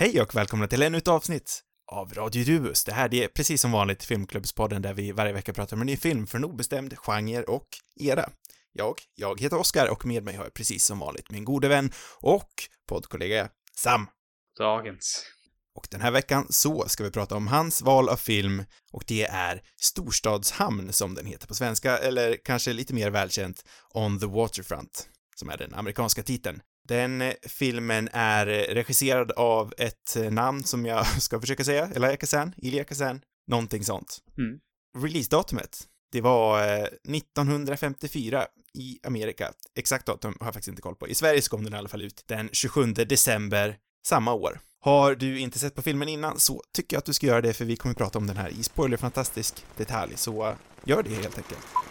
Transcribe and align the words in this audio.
Hej 0.00 0.20
och 0.22 0.34
välkomna 0.34 0.66
till 0.66 0.82
ännu 0.82 0.98
ett 0.98 1.08
avsnitt 1.08 1.60
av 1.92 2.14
Radio 2.14 2.44
Rubus. 2.44 2.84
Det 2.84 2.92
här 2.92 3.08
det 3.08 3.24
är 3.24 3.28
precis 3.28 3.60
som 3.60 3.72
vanligt 3.72 4.04
Filmklubbspodden 4.04 4.82
där 4.82 4.94
vi 4.94 5.12
varje 5.12 5.32
vecka 5.32 5.52
pratar 5.52 5.76
om 5.76 5.80
en 5.80 5.86
ny 5.86 5.96
film 5.96 6.26
för 6.26 6.38
en 6.38 6.44
obestämd 6.44 6.98
genre 6.98 7.42
och 7.42 7.68
era. 8.00 8.30
Jag, 8.72 8.94
jag 9.14 9.40
heter 9.40 9.58
Oskar 9.58 9.88
och 9.88 10.06
med 10.06 10.24
mig 10.24 10.36
har 10.36 10.44
jag 10.44 10.54
precis 10.54 10.84
som 10.84 10.98
vanligt 10.98 11.30
min 11.30 11.44
gode 11.44 11.68
vän 11.68 11.92
och 12.20 12.48
poddkollega 12.88 13.48
Sam. 13.76 14.06
Dagens. 14.58 15.24
Och 15.74 15.86
den 15.90 16.00
här 16.00 16.10
veckan 16.10 16.46
så 16.50 16.88
ska 16.88 17.04
vi 17.04 17.10
prata 17.10 17.36
om 17.36 17.46
hans 17.46 17.82
val 17.82 18.08
av 18.08 18.16
film 18.16 18.64
och 18.92 19.04
det 19.06 19.24
är 19.24 19.62
Storstadshamn 19.80 20.92
som 20.92 21.14
den 21.14 21.26
heter 21.26 21.46
på 21.46 21.54
svenska, 21.54 21.98
eller 21.98 22.36
kanske 22.44 22.72
lite 22.72 22.94
mer 22.94 23.10
välkänt 23.10 23.64
On 23.94 24.20
the 24.20 24.26
Waterfront, 24.26 25.08
som 25.36 25.50
är 25.50 25.56
den 25.56 25.74
amerikanska 25.74 26.22
titeln. 26.22 26.60
Den 26.88 27.22
eh, 27.22 27.34
filmen 27.42 28.08
är 28.12 28.46
eh, 28.46 28.74
regisserad 28.74 29.32
av 29.32 29.74
ett 29.78 30.16
eh, 30.16 30.30
namn 30.30 30.64
som 30.64 30.86
jag 30.86 31.06
ska 31.22 31.40
försöka 31.40 31.64
säga, 31.64 31.90
Elia 31.94 32.16
Kazan, 32.16 32.54
Ilya 32.56 32.84
Kazan, 32.84 33.20
någonting 33.46 33.84
sånt. 33.84 34.18
Mm. 34.38 34.58
Releasedatumet, 34.98 35.86
det 36.12 36.20
var 36.20 36.62
1954 36.62 38.46
i 38.74 38.98
Amerika. 39.06 39.52
Exakt 39.78 40.06
datum 40.06 40.36
har 40.40 40.46
jag 40.46 40.54
faktiskt 40.54 40.68
inte 40.68 40.82
koll 40.82 40.94
på. 40.94 41.08
I 41.08 41.14
Sverige 41.14 41.42
så 41.42 41.50
kom 41.50 41.64
den 41.64 41.74
i 41.74 41.76
alla 41.76 41.88
fall 41.88 42.02
ut 42.02 42.24
den 42.26 42.48
27 42.52 42.92
december 42.92 43.76
samma 44.06 44.32
år. 44.32 44.60
Har 44.80 45.14
du 45.14 45.38
inte 45.38 45.58
sett 45.58 45.74
på 45.74 45.82
filmen 45.82 46.08
innan 46.08 46.40
så 46.40 46.62
tycker 46.72 46.96
jag 46.96 46.98
att 46.98 47.04
du 47.04 47.12
ska 47.12 47.26
göra 47.26 47.40
det 47.40 47.52
för 47.52 47.64
vi 47.64 47.76
kommer 47.76 47.94
prata 47.94 48.18
om 48.18 48.26
den 48.26 48.36
här 48.36 48.48
i 48.48 48.62
spoilerfantastisk 48.62 49.64
detalj, 49.76 50.12
så 50.16 50.54
gör 50.84 51.02
det 51.02 51.10
helt 51.10 51.38
enkelt. 51.38 51.87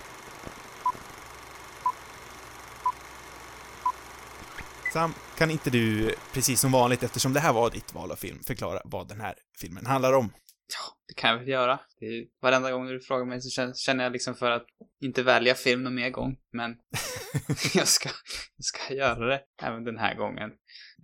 Sam, 4.98 5.14
kan 5.38 5.52
inte 5.52 5.70
du, 5.70 6.16
precis 6.34 6.60
som 6.60 6.72
vanligt, 6.72 7.04
eftersom 7.04 7.34
det 7.34 7.40
här 7.40 7.54
var 7.54 7.70
ditt 7.70 7.94
val 7.94 8.12
av 8.12 8.16
film, 8.16 8.40
förklara 8.48 8.82
vad 8.86 9.08
den 9.08 9.22
här 9.22 9.36
filmen 9.60 9.86
handlar 9.86 10.14
om? 10.14 10.34
Ja, 10.73 10.98
det 11.08 11.14
kan 11.14 11.30
jag 11.30 11.38
väl 11.38 11.48
göra. 11.48 11.80
Det 12.00 12.06
är, 12.06 12.26
varenda 12.42 12.72
gång 12.72 12.88
du 12.88 13.00
frågar 13.00 13.26
mig 13.26 13.42
så 13.42 13.73
känner 13.76 14.04
jag 14.04 14.14
liksom 14.14 14.36
för 14.36 14.52
att 14.52 14.66
inte 15.02 15.23
välja 15.23 15.56
film 15.56 15.84
någon 15.84 15.95
mer 15.95 16.09
gång, 16.09 16.36
men 16.54 16.76
jag, 17.73 17.88
ska, 17.88 18.09
jag 18.58 18.66
ska 18.66 18.94
göra 18.94 19.26
det 19.26 19.42
även 19.64 19.84
den 19.84 19.98
här 19.98 20.16
gången. 20.16 20.50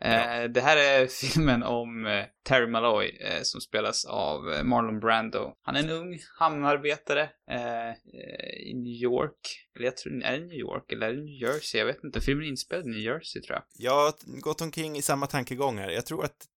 Eh, 0.01 0.43
det 0.49 0.61
här 0.61 0.77
är 0.77 1.07
filmen 1.33 1.63
om 1.63 2.05
eh, 2.05 2.25
Terry 2.43 2.67
Malloy 2.67 3.17
eh, 3.19 3.41
som 3.41 3.61
spelas 3.61 4.05
av 4.05 4.41
Marlon 4.63 4.99
Brando. 4.99 5.53
Han 5.61 5.75
är 5.75 5.79
en 5.79 5.89
ung 5.89 6.19
hamnarbetare 6.39 7.29
i 8.65 8.73
New 8.73 8.93
York. 8.93 9.67
Eller 9.75 9.85
jag 9.85 9.97
tror, 9.97 10.23
är 10.23 10.39
det 10.39 10.45
New 10.45 10.57
York 10.57 10.91
eller 10.91 11.07
är 11.07 11.13
det 11.13 11.21
New 11.21 11.41
Jersey? 11.41 11.79
Jag 11.79 11.85
vet 11.85 12.03
inte. 12.03 12.21
Filmen 12.21 12.45
är 12.45 12.49
inspelad 12.49 12.85
i 12.85 12.89
New 12.89 12.99
Jersey 12.99 13.41
tror 13.41 13.55
jag. 13.55 13.63
Jag 13.77 14.03
har 14.03 14.41
gått 14.41 14.61
omkring 14.61 14.97
i 14.97 15.01
samma 15.01 15.27
tankegångar. 15.27 15.89
Jag 15.89 16.05
tror 16.05 16.25
att 16.25 16.47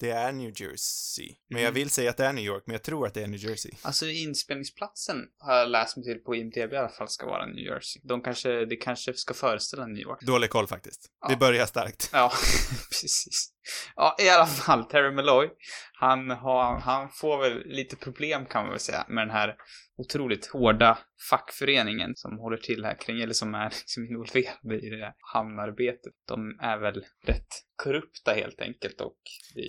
det 0.00 0.10
är 0.10 0.32
New 0.32 0.52
Jersey. 0.56 1.36
Men 1.48 1.56
mm. 1.56 1.64
jag 1.64 1.72
vill 1.72 1.90
säga 1.90 2.10
att 2.10 2.16
det 2.16 2.24
är 2.24 2.32
New 2.32 2.44
York, 2.44 2.62
men 2.66 2.74
jag 2.74 2.82
tror 2.82 3.06
att 3.06 3.14
det 3.14 3.22
är 3.22 3.26
New 3.26 3.40
Jersey. 3.40 3.72
Alltså 3.82 4.06
inspelningsplatsen 4.06 5.16
har 5.38 5.54
jag 5.54 5.68
läst 5.68 5.96
mig 5.96 6.04
till 6.04 6.18
på 6.18 6.34
IMDB 6.34 6.72
i 6.72 6.76
alla 6.76 6.88
fall 6.88 7.08
ska 7.08 7.26
vara 7.26 7.46
New 7.46 7.64
Jersey. 7.64 8.02
De 8.04 8.22
kanske, 8.22 8.64
det 8.64 8.76
kanske 8.76 9.14
ska 9.14 9.34
föreställa 9.34 9.86
New 9.86 10.02
York. 10.02 10.20
Dålig 10.20 10.50
koll 10.50 10.66
faktiskt. 10.66 11.10
Ja. 11.20 11.28
Vi 11.28 11.36
börjar 11.36 11.66
starkt. 11.66 12.10
Ja, 12.12 12.32
precis. 13.02 13.52
Ja, 13.96 14.16
i 14.20 14.28
alla 14.28 14.46
fall, 14.46 14.84
Terry 14.84 15.10
Malloy. 15.10 15.48
Han, 15.92 16.30
har, 16.30 16.80
han 16.80 17.08
får 17.10 17.38
väl 17.38 17.62
lite 17.66 17.96
problem 17.96 18.46
kan 18.46 18.62
man 18.62 18.70
väl 18.70 18.80
säga 18.80 19.04
med 19.08 19.26
den 19.26 19.36
här 19.36 19.56
otroligt 19.96 20.46
hårda 20.46 20.98
fackföreningen 21.30 22.12
som 22.16 22.38
håller 22.38 22.56
till 22.56 22.84
här 22.84 22.94
kring, 23.00 23.20
eller 23.20 23.34
som 23.34 23.54
är 23.54 23.70
liksom 23.70 24.04
involverade 24.04 24.86
i 24.86 24.90
det 24.90 25.04
här 25.04 25.14
hamnarbetet. 25.34 26.12
De 26.28 26.58
är 26.60 26.78
väl 26.78 27.04
rätt 27.26 27.48
korrupta 27.76 28.32
helt 28.34 28.60
enkelt 28.60 29.00
och... 29.00 29.18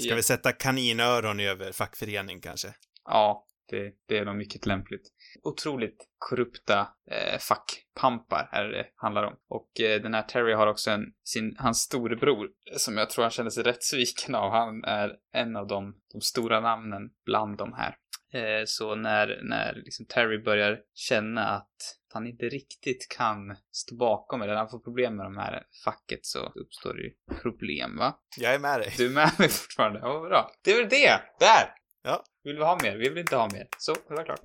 Ska 0.01 0.15
vi 0.15 0.23
sätta 0.23 0.51
kaninöron 0.51 1.39
över 1.39 1.71
fackförening 1.71 2.41
kanske? 2.41 2.73
Ja, 3.05 3.47
det, 3.71 3.93
det 4.07 4.17
är 4.17 4.25
nog 4.25 4.35
mycket 4.35 4.65
lämpligt. 4.65 5.07
Otroligt 5.43 6.07
korrupta 6.17 6.87
eh, 7.11 7.39
fackpampar 7.39 8.49
är 8.51 8.63
det 8.63 8.85
handlar 8.95 9.23
om. 9.23 9.33
Och 9.49 9.81
eh, 9.81 10.01
den 10.01 10.13
här 10.13 10.23
Terry 10.23 10.53
har 10.53 10.67
också 10.67 10.91
en, 10.91 11.05
sin, 11.23 11.55
hans 11.57 11.81
storebror 11.81 12.49
som 12.77 12.97
jag 12.97 13.09
tror 13.09 13.23
han 13.23 13.31
känner 13.31 13.49
sig 13.49 13.63
rätt 13.63 13.83
sviken 13.83 14.35
av. 14.35 14.51
Han 14.51 14.83
är 14.83 15.15
en 15.33 15.55
av 15.55 15.67
de, 15.67 15.95
de 16.13 16.21
stora 16.21 16.59
namnen 16.59 17.09
bland 17.25 17.57
de 17.57 17.73
här. 17.73 17.95
Eh, 18.33 18.63
så 18.65 18.95
när, 18.95 19.39
när 19.43 19.73
liksom 19.85 20.05
Terry 20.05 20.37
börjar 20.43 20.79
känna 20.93 21.47
att 21.47 21.97
han 22.13 22.27
inte 22.27 22.45
riktigt 22.45 23.07
kan 23.17 23.55
stå 23.71 23.95
bakom 23.95 24.41
eller 24.41 24.55
han 24.55 24.69
får 24.69 24.79
problem 24.79 25.15
med 25.15 25.25
de 25.25 25.37
här 25.37 25.63
facket 25.85 26.25
så 26.25 26.39
uppstår 26.39 26.93
det 26.93 27.01
ju 27.01 27.11
problem 27.41 27.97
va? 27.97 28.19
Jag 28.37 28.53
är 28.53 28.59
med 28.59 28.79
dig. 28.79 28.93
Du 28.97 29.05
är 29.05 29.09
med 29.09 29.31
mig 29.39 29.49
fortfarande? 29.49 29.99
Ja, 29.99 30.19
bra. 30.19 30.51
Det 30.63 30.71
är 30.71 30.75
väl 30.75 30.89
det! 30.89 31.21
Där! 31.39 31.80
Ja. 32.03 32.23
Vill 32.43 32.57
vi 32.57 32.63
ha 32.63 32.77
mer? 32.83 32.97
Vi 32.97 33.09
vill 33.09 33.17
inte 33.17 33.35
ha 33.35 33.49
mer. 33.53 33.67
Så, 33.77 33.93
det 33.93 34.13
var 34.13 34.23
klart. 34.23 34.41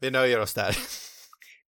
Vi 0.00 0.10
nöjer 0.10 0.40
oss 0.40 0.54
där. 0.54 0.76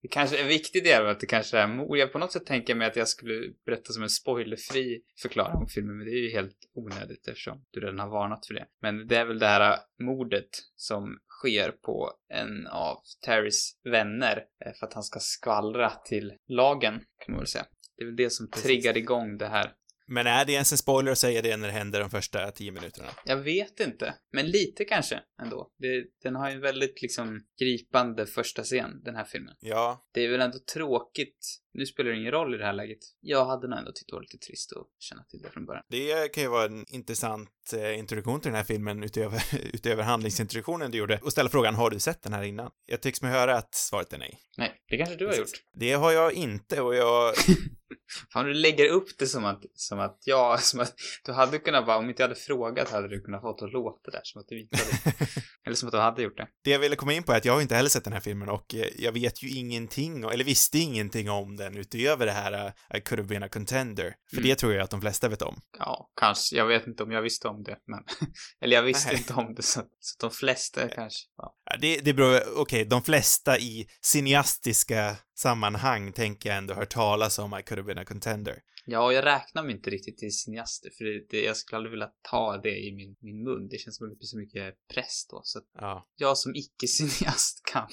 Det 0.03 0.09
kanske 0.09 0.41
är 0.41 0.45
viktigt 0.45 0.87
är 0.87 1.05
att 1.05 1.21
det 1.21 1.27
kanske 1.27 1.59
är 1.59 1.67
mord. 1.67 1.97
Jag 1.97 2.13
på 2.13 2.19
något 2.19 2.33
sätt 2.33 2.47
tänker 2.47 2.75
mig 2.75 2.87
att 2.87 2.97
jag 2.97 3.09
skulle 3.09 3.53
berätta 3.67 3.93
som 3.93 4.03
en 4.03 4.11
spoilerfri 4.11 5.03
förklaring 5.23 5.57
om 5.57 5.67
filmen, 5.69 5.97
men 5.97 6.07
det 6.07 6.13
är 6.13 6.23
ju 6.23 6.31
helt 6.31 6.57
onödigt 6.75 7.29
eftersom 7.29 7.65
du 7.71 7.81
redan 7.81 7.99
har 7.99 8.09
varnat 8.09 8.47
för 8.47 8.55
det. 8.55 8.67
Men 8.83 9.07
det 9.07 9.17
är 9.17 9.25
väl 9.25 9.39
det 9.39 9.47
här 9.47 9.79
mordet 9.99 10.49
som 10.77 11.19
sker 11.29 11.71
på 11.71 12.13
en 12.29 12.67
av 12.67 12.99
Terrys 13.25 13.81
vänner 13.85 14.45
eh, 14.65 14.73
för 14.73 14.87
att 14.87 14.95
han 14.95 15.03
ska 15.03 15.21
skvallra 15.21 15.91
till 15.91 16.33
lagen, 16.49 16.95
kan 16.95 17.33
man 17.33 17.39
väl 17.39 17.47
säga. 17.47 17.67
Det 17.97 18.03
är 18.03 18.07
väl 18.07 18.17
det 18.17 18.31
som 18.31 18.51
triggar 18.51 18.97
igång 18.97 19.39
det 19.39 19.49
här 19.49 19.73
men 20.11 20.27
är 20.27 20.45
det 20.45 20.53
ens 20.53 20.73
en 20.73 20.79
spoiler 20.79 21.13
att 21.13 21.19
säga 21.19 21.43
det 21.43 21.57
när 21.57 21.67
det 21.67 21.73
händer 21.73 22.01
de 22.01 22.11
första 22.11 22.51
tio 22.51 22.73
minuterna? 22.73 23.09
Jag 23.25 23.37
vet 23.37 23.81
inte. 23.81 24.15
Men 24.33 24.47
lite 24.47 24.85
kanske 24.85 25.21
ändå. 25.43 25.71
Det, 25.79 26.05
den 26.23 26.37
har 26.37 26.51
ju 26.51 26.55
en 26.55 26.61
väldigt 26.61 27.03
liksom 27.03 27.47
gripande 27.61 28.27
första 28.27 28.63
scen, 28.63 29.03
den 29.05 29.17
här 29.17 29.25
filmen. 29.25 29.55
Ja. 29.61 30.09
Det 30.15 30.25
är 30.25 30.29
väl 30.29 30.41
ändå 30.41 30.59
tråkigt 30.75 31.61
nu 31.73 31.87
spelar 31.87 32.11
det 32.11 32.17
ingen 32.17 32.33
roll 32.33 32.55
i 32.55 32.59
det 32.59 32.65
här 32.65 32.73
läget. 32.73 32.99
Jag 33.21 33.45
hade 33.45 33.69
nog 33.69 33.79
ändå 33.79 33.93
tyckt 33.93 34.09
det 34.09 34.15
var 34.15 34.23
lite 34.23 34.39
trist 34.39 34.73
att 34.73 34.87
känna 34.99 35.23
till 35.23 35.43
det 35.43 35.51
från 35.51 35.67
början. 35.67 35.85
Det 35.89 36.33
kan 36.33 36.43
ju 36.43 36.49
vara 36.49 36.65
en 36.65 36.85
intressant 36.89 37.73
eh, 37.75 37.99
introduktion 37.99 38.41
till 38.41 38.49
den 38.49 38.57
här 38.57 38.65
filmen 38.65 39.03
utöver, 39.03 39.43
utöver 39.75 40.03
handlingsintroduktionen 40.03 40.91
du 40.91 40.99
gjorde 40.99 41.21
och 41.23 41.33
ställa 41.33 41.49
frågan, 41.49 41.75
har 41.75 41.91
du 41.91 41.99
sett 41.99 42.23
den 42.23 42.33
här 42.33 42.43
innan? 42.43 42.71
Jag 42.87 43.01
tycks 43.01 43.23
mig 43.23 43.33
höra 43.33 43.57
att 43.57 43.75
svaret 43.75 44.13
är 44.13 44.19
nej. 44.19 44.39
Nej, 44.59 44.83
det 44.89 44.97
kanske 44.97 45.17
du 45.17 45.27
har 45.27 45.35
gjort. 45.35 45.63
Det 45.73 45.93
har 45.93 46.13
jag 46.13 46.33
inte 46.33 46.81
och 46.81 46.95
jag... 46.95 47.35
Fan, 48.33 48.47
du 48.47 48.55
lägger 48.55 48.89
upp 48.89 49.19
det 49.19 49.27
som 49.27 49.45
att, 49.45 49.63
som 49.75 49.99
att 49.99 50.19
jag, 50.25 50.63
som 50.63 50.81
att 50.81 50.95
du 51.25 51.33
hade 51.33 51.59
kunnat 51.59 51.87
bara, 51.87 51.97
om 51.97 52.09
inte 52.09 52.23
jag 52.23 52.29
hade 52.29 52.41
frågat 52.41 52.91
hade 52.91 53.09
du 53.09 53.21
kunnat 53.21 53.43
fått 53.43 53.63
att 53.63 53.73
låta 53.73 54.11
där, 54.11 54.21
som 54.23 54.41
att 54.41 54.49
du 54.49 54.61
inte 54.61 54.77
hade, 54.77 55.17
eller 55.67 55.77
som 55.77 55.89
att 55.89 55.93
du 55.93 55.99
hade 55.99 56.23
gjort 56.23 56.37
det. 56.37 56.49
Det 56.65 56.71
jag 56.71 56.79
ville 56.79 56.97
komma 56.97 57.13
in 57.13 57.23
på 57.23 57.33
är 57.33 57.37
att 57.37 57.45
jag 57.45 57.53
har 57.53 57.61
inte 57.61 57.75
heller 57.75 57.89
sett 57.89 58.05
den 58.05 58.13
här 58.13 58.21
filmen 58.21 58.49
och 58.49 58.75
eh, 58.75 58.87
jag 58.99 59.13
vet 59.13 59.43
ju 59.43 59.49
ingenting, 59.49 60.23
eller 60.23 60.45
visste 60.45 60.79
ingenting 60.79 61.31
om 61.31 61.57
den 61.57 61.77
utöver 61.77 62.27
det 62.27 62.33
här 62.33 62.67
uh, 62.67 62.99
I 62.99 63.01
could 63.01 63.21
have 63.21 63.29
been 63.29 63.43
a 63.43 63.49
contender. 63.49 64.15
För 64.31 64.37
mm. 64.37 64.49
det 64.49 64.55
tror 64.55 64.73
jag 64.73 64.83
att 64.83 64.91
de 64.91 65.01
flesta 65.01 65.29
vet 65.29 65.43
om. 65.43 65.61
Ja, 65.79 66.11
kanske. 66.21 66.57
Jag 66.57 66.67
vet 66.67 66.87
inte 66.87 67.03
om 67.03 67.11
jag 67.11 67.23
visste 67.23 67.49
om 67.49 67.63
det, 67.63 67.77
men... 67.87 68.01
Eller 68.61 68.77
jag 68.77 68.83
visste 68.83 69.15
inte 69.15 69.35
om 69.35 69.55
det, 69.55 69.63
så, 69.63 69.81
så 70.01 70.27
de 70.27 70.31
flesta 70.31 70.89
kanske. 70.89 71.27
Ja. 71.37 71.55
ja 71.71 71.77
det, 71.81 72.01
det 72.01 72.15
beror, 72.15 72.37
okej, 72.37 72.61
okay, 72.61 72.85
de 72.85 73.03
flesta 73.03 73.59
i 73.59 73.87
cineastiska 74.03 75.17
sammanhang 75.39 76.13
tänker 76.13 76.49
jag 76.49 76.59
ändå 76.59 76.75
hört 76.75 76.91
talas 76.91 77.39
om 77.39 77.59
I 77.59 77.63
could 77.63 77.79
have 77.79 77.95
been 77.95 77.99
a 77.99 78.05
contender. 78.05 78.59
Ja, 78.91 79.13
jag 79.13 79.25
räknar 79.25 79.63
mig 79.63 79.75
inte 79.75 79.91
riktigt 79.91 80.19
till 80.19 80.33
cineaster, 80.33 80.91
för 80.99 81.05
det, 81.05 81.27
det, 81.31 81.45
jag 81.45 81.57
skulle 81.57 81.77
aldrig 81.77 81.91
vilja 81.91 82.11
ta 82.31 82.57
det 82.57 82.79
i 82.79 82.93
min, 82.93 83.17
min 83.21 83.43
mun. 83.45 83.69
Det 83.69 83.79
känns 83.79 83.97
som 83.97 84.07
att 84.07 84.13
det 84.13 84.17
blir 84.17 84.27
så 84.27 84.39
mycket 84.39 84.75
press 84.95 85.27
då, 85.31 85.41
så 85.45 85.61
ja. 85.79 86.07
jag 86.17 86.39
som 86.39 86.55
icke-cineast 86.55 87.63
kan. 87.73 87.89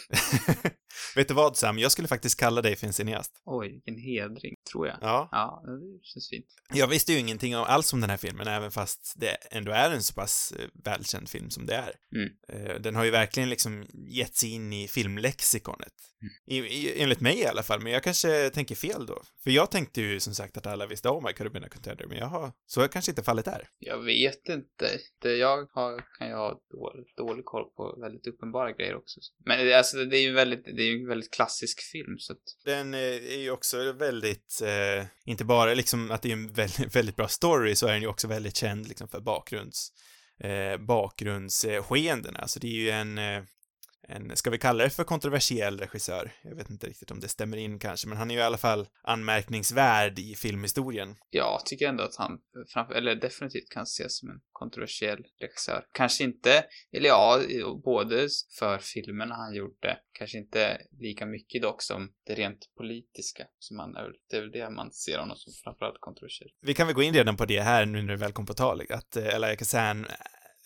Vet 1.16 1.28
du 1.28 1.34
vad 1.34 1.58
Sam, 1.58 1.80
jag 1.80 1.91
skulle 1.91 2.08
faktiskt 2.08 2.40
kalla 2.40 2.62
dig 2.62 2.75
för 2.75 2.88
en 2.88 2.94
cineast. 2.94 3.41
Oj, 3.46 3.72
vilken 3.72 3.97
hedring, 3.97 4.56
tror 4.72 4.88
jag. 4.88 4.97
Ja. 5.01 5.29
Ja, 5.31 5.63
det 5.66 6.05
känns 6.05 6.29
fint. 6.29 6.45
Jag 6.73 6.88
visste 6.88 7.13
ju 7.13 7.19
ingenting 7.19 7.53
alls 7.53 7.94
om 7.94 8.01
den 8.01 8.09
här 8.09 8.17
filmen, 8.17 8.47
även 8.47 8.72
fast 8.72 9.13
det 9.16 9.38
ändå 9.51 9.72
är 9.72 9.91
en 9.91 10.03
så 10.03 10.13
pass 10.13 10.53
eh, 10.59 10.66
välkänd 10.83 11.29
film 11.29 11.49
som 11.49 11.66
det 11.66 11.75
är. 11.75 11.93
Mm. 12.16 12.29
Eh, 12.49 12.81
den 12.81 12.96
har 12.96 13.03
ju 13.03 13.11
verkligen 13.11 13.49
liksom 13.49 13.85
gett 13.93 14.35
sig 14.35 14.52
in 14.52 14.73
i 14.73 14.87
filmlexikonet. 14.87 15.93
Mm. 16.22 16.66
I, 16.66 16.67
i, 16.67 17.02
enligt 17.02 17.22
mig 17.22 17.40
i 17.40 17.46
alla 17.46 17.64
fall, 17.64 17.81
men 17.81 17.91
jag 17.91 18.03
kanske 18.03 18.49
tänker 18.49 18.75
fel 18.75 19.05
då. 19.05 19.22
För 19.43 19.52
jag 19.52 19.72
tänkte 19.72 20.02
ju 20.02 20.19
som 20.19 20.34
sagt 20.34 20.58
att 20.58 20.67
alla 20.67 20.87
visste 20.87 21.09
om 21.09 21.29
I 21.29 21.34
could 21.34 21.47
have 21.47 21.49
been 21.49 21.63
a 21.63 21.70
contender, 21.73 22.05
men 22.05 22.17
jag 22.17 22.25
har, 22.25 22.52
så 22.66 22.81
är 22.81 22.87
kanske 22.87 23.11
inte 23.11 23.23
fallet 23.23 23.46
där. 23.46 23.70
Jag 23.79 24.03
vet 24.03 24.49
inte. 24.49 24.99
Det 25.22 25.35
jag 25.35 25.67
har, 25.72 26.17
kan 26.17 26.29
jag 26.29 26.37
ha 26.37 26.61
dålig, 26.72 27.05
dålig 27.17 27.46
koll 27.46 27.66
på 27.75 27.97
väldigt 28.02 28.28
uppenbara 28.28 28.72
grejer 28.72 28.96
också. 28.96 29.20
Men 29.46 29.78
alltså, 29.78 30.05
det 30.05 30.17
är 30.17 30.22
ju 30.22 30.34
väldigt, 30.34 30.66
det 30.66 30.84
är 30.84 30.87
ju 30.87 31.02
en 31.02 31.08
väldigt 31.08 31.34
klassisk 31.34 31.81
film, 31.81 32.20
så 32.20 32.34
att... 32.34 32.43
Den 32.66 32.93
eh, 32.93 32.99
är 32.99 33.40
ju 33.40 33.52
också 33.52 33.93
väldigt, 33.93 34.57
eh, 34.62 35.06
inte 35.26 35.46
bara 35.46 35.74
liksom 35.74 36.12
att 36.12 36.22
det 36.22 36.30
är 36.30 36.34
en 36.34 36.54
väldigt, 36.54 36.96
väldigt 36.96 37.16
bra 37.16 37.28
story, 37.28 37.76
så 37.76 37.88
är 37.88 37.92
den 37.92 38.02
ju 38.02 38.08
också 38.08 38.28
väldigt 38.28 38.56
känd 38.56 38.88
liksom 38.88 39.08
för 39.08 39.20
bakgrunds, 39.20 39.92
eh, 40.44 40.78
bakgrundsskeendena. 40.78 42.40
Alltså 42.40 42.59
det 42.59 42.68
är 42.68 42.72
ju 42.72 42.90
en, 42.90 43.18
eh, 43.18 43.44
en, 44.08 44.36
ska 44.36 44.50
vi 44.50 44.58
kalla 44.58 44.84
det 44.84 44.90
för 44.90 45.04
kontroversiell 45.04 45.80
regissör? 45.80 46.32
Jag 46.44 46.56
vet 46.56 46.70
inte 46.70 46.88
riktigt 46.88 47.12
om 47.12 47.20
det 47.20 47.28
stämmer 47.28 47.58
in 47.58 47.80
kanske, 47.80 48.08
men 48.08 48.18
han 48.18 48.32
är 48.32 48.36
ju 48.36 48.42
i 48.42 48.44
alla 48.44 48.58
fall 48.58 48.88
anmärkningsvärd 49.04 50.20
i 50.20 50.36
filmhistorien. 50.36 51.16
Ja, 51.30 51.62
tycker 51.66 51.88
ändå 51.88 52.04
att 52.04 52.16
han, 52.16 52.40
framför, 52.74 52.94
eller 52.94 53.16
definitivt 53.16 53.70
kan 53.70 53.84
ses 53.84 54.18
som 54.18 54.30
en 54.30 54.40
kontroversiell 54.52 55.20
regissör. 55.42 55.86
Kanske 55.92 56.24
inte, 56.24 56.64
eller 56.92 57.09
ja, 57.09 57.42
både 57.84 58.28
för 58.59 58.78
filmerna 58.78 59.36
han 59.36 59.56
gjorde, 59.56 59.98
kanske 60.12 60.38
inte 60.38 60.82
lika 61.00 61.26
mycket 61.26 61.62
dock 61.62 61.82
som 61.82 62.14
det 62.26 62.36
rent 62.36 62.59
politiska, 62.78 63.44
som 63.59 63.80
han 63.80 63.96
är, 63.96 64.12
det 64.30 64.38
är 64.38 64.42
väl 64.42 64.52
det 64.52 64.70
man 64.70 64.92
ser 64.92 65.20
honom 65.20 65.38
som 65.38 65.54
framförallt 65.64 65.98
kontroversiell. 66.00 66.50
Vi 66.62 66.74
kan 66.74 66.88
väl 66.88 66.96
gå 66.96 67.04
in 67.04 67.14
redan 67.14 67.38
på 67.38 67.46
det 67.46 67.62
här 67.62 67.86
nu 67.86 68.02
när 68.02 68.14
det 68.14 68.20
väl 68.20 68.32
kom 68.32 68.46
på 68.46 68.54
tal, 68.54 68.82
att 68.90 69.16
eh, 69.16 69.36
Elia 69.36 69.56
Kazan 69.56 70.06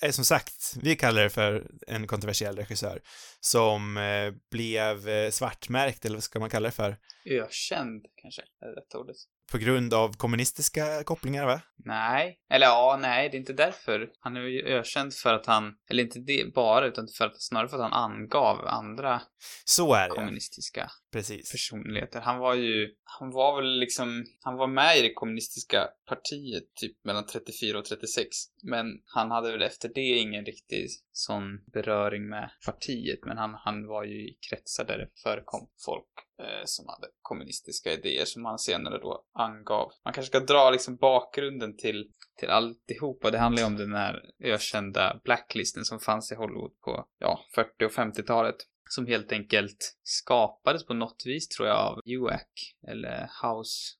är 0.01 0.11
som 0.11 0.25
sagt, 0.25 0.73
vi 0.81 0.95
kallar 0.95 1.23
det 1.23 1.29
för 1.29 1.67
en 1.87 2.07
kontroversiell 2.07 2.55
regissör, 2.55 3.01
som 3.39 3.97
eh, 3.97 4.33
blev 4.51 5.09
eh, 5.09 5.31
svartmärkt, 5.31 6.05
eller 6.05 6.15
vad 6.15 6.23
ska 6.23 6.39
man 6.39 6.49
kalla 6.49 6.67
det 6.67 6.75
för? 6.75 6.97
Ökänd, 7.25 8.05
kanske, 8.15 8.41
är 8.41 8.67
det 8.67 8.81
rätta 8.81 8.97
ordet. 8.97 9.15
På 9.51 9.57
grund 9.57 9.93
av 9.93 10.17
kommunistiska 10.17 11.03
kopplingar, 11.03 11.45
va? 11.45 11.61
Nej, 11.85 12.39
eller 12.49 12.65
ja, 12.65 12.97
nej, 13.01 13.29
det 13.29 13.37
är 13.37 13.39
inte 13.39 13.53
därför. 13.53 14.09
Han 14.19 14.37
är 14.37 14.41
ju 14.41 14.61
ökänd 14.67 15.13
för 15.13 15.33
att 15.33 15.45
han, 15.45 15.73
eller 15.89 16.03
inte 16.03 16.19
det 16.19 16.53
bara, 16.53 16.85
utan 16.87 17.07
för 17.17 17.25
att, 17.25 17.41
snarare 17.41 17.69
för 17.69 17.77
att 17.77 17.91
han 17.91 18.11
angav 18.11 18.67
andra 18.67 19.21
Så 19.65 19.93
är 19.93 20.09
det. 20.09 20.15
kommunistiska 20.15 20.91
Precis. 21.11 21.51
personligheter. 21.51 22.21
Han 22.21 22.39
var 22.39 22.53
ju, 22.55 22.95
han 23.03 23.31
var 23.31 23.61
väl 23.61 23.79
liksom, 23.79 24.25
han 24.41 24.55
var 24.57 24.67
med 24.67 24.97
i 24.97 25.01
det 25.01 25.13
kommunistiska 25.13 25.87
partiet 26.09 26.63
typ 26.75 27.05
mellan 27.05 27.25
34 27.25 27.79
och 27.79 27.85
36. 27.85 28.27
Men 28.63 28.85
han 29.05 29.31
hade 29.31 29.51
väl 29.51 29.61
efter 29.61 29.89
det 29.95 30.01
ingen 30.01 30.45
riktig 30.45 30.87
sån 31.11 31.63
beröring 31.73 32.29
med 32.29 32.49
partiet. 32.65 33.19
Men 33.25 33.37
han, 33.37 33.53
han 33.53 33.87
var 33.87 34.03
ju 34.03 34.27
i 34.29 34.37
kretsar 34.49 34.85
där 34.85 34.97
det 34.97 35.09
förekom 35.23 35.67
folk 35.85 36.07
eh, 36.39 36.65
som 36.65 36.85
hade 36.87 37.07
kommunistiska 37.21 37.93
idéer 37.93 38.25
som 38.25 38.45
han 38.45 38.59
senare 38.59 38.97
då 38.97 39.23
angav. 39.33 39.91
Man 40.05 40.13
kanske 40.13 40.29
ska 40.29 40.39
dra 40.39 40.71
liksom 40.71 40.95
bakgrunden 40.95 41.70
till, 41.77 42.11
till 42.39 42.49
alltihopa. 42.49 43.31
Det 43.31 43.37
handlar 43.37 43.61
ju 43.61 43.67
om 43.67 43.77
den 43.77 43.93
här 43.93 44.21
ökända 44.43 45.19
blacklisten 45.23 45.85
som 45.85 45.99
fanns 45.99 46.31
i 46.31 46.35
Hollywood 46.35 46.79
på, 46.79 47.05
ja, 47.19 47.39
40 47.55 47.85
och 47.85 47.91
50-talet 47.91 48.55
som 48.93 49.07
helt 49.07 49.31
enkelt 49.31 49.97
skapades 50.03 50.85
på 50.85 50.93
något 50.93 51.23
vis 51.25 51.47
tror 51.47 51.67
jag 51.67 51.77
av 51.77 51.99
UAC 52.05 52.75
eller 52.87 53.29
House 53.43 53.93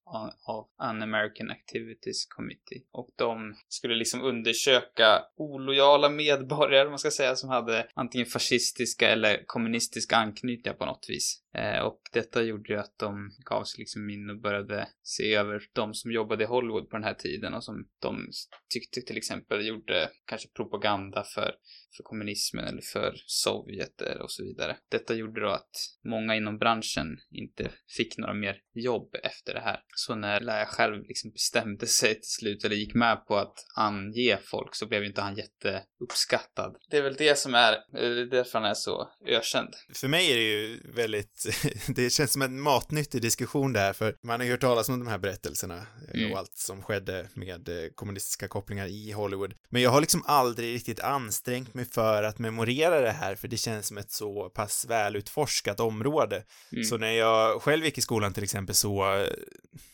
of 0.47 0.67
Un-American 0.83 1.51
Activities 1.51 2.25
Committee 2.25 2.83
och 2.91 3.09
de 3.15 3.55
skulle 3.67 3.95
liksom 3.95 4.21
undersöka 4.21 5.23
olojala 5.37 6.09
medborgare, 6.09 6.89
man 6.89 6.99
ska 6.99 7.11
säga, 7.11 7.35
som 7.35 7.49
hade 7.49 7.87
antingen 7.93 8.27
fascistiska 8.27 9.09
eller 9.09 9.43
kommunistiska 9.45 10.15
anknytningar 10.15 10.77
på 10.77 10.85
något 10.85 11.05
vis. 11.09 11.43
Eh, 11.53 11.81
och 11.81 12.01
detta 12.13 12.43
gjorde 12.43 12.73
ju 12.73 12.79
att 12.79 12.97
de 12.97 13.31
gav 13.45 13.63
sig 13.63 13.79
liksom 13.79 14.09
in 14.09 14.29
och 14.29 14.41
började 14.41 14.87
se 15.03 15.35
över 15.35 15.63
de 15.73 15.93
som 15.93 16.11
jobbade 16.11 16.43
i 16.43 16.47
Hollywood 16.47 16.89
på 16.89 16.97
den 16.97 17.03
här 17.03 17.13
tiden 17.13 17.53
och 17.53 17.63
som 17.63 17.87
de 17.99 18.27
tyckte 18.73 19.01
till 19.01 19.17
exempel 19.17 19.67
gjorde 19.67 20.09
kanske 20.25 20.49
propaganda 20.49 21.23
för, 21.23 21.55
för 21.97 22.03
kommunismen 22.03 22.65
eller 22.65 22.81
för 22.81 23.13
Sovjet 23.25 24.01
och 24.01 24.31
så 24.31 24.43
vidare. 24.43 24.77
Detta 24.91 25.13
gjorde 25.13 25.41
då 25.41 25.49
att 25.49 25.71
många 26.05 26.35
inom 26.35 26.57
branschen 26.57 27.17
inte 27.31 27.71
fick 27.97 28.17
några 28.17 28.33
mer 28.33 28.57
jobb 28.75 29.15
efter 29.23 29.53
det 29.53 29.59
här. 29.59 29.79
Så 29.95 30.15
när 30.15 30.39
Laia 30.39 30.65
själv 30.65 31.03
liksom 31.07 31.31
bestämde 31.31 31.87
sig 31.87 32.13
till 32.13 32.31
slut 32.31 32.65
eller 32.65 32.75
gick 32.75 32.95
med 32.95 33.25
på 33.27 33.37
att 33.37 33.53
ange 33.75 34.37
folk 34.43 34.75
så 34.75 34.87
blev 34.87 35.03
inte 35.03 35.21
han 35.21 35.35
jätteuppskattad. 35.35 36.75
Det 36.89 36.97
är 36.97 37.01
väl 37.01 37.15
det 37.15 37.37
som 37.37 37.55
är, 37.55 37.71
det 37.91 38.21
är 38.21 38.25
därför 38.25 38.59
han 38.59 38.69
är 38.69 38.73
så 38.73 39.09
ökänd. 39.27 39.69
För 39.95 40.07
mig 40.07 40.31
är 40.31 40.35
det 40.35 40.43
ju 40.43 40.79
väldigt, 40.95 41.45
det 41.95 42.09
känns 42.09 42.33
som 42.33 42.41
en 42.41 42.61
matnyttig 42.61 43.21
diskussion 43.21 43.73
där, 43.73 43.93
för 43.93 44.15
man 44.23 44.39
har 44.39 44.45
ju 44.45 44.51
hört 44.51 44.61
talas 44.61 44.89
om 44.89 44.99
de 44.99 45.07
här 45.07 45.17
berättelserna 45.17 45.87
mm. 46.13 46.31
och 46.31 46.37
allt 46.37 46.53
som 46.53 46.81
skedde 46.81 47.29
med 47.33 47.69
eh, 47.69 47.89
kommunistiska 47.95 48.47
kopplingar 48.47 48.87
i 48.87 49.11
Hollywood. 49.11 49.53
Men 49.69 49.81
jag 49.81 49.89
har 49.89 50.01
liksom 50.01 50.23
aldrig 50.25 50.75
riktigt 50.75 50.99
ansträngt 50.99 51.73
mig 51.73 51.80
för 51.85 52.23
att 52.23 52.39
memorera 52.39 53.01
det 53.01 53.11
här, 53.11 53.35
för 53.35 53.47
det 53.47 53.57
känns 53.57 53.87
som 53.87 53.97
ett 53.97 54.11
så 54.11 54.49
pass 54.49 54.85
välutforskat 54.89 55.79
område. 55.79 56.43
Mm. 56.71 56.83
Så 56.83 56.97
när 56.97 57.11
jag 57.11 57.61
själv 57.61 57.85
gick 57.85 57.97
i 57.97 58.01
skolan 58.01 58.33
till 58.33 58.43
exempel 58.43 58.75
så 58.75 59.25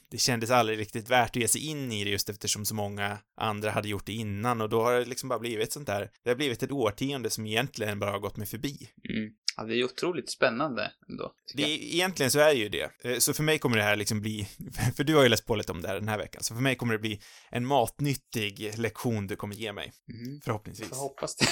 det 0.10 0.18
kändes 0.18 0.52
aldrig 0.52 0.80
riktigt 0.80 1.10
värt 1.10 1.30
att 1.30 1.36
ge 1.36 1.48
sig 1.48 1.68
in 1.68 1.92
i 1.92 2.04
det 2.04 2.10
just 2.10 2.30
eftersom 2.30 2.66
så 2.66 2.76
många 2.76 3.18
andra 3.38 3.72
hade 3.72 3.88
gjort 3.88 4.06
det 4.06 4.14
innan 4.14 4.62
och 4.62 4.70
då 4.70 4.84
har 4.84 4.94
det 4.94 5.06
liksom 5.06 5.30
bara 5.30 5.40
blivit 5.40 5.74
sånt 5.74 5.88
där. 5.88 6.12
Det 6.24 6.30
har 6.30 6.36
blivit 6.36 6.64
ett 6.64 6.72
årtionde 6.72 7.30
som 7.30 7.46
egentligen 7.46 8.00
bara 8.00 8.12
har 8.12 8.20
gått 8.20 8.38
mig 8.38 8.48
förbi. 8.48 8.90
Mm. 9.10 9.32
Ja, 9.58 9.64
det 9.64 9.76
är 9.76 9.84
otroligt 9.84 10.32
spännande 10.32 10.92
ändå. 11.10 11.34
Det, 11.56 11.64
egentligen 11.64 12.32
så 12.32 12.40
är 12.40 12.46
det 12.48 12.60
ju 12.60 12.70
det. 12.70 12.92
Eh, 13.04 13.18
så 13.18 13.34
för 13.34 13.44
mig 13.44 13.60
kommer 13.60 13.78
det 13.78 13.84
här 13.84 13.96
liksom 13.96 14.22
bli, 14.22 14.48
för 14.96 15.04
du 15.04 15.16
har 15.16 15.24
ju 15.24 15.30
läst 15.30 15.46
på 15.46 15.56
lite 15.56 15.72
om 15.72 15.82
det 15.82 15.88
här 15.88 15.96
den 15.96 16.08
här 16.08 16.18
veckan, 16.18 16.44
så 16.44 16.56
för 16.56 16.62
mig 16.62 16.76
kommer 16.76 16.94
det 16.94 17.00
bli 17.00 17.22
en 17.52 17.66
matnyttig 17.66 18.78
lektion 18.78 19.28
du 19.28 19.36
kommer 19.36 19.56
ge 19.56 19.74
mig. 19.74 19.92
Mm. 20.14 20.42
Förhoppningsvis. 20.42 20.90
Jag 20.92 20.98
hoppas 20.98 21.36
det. 21.36 21.46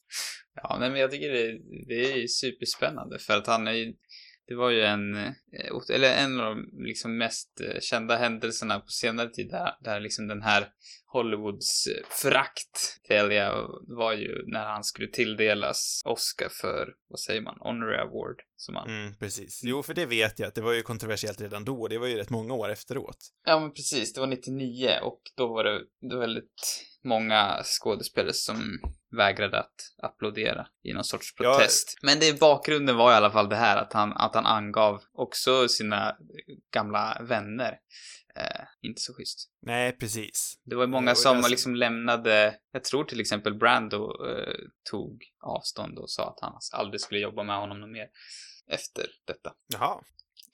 ja, 0.54 0.76
nej, 0.80 0.90
men 0.90 1.00
jag 1.00 1.10
tycker 1.10 1.28
det, 1.28 1.58
det 1.88 2.22
är 2.22 2.26
superspännande 2.26 3.18
för 3.18 3.36
att 3.36 3.46
han 3.46 3.68
är 3.68 3.72
ju 3.72 3.94
det 4.48 4.54
var 4.54 4.70
ju 4.70 4.82
en, 4.82 5.16
eh, 5.16 5.32
eller 5.90 6.16
en 6.16 6.40
av 6.40 6.46
de 6.46 6.84
liksom 6.84 7.18
mest 7.18 7.60
eh, 7.60 7.80
kända 7.80 8.16
händelserna 8.16 8.80
på 8.80 8.88
senare 8.88 9.28
tid 9.28 9.50
där, 9.50 9.76
där 9.80 10.00
liksom 10.00 10.28
den 10.28 10.42
här 10.42 10.68
Hollywoods 11.06 11.86
eh, 11.86 12.06
förakt 12.08 13.02
till 13.02 13.16
Elia 13.16 13.54
var 13.88 14.12
ju 14.12 14.44
när 14.46 14.64
han 14.64 14.84
skulle 14.84 15.08
tilldelas 15.08 16.02
Oscar 16.04 16.48
för, 16.48 16.94
vad 17.08 17.20
säger 17.20 17.40
man, 17.40 17.56
Honorary 17.60 17.98
Award. 17.98 18.36
Som 18.56 18.76
han... 18.76 18.88
Mm, 18.88 19.14
precis. 19.18 19.60
Jo, 19.64 19.82
för 19.82 19.94
det 19.94 20.06
vet 20.06 20.38
jag 20.38 20.48
att 20.48 20.54
det 20.54 20.60
var 20.60 20.72
ju 20.72 20.82
kontroversiellt 20.82 21.40
redan 21.40 21.64
då. 21.64 21.88
Det 21.88 21.98
var 21.98 22.06
ju 22.06 22.16
rätt 22.16 22.30
många 22.30 22.54
år 22.54 22.70
efteråt. 22.70 23.16
Ja, 23.46 23.60
men 23.60 23.72
precis. 23.72 24.12
Det 24.12 24.20
var 24.20 24.26
99 24.26 24.90
och 25.02 25.20
då 25.36 25.46
var 25.46 25.64
det, 25.64 25.80
det 26.00 26.14
var 26.14 26.20
väldigt 26.20 26.84
många 27.04 27.60
skådespelare 27.64 28.32
som 28.32 28.80
vägrade 29.16 29.60
att 29.60 29.74
applådera 30.02 30.66
i 30.82 30.92
någon 30.92 31.04
sorts 31.04 31.34
protest. 31.34 31.98
Ja. 32.02 32.06
Men 32.06 32.20
det 32.20 32.40
bakgrunden 32.40 32.96
var 32.96 33.12
i 33.12 33.14
alla 33.14 33.30
fall 33.30 33.48
det 33.48 33.56
här 33.56 33.76
att 33.76 33.92
han, 33.92 34.12
att 34.12 34.34
han 34.34 34.46
angav 34.46 35.02
också 35.12 35.68
sina 35.68 36.16
gamla 36.74 37.18
vänner. 37.20 37.78
Eh, 38.36 38.64
inte 38.82 39.00
så 39.00 39.14
schysst. 39.14 39.50
Nej, 39.62 39.92
precis. 39.92 40.60
Det 40.64 40.74
var 40.76 40.86
många 40.86 41.14
som 41.14 41.36
alltså... 41.36 41.50
liksom 41.50 41.76
lämnade, 41.76 42.56
jag 42.72 42.84
tror 42.84 43.04
till 43.04 43.20
exempel 43.20 43.54
Brando 43.54 44.26
eh, 44.28 44.54
tog 44.90 45.22
avstånd 45.40 45.98
och 45.98 46.10
sa 46.10 46.28
att 46.28 46.40
han 46.40 46.58
aldrig 46.72 47.00
skulle 47.00 47.20
jobba 47.20 47.42
med 47.42 47.56
honom 47.56 47.92
mer 47.92 48.06
efter 48.66 49.06
detta. 49.26 49.52
Jaha. 49.66 50.00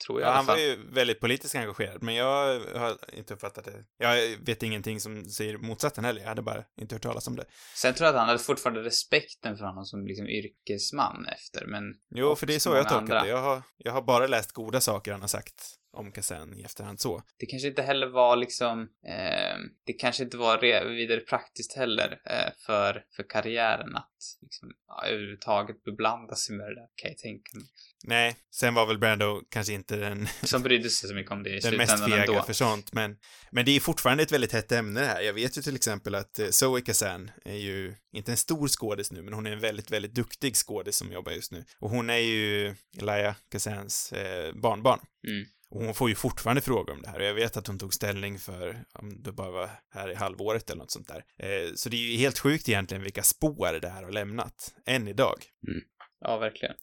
Tror 0.07 0.21
jag 0.21 0.29
ja, 0.31 0.33
han 0.33 0.47
var 0.47 0.57
ju 0.57 0.77
väldigt 0.93 1.21
politiskt 1.21 1.55
engagerad, 1.55 2.03
men 2.03 2.15
jag 2.15 2.61
har 2.61 2.97
inte 3.13 3.35
uppfattat 3.35 3.65
det. 3.65 3.85
Jag 3.99 4.37
vet 4.47 4.63
ingenting 4.63 5.01
som 5.01 5.25
säger 5.25 5.59
motsatsen 5.59 6.05
heller. 6.05 6.21
Jag 6.21 6.29
hade 6.29 6.43
bara 6.43 6.65
inte 6.81 6.95
hört 6.95 7.03
talas 7.03 7.29
om 7.29 7.37
det. 7.37 7.45
Sen 7.75 7.95
tror 7.95 8.07
jag 8.07 8.15
att 8.15 8.21
han 8.21 8.29
hade 8.29 8.39
fortfarande 8.39 8.83
respekten 8.83 9.57
för 9.57 9.65
honom 9.65 9.85
som 9.85 10.07
liksom 10.07 10.27
yrkesman 10.29 11.27
efter, 11.27 11.67
men... 11.67 11.83
Jo, 12.15 12.37
för 12.37 12.47
det 12.47 12.55
är 12.55 12.59
så 12.59 12.75
jag 12.75 12.89
tolkat 12.89 13.23
det. 13.23 13.29
Jag 13.29 13.43
har, 13.43 13.63
jag 13.77 13.93
har 13.93 14.03
bara 14.03 14.27
läst 14.27 14.53
goda 14.53 14.81
saker 14.81 15.13
han 15.13 15.21
har 15.21 15.29
sagt 15.29 15.78
om 15.93 16.13
Kazan 16.13 16.55
i 16.55 16.63
efterhand 16.63 17.01
så. 17.01 17.23
Det 17.37 17.47
kanske 17.47 17.69
inte 17.69 17.83
heller 17.83 18.07
var 18.07 18.37
liksom, 18.37 18.81
eh, 19.07 19.59
det 19.87 19.93
kanske 19.93 20.25
inte 20.25 20.37
var 20.37 20.59
vidare 20.95 21.21
praktiskt 21.21 21.77
heller 21.77 22.21
eh, 22.25 22.53
för, 22.67 23.05
för 23.17 23.23
karriären 23.29 23.97
att 23.97 24.13
liksom, 24.43 24.73
ja, 24.87 25.07
överhuvudtaget 25.07 25.85
beblanda 25.85 26.35
sig 26.35 26.57
med 26.57 26.67
det 26.67 26.75
där, 26.75 26.89
kan 26.95 27.11
jag 27.11 27.19
tänka 27.19 27.59
mig. 27.59 27.67
Nej, 28.05 28.37
sen 28.51 28.75
var 28.75 28.87
väl 28.87 28.99
Brando 28.99 29.43
kanske 29.49 29.73
inte 29.73 29.97
den... 29.97 30.29
Som 30.43 30.63
brydde 30.63 30.91
sig 30.91 31.09
så 31.09 31.15
mycket 31.15 31.33
om 31.33 31.43
det 31.43 31.51
i 31.51 31.61
Den 31.61 31.77
mest 31.77 32.05
fega 32.05 32.43
för 32.43 32.53
sånt, 32.53 32.93
men, 32.93 33.17
men 33.51 33.65
det 33.65 33.77
är 33.77 33.81
fortfarande 33.81 34.23
ett 34.23 34.33
väldigt 34.33 34.53
hett 34.53 34.73
ämne 34.73 35.01
det 35.01 35.07
här. 35.07 35.21
Jag 35.21 35.33
vet 35.33 35.59
ju 35.59 35.63
till 35.63 35.77
exempel 35.77 36.15
att 36.15 36.39
eh, 36.39 36.49
Zoe 36.49 36.81
Kazan 36.81 37.31
är 37.45 37.57
ju 37.57 37.95
inte 38.13 38.31
en 38.31 38.37
stor 38.37 38.69
skådis 38.69 39.13
nu, 39.13 39.23
men 39.23 39.35
hon 39.35 39.47
är 39.47 39.53
en 39.53 39.61
väldigt, 39.61 39.91
väldigt 39.91 40.15
duktig 40.15 40.57
skådis 40.57 40.97
som 40.97 41.13
jobbar 41.13 41.33
just 41.33 41.53
nu. 41.53 41.65
Och 41.79 41.91
hon 41.91 42.11
är 42.11 42.19
ju 42.19 42.75
Elia 42.99 43.35
Kazans 43.51 44.13
eh, 44.13 44.55
barnbarn. 44.55 45.01
Mm. 45.29 45.47
Och 45.71 45.85
hon 45.85 45.95
får 45.95 46.09
ju 46.09 46.15
fortfarande 46.15 46.63
frågor 46.63 46.93
om 46.93 47.03
det 47.03 47.09
här 47.09 47.19
och 47.19 47.25
jag 47.25 47.35
vet 47.35 47.57
att 47.57 47.67
hon 47.67 47.79
tog 47.79 47.95
ställning 47.95 48.39
för, 48.39 48.85
om 48.95 49.23
det 49.23 49.33
bara 49.33 49.51
var 49.51 49.71
här 49.91 50.11
i 50.11 50.15
halvåret 50.15 50.71
eller 50.71 50.83
något 50.83 50.91
sånt 50.91 51.09
där. 51.09 51.25
Eh, 51.39 51.73
så 51.75 51.89
det 51.89 51.97
är 51.97 52.11
ju 52.11 52.17
helt 52.17 52.39
sjukt 52.39 52.69
egentligen 52.69 53.03
vilka 53.03 53.23
spår 53.23 53.79
det 53.83 53.89
här 53.89 54.03
har 54.03 54.11
lämnat, 54.11 54.75
än 54.87 55.09
idag. 55.09 55.37
Mm. 55.69 55.81
Ja, 56.21 56.39
verkligen. 56.39 56.75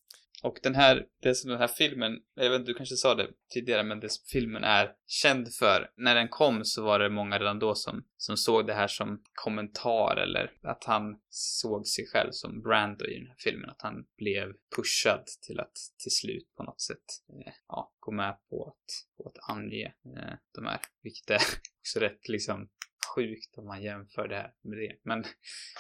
Och 0.43 0.59
den 0.63 0.75
här, 0.75 1.05
det 1.21 1.35
som 1.35 1.49
den 1.49 1.59
här 1.59 1.67
filmen, 1.67 2.19
jag 2.35 2.49
vet 2.49 2.59
inte, 2.59 2.71
du 2.71 2.77
kanske 2.77 2.95
sa 2.95 3.15
det 3.15 3.27
tidigare, 3.53 3.83
men 3.83 3.99
det 3.99 4.09
som 4.09 4.23
filmen 4.31 4.63
är 4.63 4.91
känd 5.07 5.53
för, 5.53 5.91
när 5.97 6.15
den 6.15 6.27
kom 6.27 6.65
så 6.65 6.83
var 6.83 6.99
det 6.99 7.09
många 7.09 7.39
redan 7.39 7.59
då 7.59 7.75
som, 7.75 8.03
som 8.17 8.37
såg 8.37 8.67
det 8.67 8.73
här 8.73 8.87
som 8.87 9.23
kommentar 9.33 10.17
eller 10.17 10.51
att 10.61 10.83
han 10.83 11.19
såg 11.29 11.87
sig 11.87 12.07
själv 12.07 12.31
som 12.31 12.61
Brando 12.61 13.05
i 13.05 13.17
den 13.17 13.27
här 13.27 13.37
filmen, 13.39 13.69
att 13.69 13.81
han 13.81 14.05
blev 14.17 14.53
pushad 14.75 15.25
till 15.41 15.59
att 15.59 15.75
till 15.97 16.11
slut 16.11 16.55
på 16.57 16.63
något 16.63 16.81
sätt, 16.81 17.05
eh, 17.29 17.53
ja, 17.67 17.93
gå 17.99 18.11
med 18.11 18.37
på 18.49 18.67
att, 18.67 19.17
på 19.17 19.29
att 19.29 19.49
ange 19.49 19.85
eh, 19.85 20.33
de 20.55 20.65
här, 20.65 20.79
vilket 21.01 21.29
är 21.29 21.41
också 21.81 21.99
rätt 21.99 22.27
liksom 22.27 22.69
sjukt 23.15 23.57
om 23.57 23.65
man 23.65 23.83
jämför 23.83 24.27
det 24.27 24.35
här 24.35 24.51
med 24.63 24.77
det. 24.77 24.95
Men, 25.03 25.23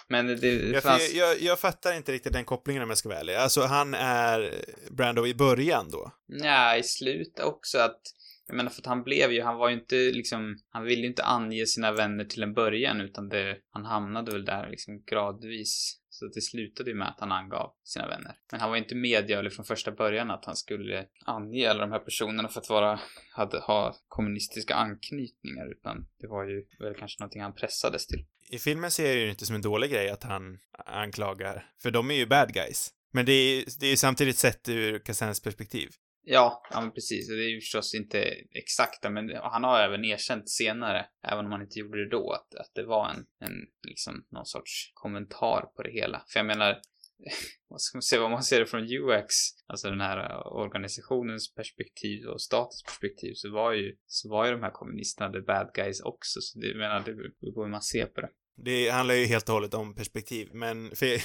men 0.07 0.27
det 0.41 0.47
jag, 0.47 0.83
fanns... 0.83 1.13
jag, 1.13 1.41
jag 1.41 1.59
fattar 1.59 1.93
inte 1.93 2.11
riktigt 2.11 2.33
den 2.33 2.45
kopplingen 2.45 2.83
om 2.83 2.89
jag 2.89 2.97
ska 2.97 3.09
vara 3.09 3.19
ärlig. 3.19 3.35
Alltså, 3.35 3.61
han 3.61 3.93
är 3.93 4.65
Brando 4.91 5.27
i 5.27 5.33
början 5.33 5.89
då? 5.91 6.11
Ja, 6.27 6.77
i 6.77 6.83
slutet 6.83 7.45
också 7.45 7.77
att 7.77 8.01
jag 8.47 8.57
menar 8.57 8.69
för 8.69 8.81
att 8.81 8.85
han 8.85 9.03
blev 9.03 9.31
ju, 9.31 9.41
han 9.41 9.57
var 9.57 9.69
ju 9.69 9.75
inte 9.75 9.95
liksom, 9.95 10.57
han 10.69 10.83
ville 10.83 11.01
ju 11.01 11.07
inte 11.07 11.23
ange 11.23 11.65
sina 11.65 11.91
vänner 11.91 12.25
till 12.25 12.43
en 12.43 12.53
början 12.53 13.01
utan 13.01 13.29
det, 13.29 13.57
han 13.69 13.85
hamnade 13.85 14.31
väl 14.31 14.45
där 14.45 14.69
liksom 14.69 15.03
gradvis. 15.11 15.99
Så 16.19 16.27
det 16.27 16.41
slutade 16.41 16.89
ju 16.89 16.95
med 16.95 17.07
att 17.07 17.19
han 17.19 17.31
angav 17.31 17.73
sina 17.83 18.07
vänner. 18.07 18.35
Men 18.51 18.59
han 18.59 18.69
var 18.69 18.77
ju 18.77 18.83
inte 18.83 18.95
medgörlig 18.95 19.53
från 19.53 19.65
första 19.65 19.91
början 19.91 20.31
att 20.31 20.45
han 20.45 20.55
skulle 20.55 21.05
ange 21.25 21.69
alla 21.69 21.79
de 21.79 21.91
här 21.91 21.99
personerna 21.99 22.49
för 22.49 22.61
att 22.61 22.69
vara, 22.69 22.99
hade, 23.31 23.59
ha 23.59 23.95
kommunistiska 24.07 24.75
anknytningar 24.75 25.71
utan 25.71 26.07
det 26.19 26.27
var 26.27 26.43
ju 26.43 26.65
väl 26.79 26.95
kanske 26.95 27.21
någonting 27.21 27.41
han 27.41 27.55
pressades 27.55 28.07
till. 28.07 28.25
I 28.49 28.57
filmen 28.59 28.91
ser 28.91 29.05
jag 29.05 29.15
ju 29.15 29.29
inte 29.29 29.45
som 29.45 29.55
en 29.55 29.61
dålig 29.61 29.91
grej 29.91 30.09
att 30.09 30.23
han 30.23 30.59
anklagar, 30.85 31.69
för 31.81 31.91
de 31.91 32.11
är 32.11 32.15
ju 32.15 32.25
bad 32.25 32.53
guys. 32.53 32.89
Men 33.11 33.25
det 33.25 33.31
är, 33.31 33.65
det 33.79 33.85
är 33.85 33.89
ju 33.89 33.97
samtidigt 33.97 34.37
sett 34.37 34.69
ur 34.69 34.99
Kazans 34.99 35.41
perspektiv. 35.41 35.89
Ja, 36.27 36.63
ja 36.71 36.81
men 36.81 36.91
precis. 36.91 37.27
Det 37.27 37.33
är 37.33 37.49
ju 37.49 37.59
förstås 37.59 37.93
inte 37.93 38.19
exakta, 38.51 39.09
men 39.09 39.35
han 39.35 39.63
har 39.63 39.79
även 39.79 40.05
erkänt 40.05 40.49
senare, 40.49 41.05
även 41.23 41.45
om 41.45 41.51
han 41.51 41.61
inte 41.61 41.79
gjorde 41.79 42.03
det 42.03 42.09
då, 42.09 42.31
att, 42.31 42.55
att 42.55 42.71
det 42.75 42.83
var 42.83 43.09
en, 43.09 43.25
en, 43.39 43.53
liksom, 43.87 44.25
någon 44.31 44.45
sorts 44.45 44.91
kommentar 44.93 45.61
på 45.75 45.83
det 45.83 45.91
hela. 45.91 46.23
För 46.27 46.39
jag 46.39 46.45
menar, 46.45 46.81
vad 47.69 47.81
ska 47.81 47.97
man 47.97 48.01
säga, 48.01 48.23
om 48.23 48.31
man 48.31 48.43
ser 48.43 48.59
det 48.59 48.65
från 48.65 48.83
UX, 48.83 49.33
alltså 49.67 49.89
den 49.89 50.01
här 50.01 50.47
organisationens 50.47 51.53
perspektiv 51.53 52.25
och 52.25 52.41
statens 52.41 52.83
perspektiv, 52.83 53.33
så 53.35 53.51
var 53.51 53.73
ju, 53.73 53.95
så 54.07 54.29
var 54.29 54.45
ju 54.45 54.51
de 54.51 54.63
här 54.63 54.71
kommunisterna 54.71 55.31
the 55.31 55.41
bad 55.41 55.71
guys 55.73 56.01
också, 56.01 56.41
så 56.41 56.59
det, 56.59 56.67
jag 56.67 56.77
menar, 56.77 57.03
det 57.05 57.13
beror 57.13 57.53
på 57.53 57.63
hur 57.63 57.71
man 57.71 57.81
ser 57.81 58.05
på 58.05 58.21
det. 58.21 58.29
Det 58.57 58.89
handlar 58.89 59.15
ju 59.15 59.25
helt 59.25 59.49
och 59.49 59.53
hållet 59.53 59.73
om 59.73 59.95
perspektiv, 59.95 60.49
men 60.53 60.95
för 60.95 61.05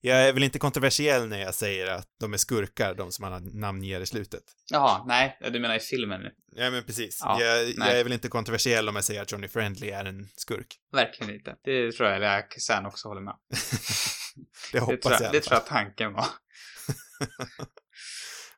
jag 0.00 0.28
är 0.28 0.32
väl 0.32 0.42
inte 0.42 0.58
kontroversiell 0.58 1.28
när 1.28 1.40
jag 1.40 1.54
säger 1.54 1.86
att 1.86 2.08
de 2.20 2.32
är 2.32 2.36
skurkar, 2.36 2.94
de 2.94 3.12
som 3.12 3.24
han 3.24 3.50
namnger 3.60 4.00
i 4.00 4.06
slutet. 4.06 4.42
Jaha, 4.70 5.04
nej, 5.06 5.38
du 5.40 5.60
menar 5.60 5.76
i 5.76 5.80
filmen 5.80 6.20
nu? 6.20 6.30
Ja, 6.56 6.70
men 6.70 6.84
precis. 6.84 7.20
Ja, 7.24 7.42
jag, 7.42 7.68
jag, 7.68 7.98
är 7.98 8.04
väl 8.04 8.12
inte 8.12 8.28
kontroversiell 8.28 8.88
om 8.88 8.94
jag 8.94 9.04
säger 9.04 9.22
att 9.22 9.32
Johnny 9.32 9.48
Friendly 9.48 9.90
är 9.90 10.04
en 10.04 10.28
skurk. 10.36 10.76
Verkligen 10.92 11.34
inte. 11.34 11.56
Det 11.64 11.92
tror 11.92 12.08
jag 12.08 12.38
att 12.38 12.50
Kazan 12.50 12.86
också 12.86 13.08
håller 13.08 13.20
med 13.20 13.34
Det 14.72 14.80
hoppas 14.80 15.02
det 15.02 15.08
tror 15.08 15.22
jag. 15.22 15.32
Det 15.32 15.40
tror 15.40 15.54
jag 15.54 15.66
tanken 15.66 16.12
var. 16.12 16.26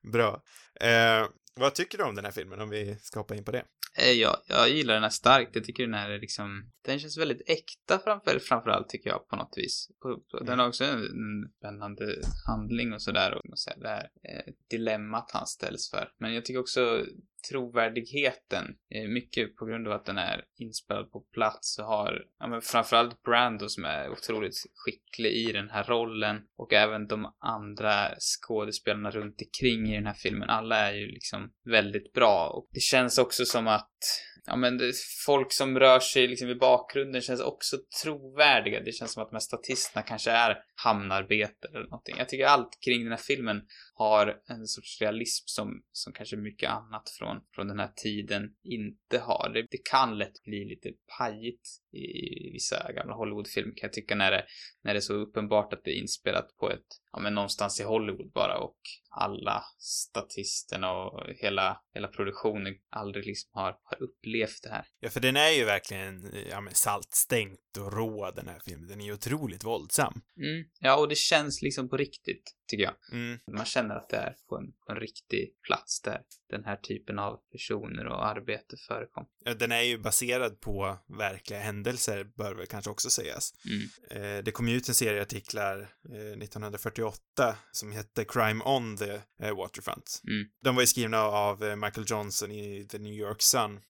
Bra. 0.13 0.43
Eh, 0.81 1.27
vad 1.55 1.75
tycker 1.75 1.99
du 1.99 2.05
om 2.05 2.15
den 2.15 2.25
här 2.25 2.33
filmen, 2.33 2.61
om 2.61 2.71
vi 2.71 2.97
ska 3.01 3.21
hoppa 3.21 3.35
in 3.35 3.45
på 3.45 3.53
det? 3.53 3.65
Eh, 3.99 4.11
ja, 4.13 4.43
jag 4.47 4.69
gillar 4.69 4.95
den 4.95 5.03
här 5.03 5.11
starkt. 5.11 5.51
Jag 5.55 5.65
tycker 5.65 5.83
den 5.83 5.95
här 5.95 6.11
är 6.11 6.21
liksom, 6.21 6.71
den 6.83 6.99
känns 6.99 7.19
väldigt 7.19 7.51
äkta 7.51 7.99
framför, 7.99 8.39
framförallt 8.39 8.89
tycker 8.89 9.11
jag 9.11 9.29
på 9.29 9.37
något 9.37 9.55
vis. 9.57 9.89
Den 10.33 10.49
Mm. 10.49 10.59
har 10.59 10.69
också 10.69 10.85
en, 10.85 11.53
spännande 11.59 12.21
handling 12.47 12.93
och 12.93 13.03
sådär 13.03 13.35
och 13.35 13.43
här, 13.67 13.81
det 13.81 13.89
här 13.89 14.11
eh, 14.23 14.53
dilemmat 14.71 15.31
han 15.33 15.47
ställs 15.47 15.91
för. 15.91 16.13
Men 16.19 16.35
jag 16.35 16.45
tycker 16.45 16.61
också 16.61 17.07
trovärdigheten, 17.51 18.65
eh, 18.95 19.09
mycket 19.09 19.57
på 19.57 19.67
grund 19.67 19.89
av 19.89 19.93
att 19.93 20.05
den 20.05 20.19
är 20.19 20.45
inspelad 20.59 21.13
på 21.13 21.21
plats 21.21 21.79
och 21.79 21.85
har, 21.85 22.25
ja 22.39 22.47
men 22.47 22.61
framförallt 22.61 23.23
Brando 23.23 23.69
som 23.69 23.85
är 23.85 24.11
otroligt 24.11 24.55
skicklig 24.75 25.33
i 25.33 25.53
den 25.53 25.71
här 25.71 25.85
rollen 25.85 26.37
och 26.57 26.73
även 26.73 27.07
de 27.07 27.35
andra 27.39 28.09
skådespelarna 28.19 29.11
runt 29.11 29.41
omkring 29.41 29.93
i 29.93 29.95
den 29.95 30.07
här 30.07 30.15
filmen. 30.15 30.51
Alla 30.51 30.77
är 30.77 30.95
ju 30.95 31.07
liksom 31.07 31.53
väldigt 31.65 32.13
bra 32.13 32.49
och 32.49 32.69
det 32.73 32.81
känns 32.81 33.19
också 33.19 33.45
som 33.45 33.69
att 33.69 33.99
ja 34.47 34.57
men 34.57 34.79
det, 34.79 34.93
folk 35.27 35.53
som 35.53 35.79
rör 35.79 36.01
sig 36.01 36.29
liksom 36.29 36.49
i 36.49 36.55
bakgrunden 36.55 37.23
känns 37.23 37.41
också 37.41 37.77
trovärdiga. 38.03 38.81
Det 38.81 38.93
känns 38.93 39.13
som 39.13 39.23
att 39.23 39.31
de 39.31 39.35
här 39.35 39.41
statisterna 39.41 40.03
kanske 40.03 40.31
är 40.31 40.59
hamnarbetare 40.75 41.71
eller 41.71 41.89
någonting. 41.89 42.15
Jag 42.19 42.29
tycker 42.29 42.47
allt 42.47 42.79
kring 42.85 43.03
den 43.03 43.13
här 43.13 43.19
filmen 43.19 43.63
har 43.95 44.41
en 44.47 44.67
sorts 44.67 45.01
realism 45.01 45.45
som, 45.47 45.83
som 45.93 46.13
kanske 46.13 46.37
mycket 46.37 46.71
annat 46.71 47.11
från, 47.19 47.41
från 47.55 47.69
den 47.69 47.79
här 47.79 47.93
tiden 47.97 48.55
inte 48.63 49.19
har. 49.19 49.51
Det, 49.55 49.67
det 49.71 49.85
kan 49.91 50.19
lätt 50.19 50.43
bli 50.43 50.65
lite 50.65 50.91
pajigt 51.19 51.69
i 51.93 52.51
vissa 52.53 52.93
gamla 52.93 53.15
Hollywoodfilmer 53.15 53.75
kan 53.77 53.87
jag 53.87 53.93
tycka 53.93 54.15
när 54.15 54.31
det, 54.31 54.45
när 54.83 54.95
det 54.95 54.99
är 54.99 55.01
så 55.01 55.15
uppenbart 55.15 55.73
att 55.73 55.85
det 55.85 55.91
är 55.91 56.01
inspelat 56.01 56.57
på 56.57 56.71
ett, 56.71 56.87
ja 57.13 57.19
men 57.19 57.35
någonstans 57.35 57.81
i 57.81 57.85
Hollywood 57.85 58.33
bara 58.33 58.59
och 58.59 58.79
alla 59.11 59.65
statisterna 59.79 60.93
och 60.93 61.21
hela, 61.37 61.81
hela 61.95 62.09
produktionen 62.09 62.75
aldrig 62.91 63.27
liksom 63.27 63.51
har, 63.53 63.77
har 63.83 64.03
upplevt 64.03 64.63
det 64.63 64.69
här. 64.69 64.87
Ja, 65.01 65.11
för 65.11 65.21
den 65.21 65.37
är 65.37 65.51
ju 65.51 65.65
verkligen, 65.65 66.33
ja 66.51 66.61
men 66.61 66.75
saltstänkt 66.75 67.77
och 67.79 67.93
rå 67.93 68.31
den 68.31 68.49
här 68.49 68.61
filmen. 68.65 68.89
Den 68.89 69.01
är 69.01 69.05
ju 69.05 69.13
otroligt 69.13 69.65
våldsam. 69.65 70.23
Mm. 70.37 70.64
Ja, 70.81 70.97
och 70.97 71.09
det 71.09 71.19
känns 71.19 71.63
liksom 71.63 71.89
på 71.89 71.97
riktigt, 71.97 72.55
tycker 72.67 72.85
jag. 72.85 72.95
Mm. 73.13 73.39
Man 73.53 73.65
känner 73.65 73.95
att 73.95 74.09
det 74.09 74.17
är 74.17 74.37
på 74.49 74.57
en, 74.57 74.73
på 74.87 74.93
en 74.93 75.01
riktig 75.01 75.55
plats 75.67 76.01
där 76.01 76.21
den 76.51 76.65
här 76.65 76.77
typen 76.77 77.19
av 77.19 77.41
personer 77.53 78.07
och 78.07 78.27
arbete 78.27 78.77
förekom. 78.89 79.27
Ja, 79.45 79.55
den 79.55 79.73
är 79.73 79.81
ju 79.83 79.99
baserad 79.99 80.61
på 80.61 80.99
verkliga 81.19 81.61
händelser, 81.61 82.25
bör 82.25 82.55
väl 82.55 82.67
kanske 82.67 82.91
också 82.91 83.11
sägas. 83.11 83.53
Mm. 83.65 84.37
Eh, 84.39 84.45
det 84.45 84.53
kom 84.53 84.69
ju 84.69 84.77
ut 84.77 84.89
en 84.89 84.95
serie 84.95 85.23
artiklar 85.23 85.81
eh, 86.13 86.43
1948 86.43 87.57
som 87.73 87.93
hette 87.93 88.25
Crime 88.25 88.65
on 88.65 88.97
the 88.97 89.21
eh, 89.43 89.57
Waterfront. 89.57 90.23
Mm. 90.29 90.47
De 90.63 90.75
var 90.75 90.83
ju 90.83 90.87
skrivna 90.87 91.23
av 91.23 91.65
eh, 91.65 91.77
Michael 91.77 92.07
Johnson 92.09 92.51
i 92.51 92.87
The 92.91 92.99
New 92.99 93.13
York 93.13 93.43
Sun. 93.43 93.81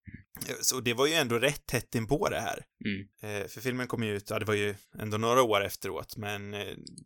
Eh, 0.49 0.55
Så 0.61 0.81
det 0.81 0.95
var 0.95 1.07
ju 1.07 1.13
ändå 1.13 1.39
rätt 1.39 1.67
tätt 1.67 1.95
in 1.95 2.07
på 2.07 2.29
det 2.29 2.41
här. 2.41 2.65
Mm. 2.85 3.09
Eh, 3.23 3.49
för 3.49 3.61
filmen 3.61 3.87
kom 3.87 4.03
ju 4.03 4.17
ut, 4.17 4.31
ja 4.31 4.39
det 4.39 4.45
var 4.45 4.55
ju 4.55 4.75
ändå 4.99 5.17
några 5.19 5.43
år 5.43 5.65
efteråt, 5.65 6.17
men 6.17 6.57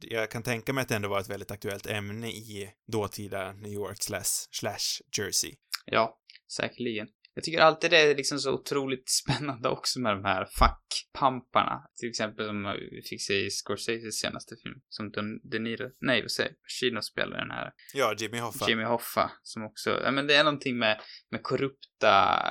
jag 0.01 0.31
kan 0.31 0.43
tänka 0.43 0.73
mig 0.73 0.83
att 0.83 0.89
det 0.89 0.97
ändå 0.97 1.09
var 1.09 1.21
ett 1.21 1.31
väldigt 1.31 1.51
aktuellt 1.59 1.87
ämne 1.87 2.31
i 2.31 2.71
dåtida 2.87 3.53
New 3.53 3.73
York 3.73 4.03
slash, 4.03 4.49
slash 4.51 5.03
Jersey. 5.19 5.55
Ja, 5.87 6.19
säkerligen. 6.57 7.09
Jag 7.39 7.45
tycker 7.45 7.61
alltid 7.61 7.91
det 7.91 7.99
är 7.99 8.15
liksom 8.15 8.39
så 8.39 8.53
otroligt 8.53 9.09
spännande 9.23 9.69
också 9.69 10.01
med 10.01 10.17
de 10.17 10.25
här 10.25 10.47
fackpamparna. 10.59 11.83
Till 12.01 12.09
exempel 12.09 12.47
som 12.47 12.77
vi 12.91 13.03
fick 13.03 13.23
se 13.23 13.47
i 13.47 13.51
Scorseses 13.51 14.19
senaste 14.19 14.55
film. 14.63 14.81
Som 14.89 15.11
De, 15.11 15.41
De 15.43 15.59
Niro, 15.59 15.91
nej 16.01 16.23
vad 16.23 16.31
säger 16.31 16.53
Pacino 16.53 17.03
spelar 17.03 17.39
den 17.39 17.51
här. 17.51 17.73
Ja, 17.95 18.15
Jimmy 18.19 18.39
Hoffa. 18.39 18.69
Jimmy 18.69 18.85
Hoffa. 18.85 19.31
Som 19.43 19.65
också, 19.65 20.01
ja 20.05 20.11
men 20.11 20.27
det 20.27 20.35
är 20.35 20.45
någonting 20.45 20.79
med, 20.79 21.01
med 21.31 21.43
korrupta 21.43 22.43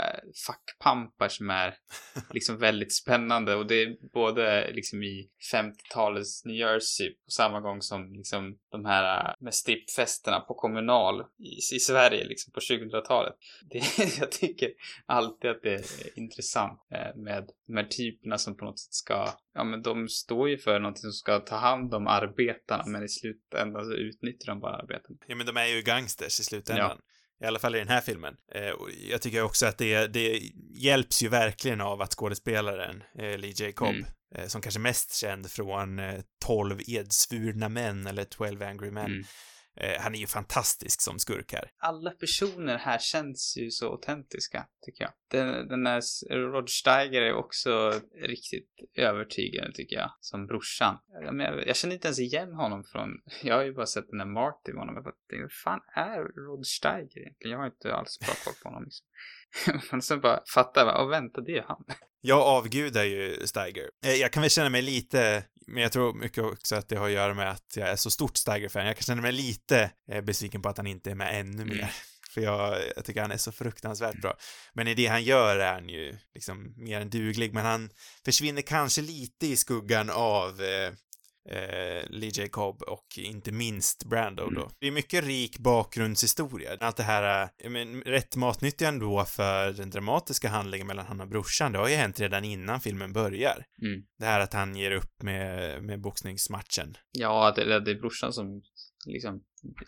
fackpampar 0.47 1.27
som 1.29 1.49
är 1.49 1.75
liksom 2.33 2.57
väldigt 2.57 2.95
spännande. 2.95 3.55
Och 3.55 3.67
det 3.67 3.81
är 3.81 4.11
både 4.13 4.71
liksom 4.71 5.03
i 5.03 5.29
50-talets 5.53 6.45
New 6.45 6.55
Jersey 6.55 7.09
på 7.09 7.31
samma 7.31 7.61
gång 7.61 7.81
som 7.81 8.13
liksom 8.13 8.57
de 8.71 8.85
här 8.85 9.35
med 9.39 9.53
stippfesterna 9.53 10.39
på 10.39 10.53
kommunal 10.53 11.21
i, 11.21 11.75
i 11.75 11.79
Sverige 11.79 12.25
liksom 12.25 12.53
på 12.53 12.59
2000-talet. 12.59 13.33
Det, 13.69 13.81
jag 14.19 14.31
tycker 14.31 14.69
alltid 15.05 15.49
att 15.51 15.61
det 15.63 15.73
är 15.73 16.19
intressant 16.19 16.79
eh, 16.93 17.15
med 17.15 17.49
de 17.67 17.77
här 17.77 17.83
typerna 17.87 18.37
som 18.37 18.57
på 18.57 18.65
något 18.65 18.79
sätt 18.79 18.93
ska, 18.93 19.29
ja 19.53 19.63
men 19.63 19.81
de 19.81 20.07
står 20.09 20.49
ju 20.49 20.57
för 20.57 20.79
någonting 20.79 21.01
som 21.01 21.11
ska 21.11 21.39
ta 21.39 21.55
hand 21.55 21.93
om 21.93 22.07
arbetarna 22.07 22.83
men 22.87 23.03
i 23.03 23.09
slutändan 23.09 23.85
så 23.85 23.93
utnyttjar 23.93 24.51
de 24.51 24.59
bara 24.59 24.75
arbetarna. 24.75 25.17
Ja, 25.27 25.35
men 25.35 25.45
de 25.45 25.57
är 25.57 25.65
ju 25.65 25.81
gangsters 25.81 26.39
i 26.39 26.43
slutändan. 26.43 26.97
I 27.43 27.45
alla 27.45 27.59
fall 27.59 27.75
i 27.75 27.79
den 27.79 27.87
här 27.87 28.01
filmen. 28.01 28.35
Eh, 28.55 28.69
och 28.69 28.89
jag 29.09 29.21
tycker 29.21 29.43
också 29.43 29.65
att 29.65 29.77
det, 29.77 30.07
det 30.07 30.39
hjälps 30.79 31.23
ju 31.23 31.29
verkligen 31.29 31.81
av 31.81 32.01
att 32.01 32.13
skådespelaren 32.15 33.03
eh, 33.19 33.37
Lee 33.37 33.53
J. 33.55 33.71
Cobb, 33.73 33.95
Mm. 33.95 34.05
eh, 34.35 34.47
som 34.47 34.61
kanske 34.61 34.79
mest 34.79 35.15
känd 35.15 35.51
från 35.51 35.99
eh, 35.99 36.21
12 36.45 36.79
edsvurna 36.87 37.69
män 37.69 38.07
eller 38.07 38.23
12 38.23 38.61
angry 38.63 38.91
men, 38.91 39.05
Mm. 39.05 39.23
Eh, 39.77 40.01
han 40.01 40.15
är 40.15 40.19
ju 40.19 40.27
fantastisk 40.27 41.01
som 41.01 41.19
skurk 41.19 41.53
här. 41.53 41.71
alla 41.77 42.11
personer 42.11 42.77
här 42.77 42.99
känns 42.99 43.57
ju 43.57 43.71
så 43.71 43.91
autentiska, 43.91 44.67
tycker 44.85 45.03
jag. 45.03 45.13
Den, 45.31 45.67
den 45.67 45.83
där 45.83 46.01
Rod 46.51 46.69
Steiger 46.69 47.21
är 47.21 47.33
också 47.33 48.01
riktigt 48.21 48.69
övertygande, 48.95 49.73
tycker 49.73 49.95
jag, 49.95 50.11
som 50.19 50.47
brorsan. 50.47 50.97
Jag, 51.23 51.35
men, 51.35 51.63
jag 51.67 51.75
känner 51.75 51.95
inte 51.95 52.07
ens 52.07 52.19
igen 52.19 52.53
honom 52.53 52.83
från, 52.83 53.09
jag 53.43 53.55
har 53.55 53.63
ju 53.63 53.73
bara 53.73 53.85
sett 53.85 54.09
den 54.09 54.17
där 54.17 54.25
Marty 54.25 54.71
med 54.73 54.79
honom, 54.79 54.95
jag 54.95 55.03
bara 55.03 55.13
vad 55.41 55.51
fan 55.63 55.81
är 55.95 56.19
Rod 56.47 56.65
Steiger 56.67 57.19
egentligen? 57.19 57.51
Jag 57.51 57.57
har 57.57 57.65
inte 57.65 57.93
alls 57.93 58.19
bra 58.19 58.33
koll 58.45 58.53
på 58.63 58.69
honom 58.69 58.83
liksom. 58.83 59.05
Men 59.91 60.01
sen 60.01 60.21
bara 60.21 60.43
fattar 60.53 60.85
jag, 60.85 61.01
åh 61.01 61.09
vänta, 61.09 61.41
det 61.41 61.57
är 61.57 61.63
han. 61.67 61.83
Jag 62.21 62.39
avgudar 62.41 63.03
ju 63.03 63.47
Steiger. 63.47 63.89
Eh, 64.05 64.11
Jag 64.11 64.31
kan 64.33 64.41
väl 64.41 64.49
känna 64.49 64.69
mig 64.69 64.81
lite, 64.81 65.43
men 65.67 65.83
jag 65.83 65.91
tror 65.91 66.13
mycket 66.13 66.43
också 66.43 66.75
att 66.75 66.89
det 66.89 66.95
har 66.95 67.05
att 67.05 67.11
göra 67.11 67.33
med 67.33 67.51
att 67.51 67.73
jag 67.75 67.89
är 67.89 67.95
så 67.95 68.11
stort 68.11 68.37
Steiger-fan. 68.37 68.85
Jag 68.85 68.95
kan 68.95 69.03
känna 69.03 69.21
mig 69.21 69.31
lite 69.31 69.91
eh, 70.11 70.21
besviken 70.21 70.61
på 70.61 70.69
att 70.69 70.77
han 70.77 70.87
inte 70.87 71.11
är 71.11 71.15
med 71.15 71.39
ännu 71.39 71.61
Mm. 71.63 71.77
mer. 71.77 71.91
För 72.31 72.41
jag, 72.41 72.77
jag 72.95 73.05
tycker 73.05 73.21
han 73.21 73.31
är 73.31 73.37
så 73.37 73.51
fruktansvärt 73.51 74.21
bra. 74.21 74.37
Men 74.73 74.87
i 74.87 74.93
det 74.93 75.07
han 75.07 75.23
gör 75.23 75.57
är 75.57 75.73
han 75.73 75.89
ju 75.89 76.17
liksom 76.35 76.73
mer 76.77 77.01
än 77.01 77.09
duglig, 77.09 77.53
men 77.53 77.65
han 77.65 77.89
försvinner 78.25 78.61
kanske 78.61 79.01
lite 79.01 79.47
i 79.47 79.57
skuggan 79.57 80.09
av 80.09 80.61
eh, 80.61 80.93
eh, 81.47 82.09
Lee 82.09 82.29
J. 82.29 82.47
Cobb 82.47 82.81
och 82.81 83.07
inte 83.17 83.51
minst 83.51 84.05
Brando 84.05 84.49
då. 84.49 84.61
Mm. 84.61 84.73
Det 84.79 84.87
är 84.87 84.91
mycket 84.91 85.23
rik 85.23 85.59
bakgrundshistoria. 85.59 86.77
Allt 86.79 86.97
det 86.97 87.03
här, 87.03 87.49
eh, 87.57 87.69
men, 87.69 88.01
rätt 88.01 88.35
matnyttigt 88.35 88.81
ändå 88.81 89.25
för 89.25 89.71
den 89.71 89.89
dramatiska 89.89 90.49
handlingen 90.49 90.87
mellan 90.87 91.05
han 91.05 91.21
och 91.21 91.27
brorsan, 91.27 91.71
det 91.71 91.79
har 91.79 91.87
ju 91.87 91.95
hänt 91.95 92.19
redan 92.19 92.43
innan 92.43 92.79
filmen 92.79 93.13
börjar. 93.13 93.65
Mm. 93.81 94.03
Det 94.19 94.25
här 94.25 94.39
att 94.39 94.53
han 94.53 94.75
ger 94.75 94.91
upp 94.91 95.23
med, 95.23 95.83
med 95.83 96.01
boxningsmatchen. 96.01 96.97
Ja, 97.11 97.53
det, 97.55 97.79
det 97.79 97.91
är 97.91 97.99
brorsan 97.99 98.33
som 98.33 98.61
liksom 99.05 99.41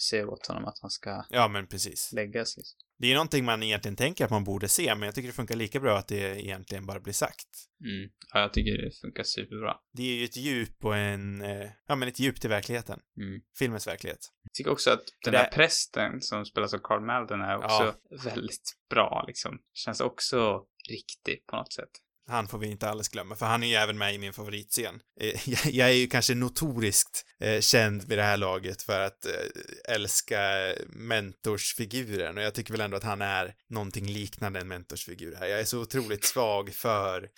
säger 0.10 0.30
åt 0.30 0.48
honom 0.48 0.66
att 0.66 0.80
han 0.82 0.90
ska 0.90 1.26
Ja, 1.30 1.48
men 1.48 1.68
precis. 1.68 2.12
lägga 2.14 2.46
sig. 2.46 2.64
Det 2.98 3.08
är 3.12 3.14
någonting 3.14 3.46
man 3.46 3.64
egentligen 3.64 3.96
tänker 3.96 4.26
att 4.26 4.32
man 4.32 4.44
borde 4.44 4.68
se, 4.70 4.96
men 4.96 5.02
jag 5.06 5.16
tycker 5.16 5.28
det 5.28 5.34
funkar 5.34 5.56
lika 5.56 5.80
bra 5.80 5.98
att 5.98 6.08
det 6.08 6.46
egentligen 6.46 6.86
bara 6.86 7.00
blir 7.00 7.14
sagt. 7.14 7.48
Mm. 7.84 8.10
Ja, 8.34 8.40
jag 8.40 8.54
tycker 8.54 8.72
det 8.86 8.92
funkar 9.02 9.24
superbra. 9.24 9.76
Det 9.94 10.02
är 10.04 10.16
ju 10.16 10.26
ett 10.26 10.38
djup 10.38 10.86
och 10.86 10.96
en, 10.98 11.42
eh, 11.42 11.70
ja 11.88 11.96
men 11.96 12.08
ett 12.08 12.20
djup 12.20 12.42
till 12.42 12.50
verkligheten. 12.50 13.00
Mm. 13.22 13.42
Filmens 13.60 13.88
verklighet. 13.88 14.20
Jag 14.44 14.54
tycker 14.54 14.72
också 14.72 14.92
att 14.92 15.04
den 15.26 15.32
Det- 15.32 15.38
här 15.38 15.52
prästen 15.52 16.22
som 16.22 16.46
spelas 16.46 16.74
av 16.74 16.80
Carl 16.84 17.06
Malden 17.06 17.42
är 17.42 17.58
också 17.58 17.96
väldigt 18.24 18.74
bra 18.90 19.24
liksom. 19.28 19.60
Känns 19.74 20.02
också 20.02 20.64
riktig 20.90 21.46
på 21.46 21.56
något 21.56 21.74
sätt. 21.74 21.90
Han 22.30 22.48
får 22.48 22.58
vi 22.58 22.68
inte 22.68 22.90
alls 22.90 23.10
glömma, 23.10 23.36
för 23.36 23.46
han 23.46 23.64
är 23.64 23.68
ju 23.68 23.76
även 23.76 23.98
med 23.98 24.16
i 24.16 24.18
min 24.18 24.34
favoritscen. 24.34 25.02
Eh, 25.22 25.50
jag, 25.76 25.90
är 25.90 25.94
ju 25.94 26.08
kanske 26.08 26.36
notoriskt 26.36 27.26
eh, 27.40 27.60
känd 27.60 28.04
vid 28.04 28.18
det 28.18 28.24
här 28.24 28.38
laget 28.38 28.82
för 28.82 29.00
att 29.00 29.26
eh, 29.26 29.94
älska 29.96 30.40
mentorsfiguren 30.88 32.38
och 32.38 32.44
jag 32.44 32.54
tycker 32.54 32.72
väl 32.72 32.82
ändå 32.82 32.98
att 32.98 33.04
han 33.04 33.22
är 33.22 33.54
någonting 33.70 34.08
liknande 34.08 34.60
en 34.60 34.68
mentorsfigur 34.68 35.36
här. 35.36 35.48
Jag 35.48 35.60
är 35.60 35.66
så 35.66 35.82
otroligt 35.82 36.26
svag 36.26 36.74
för 36.74 37.30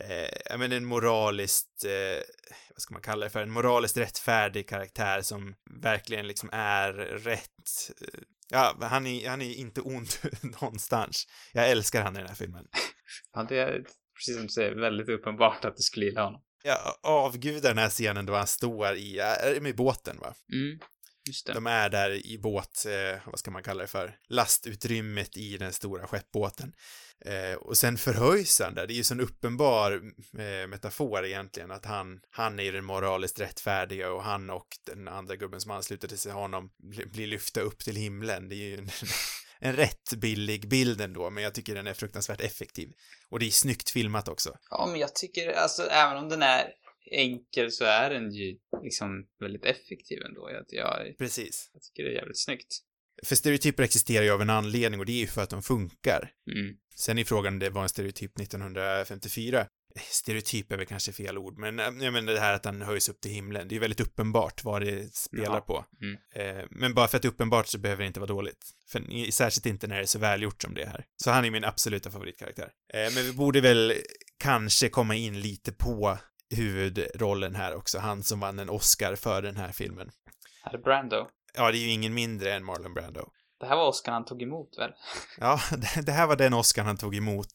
eh, 0.00 0.38
ja 0.50 0.56
men 0.56 0.72
en 0.72 0.84
moraliskt, 0.84 1.84
eh, 1.84 2.22
vad 2.74 2.82
ska 2.82 2.94
man 2.94 3.02
kalla 3.02 3.24
det 3.24 3.30
för, 3.30 3.42
en 3.42 3.50
moraliskt 3.50 3.96
rättfärdig 3.96 4.68
karaktär 4.68 5.22
som 5.22 5.54
verkligen 5.82 6.26
liksom 6.26 6.50
är 6.52 6.92
rätt. 6.92 7.90
Ja, 8.48 8.76
han 8.80 9.06
är, 9.06 9.28
han 9.28 9.42
är 9.42 9.54
inte 9.54 9.80
ond 9.80 10.08
någonstans. 10.60 11.26
Jag 11.52 11.70
älskar 11.70 12.02
han 12.02 12.16
i 12.16 12.18
den 12.18 12.28
här 12.28 12.34
filmen. 12.34 12.66
Ja, 13.32 13.42
det 13.42 13.84
precis 14.16 14.34
som 14.34 14.42
du 14.42 14.48
säger, 14.48 14.74
väldigt 14.74 15.08
uppenbart 15.08 15.64
att 15.64 15.76
du 15.76 15.82
skulle 15.82 16.06
gilla 16.06 16.24
honom. 16.24 16.40
Jag 16.62 16.78
avgudar 17.02 17.68
den 17.68 17.78
här 17.78 17.88
scenen 17.88 18.26
då 18.26 18.34
han 18.34 18.46
står 18.46 18.94
i, 18.94 19.18
är 19.18 19.60
med 19.60 19.76
båten 19.76 20.18
va? 20.20 20.34
Mm, 20.52 20.78
just 21.28 21.46
det. 21.46 21.52
De 21.52 21.66
är 21.66 21.88
där 21.90 22.26
i 22.26 22.38
båt, 22.38 22.86
eh, 22.86 23.20
vad 23.26 23.38
ska 23.38 23.50
man 23.50 23.62
kalla 23.62 23.82
det 23.82 23.88
för, 23.88 24.16
lastutrymmet 24.28 25.36
i 25.36 25.56
den 25.56 25.72
stora 25.72 26.06
skeppbåten. 26.06 26.72
Eh, 27.24 27.54
och 27.54 27.76
sen 27.76 27.96
förhöjs 27.96 28.60
han 28.60 28.74
där, 28.74 28.86
det 28.86 28.92
är 28.92 28.96
ju 28.96 29.04
sån 29.04 29.20
uppenbar 29.20 29.92
eh, 30.38 30.66
metafor 30.68 31.24
egentligen, 31.24 31.70
att 31.70 31.84
han, 31.84 32.20
han 32.30 32.60
är 32.60 32.72
den 32.72 32.84
moraliskt 32.84 33.40
rättfärdiga 33.40 34.12
och 34.12 34.22
han 34.22 34.50
och 34.50 34.68
den 34.86 35.08
andra 35.08 35.36
gubben 35.36 35.60
som 35.60 35.70
ansluter 35.70 36.08
till 36.08 36.18
sig 36.18 36.32
honom 36.32 36.70
blir 37.12 37.26
lyfta 37.26 37.60
upp 37.60 37.78
till 37.78 37.96
himlen. 37.96 38.48
Det 38.48 38.54
är 38.54 38.68
ju 38.68 38.78
en, 38.78 38.88
en 39.58 39.76
rätt 39.76 40.14
billig 40.16 40.68
bild 40.68 41.00
ändå, 41.00 41.30
men 41.30 41.42
jag 41.42 41.54
tycker 41.54 41.74
den 41.74 41.86
är 41.86 41.94
fruktansvärt 41.94 42.40
effektiv. 42.40 42.92
Och 43.28 43.38
det 43.38 43.46
är 43.46 43.50
snyggt 43.50 43.90
filmat 43.90 44.28
också. 44.28 44.58
Ja, 44.70 44.86
men 44.90 45.00
jag 45.00 45.14
tycker, 45.14 45.52
alltså 45.52 45.82
även 45.82 46.16
om 46.16 46.28
den 46.28 46.42
är 46.42 46.72
enkel 47.10 47.72
så 47.72 47.84
är 47.84 48.10
den 48.10 48.32
ju 48.32 48.56
liksom 48.82 49.26
väldigt 49.40 49.64
effektiv 49.64 50.22
ändå. 50.22 50.50
Jag, 50.50 50.64
jag, 50.68 51.18
Precis. 51.18 51.70
jag 51.72 51.82
tycker 51.82 52.02
det 52.02 52.10
är 52.10 52.14
jävligt 52.14 52.40
snyggt. 52.40 52.78
För 53.22 53.36
stereotyper 53.36 53.82
existerar 53.82 54.24
ju 54.24 54.30
av 54.30 54.42
en 54.42 54.50
anledning 54.50 55.00
och 55.00 55.06
det 55.06 55.12
är 55.12 55.20
ju 55.20 55.26
för 55.26 55.42
att 55.42 55.50
de 55.50 55.62
funkar. 55.62 56.32
Mm. 56.52 56.76
Sen 56.96 57.18
är 57.18 57.24
frågan 57.24 57.52
om 57.52 57.58
det 57.58 57.70
var 57.70 57.82
en 57.82 57.88
stereotyp 57.88 58.40
1954. 58.40 59.66
Stereotyp 60.00 60.72
är 60.72 60.76
väl 60.76 60.86
kanske 60.86 61.12
fel 61.12 61.38
ord, 61.38 61.58
men 61.58 61.78
eh, 61.80 62.04
jag 62.04 62.12
menar 62.12 62.32
det 62.32 62.40
här 62.40 62.52
att 62.52 62.64
han 62.64 62.82
höjs 62.82 63.08
upp 63.08 63.20
till 63.20 63.30
himlen, 63.30 63.68
det 63.68 63.72
är 63.72 63.74
ju 63.74 63.80
väldigt 63.80 64.00
uppenbart 64.00 64.64
vad 64.64 64.82
det 64.82 65.14
spelar 65.14 65.54
Ja. 65.54 65.60
på. 65.60 65.84
Mm. 66.02 66.58
Eh, 66.58 66.64
men 66.70 66.94
bara 66.94 67.08
för 67.08 67.16
att 67.16 67.22
det 67.22 67.28
är 67.28 67.32
uppenbart 67.32 67.66
så 67.66 67.78
behöver 67.78 68.02
det 68.02 68.06
inte 68.06 68.20
vara 68.20 68.28
dåligt. 68.28 68.70
För, 68.88 69.30
särskilt 69.30 69.66
inte 69.66 69.86
när 69.86 69.96
det 69.96 70.02
är 70.02 70.06
så 70.06 70.18
välgjort 70.18 70.62
som 70.62 70.74
det 70.74 70.82
är 70.82 70.86
här. 70.86 71.04
Så 71.16 71.30
han 71.30 71.44
är 71.44 71.50
min 71.50 71.64
absoluta 71.64 72.10
favoritkaraktär. 72.10 72.70
Eh, 72.94 73.14
men 73.14 73.24
vi 73.24 73.32
borde 73.32 73.60
väl 73.60 73.92
kanske 74.38 74.88
komma 74.88 75.14
in 75.14 75.40
lite 75.40 75.72
på 75.72 76.18
huvudrollen 76.50 77.54
här 77.54 77.74
också, 77.74 77.98
han 77.98 78.22
som 78.22 78.40
vann 78.40 78.58
en 78.58 78.70
Oscar 78.70 79.16
för 79.16 79.42
den 79.42 79.56
här 79.56 79.72
filmen. 79.72 80.10
Är 80.72 80.78
Brando. 80.78 81.26
Ja, 81.54 81.70
det 81.70 81.78
är 81.78 81.80
ju 81.80 81.90
ingen 81.90 82.14
mindre 82.14 82.52
än 82.54 82.64
Marlon 82.64 82.94
Brando. 82.94 83.28
Det 83.60 83.66
här 83.66 83.76
var 83.76 83.88
Oscar 83.88 84.12
han 84.12 84.24
tog 84.24 84.42
emot 84.42 84.78
väl? 84.78 84.90
Ja, 85.38 85.60
det, 85.70 86.02
det 86.06 86.12
här 86.12 86.26
var 86.26 86.36
den 86.36 86.54
Oscar 86.54 86.82
han 86.84 86.96
tog 86.96 87.16
emot. 87.16 87.52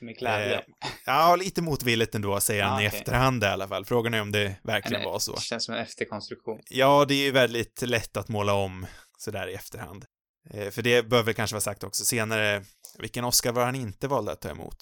Med 0.00 0.18
glädje. 0.18 0.56
Eh, 0.56 0.62
ja, 1.06 1.36
lite 1.36 1.62
motvilligt 1.62 2.14
ändå, 2.14 2.40
säger 2.40 2.62
han 2.64 2.82
Ja, 2.82 2.82
i 2.82 2.86
efterhand 2.86 3.42
i 3.44 3.46
alla 3.46 3.68
fall. 3.68 3.84
Frågan 3.84 4.14
är 4.14 4.22
om 4.22 4.32
det 4.32 4.56
verkligen 4.62 5.00
Eller, 5.00 5.12
var 5.12 5.18
så. 5.18 5.34
Det 5.34 5.40
känns 5.40 5.64
som 5.64 5.74
en 5.74 5.80
efterkonstruktion. 5.80 6.60
Ja, 6.70 7.04
det 7.08 7.14
är 7.14 7.24
ju 7.24 7.30
väldigt 7.30 7.82
lätt 7.82 8.16
att 8.16 8.28
måla 8.28 8.52
om 8.54 8.86
sådär 9.18 9.48
i 9.48 9.54
efterhand. 9.54 10.04
Eh, 10.50 10.70
för 10.70 10.82
det 10.82 11.08
bör 11.08 11.22
väl 11.22 11.34
kanske 11.34 11.54
vara 11.54 11.60
sagt 11.60 11.84
också 11.84 12.04
senare, 12.04 12.64
vilken 12.98 13.24
Oscar 13.24 13.52
var 13.52 13.64
han 13.64 13.74
inte 13.74 14.08
valde 14.08 14.32
att 14.32 14.40
ta 14.40 14.50
emot? 14.50 14.76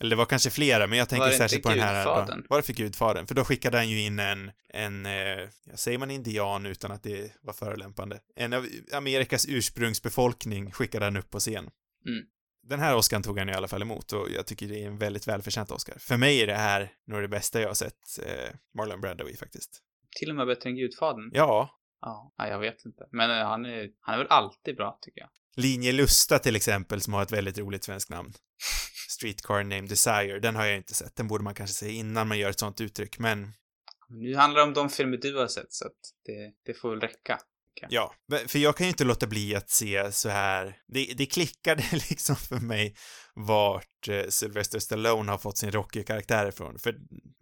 Eller 0.00 0.10
det 0.10 0.16
var 0.16 0.26
kanske 0.26 0.50
flera, 0.50 0.86
men 0.86 0.98
jag 0.98 1.08
tänker 1.08 1.30
särskilt 1.30 1.62
på 1.62 1.68
den 1.68 1.80
här... 1.80 2.04
Gudfadern? 2.04 2.46
Var 2.48 2.56
det 2.56 2.62
för 2.62 2.72
Gudfadern? 2.72 3.26
För 3.26 3.34
då 3.34 3.44
skickade 3.44 3.76
han 3.76 3.88
ju 3.88 4.00
in 4.00 4.18
en, 4.18 4.50
en, 4.74 5.06
eh, 5.06 5.48
säger 5.74 5.98
man 5.98 6.10
indian 6.10 6.66
utan 6.66 6.92
att 6.92 7.02
det 7.02 7.32
var 7.42 7.52
förolämpande? 7.52 8.20
En 8.36 8.52
av 8.52 8.66
Amerikas 8.92 9.46
ursprungsbefolkning 9.48 10.72
skickade 10.72 11.04
han 11.04 11.16
upp 11.16 11.30
på 11.30 11.38
scen. 11.38 11.70
Mm. 12.06 12.24
Den 12.68 12.80
här 12.80 12.96
Oscarn 12.96 13.22
tog 13.22 13.38
han 13.38 13.48
i 13.48 13.52
alla 13.52 13.68
fall 13.68 13.82
emot 13.82 14.12
och 14.12 14.30
jag 14.30 14.46
tycker 14.46 14.68
det 14.68 14.82
är 14.82 14.86
en 14.86 14.98
väldigt 14.98 15.28
välförtjänt 15.28 15.70
Oscar. 15.70 15.98
För 15.98 16.16
mig 16.16 16.42
är 16.42 16.46
det 16.46 16.54
här 16.54 16.92
nog 17.06 17.22
det 17.22 17.28
bästa 17.28 17.60
jag 17.60 17.68
har 17.68 17.74
sett 17.74 18.18
eh, 18.22 18.54
Marlon 18.76 19.00
Brando 19.00 19.28
i 19.28 19.36
faktiskt. 19.36 19.82
Till 20.18 20.30
och 20.30 20.36
med 20.36 20.46
bättre 20.46 20.70
än 20.70 20.76
Gudfadern. 20.76 21.30
Ja, 21.32 21.78
Ja, 22.00 22.32
ja, 22.36 22.48
jag 22.48 22.58
vet 22.58 22.84
inte. 22.84 23.08
Men 23.12 23.30
eh, 23.30 23.46
han 23.46 23.64
är, 23.64 23.88
han 24.00 24.14
är 24.14 24.18
väl 24.18 24.26
alltid 24.30 24.76
bra, 24.76 24.98
tycker 25.00 25.20
jag. 25.20 25.30
Linje 25.56 25.92
Lusta 25.92 26.38
till 26.38 26.56
exempel, 26.56 27.00
som 27.00 27.14
har 27.14 27.22
ett 27.22 27.32
väldigt 27.32 27.58
roligt 27.58 27.84
svenskt 27.84 28.10
namn. 28.10 28.32
Streetcar 29.08 29.64
Named 29.64 29.88
Desire, 29.88 30.40
den 30.40 30.56
har 30.56 30.66
jag 30.66 30.76
inte 30.76 30.94
sett. 30.94 31.16
Den 31.16 31.28
borde 31.28 31.44
man 31.44 31.54
kanske 31.54 31.74
säga 31.74 31.92
innan 31.92 32.28
man 32.28 32.38
gör 32.38 32.50
ett 32.50 32.58
sånt 32.58 32.80
uttryck, 32.80 33.18
men 33.18 33.52
Nu 34.08 34.36
handlar 34.36 34.60
det 34.60 34.66
om 34.66 34.74
de 34.74 34.88
filmer 34.88 35.16
du 35.16 35.36
har 35.36 35.46
sett, 35.46 35.72
så 35.72 35.86
att 35.86 35.98
det, 36.24 36.52
det 36.64 36.74
får 36.74 36.90
väl 36.90 37.00
räcka. 37.00 37.38
Ja. 37.90 38.14
Men- 38.28 38.48
För 38.48 38.58
jag 38.58 38.76
kan 38.76 38.86
ju 38.86 38.90
inte 38.90 39.04
låta 39.04 39.26
bli 39.26 39.54
att 39.54 39.70
se 39.70 40.12
så 40.12 40.28
här, 40.28 40.76
det, 40.88 41.12
det 41.16 41.26
klickade 41.26 41.82
liksom 42.10 42.36
för 42.36 42.56
mig 42.56 42.94
vart 43.34 44.08
eh, 44.08 44.26
Sylvester 44.28 44.78
Stallone 44.78 45.30
har 45.30 45.38
fått 45.38 45.58
sin 45.58 45.70
Rocky-karaktär 45.70 46.48
ifrån. 46.48 46.78
För 46.78 46.94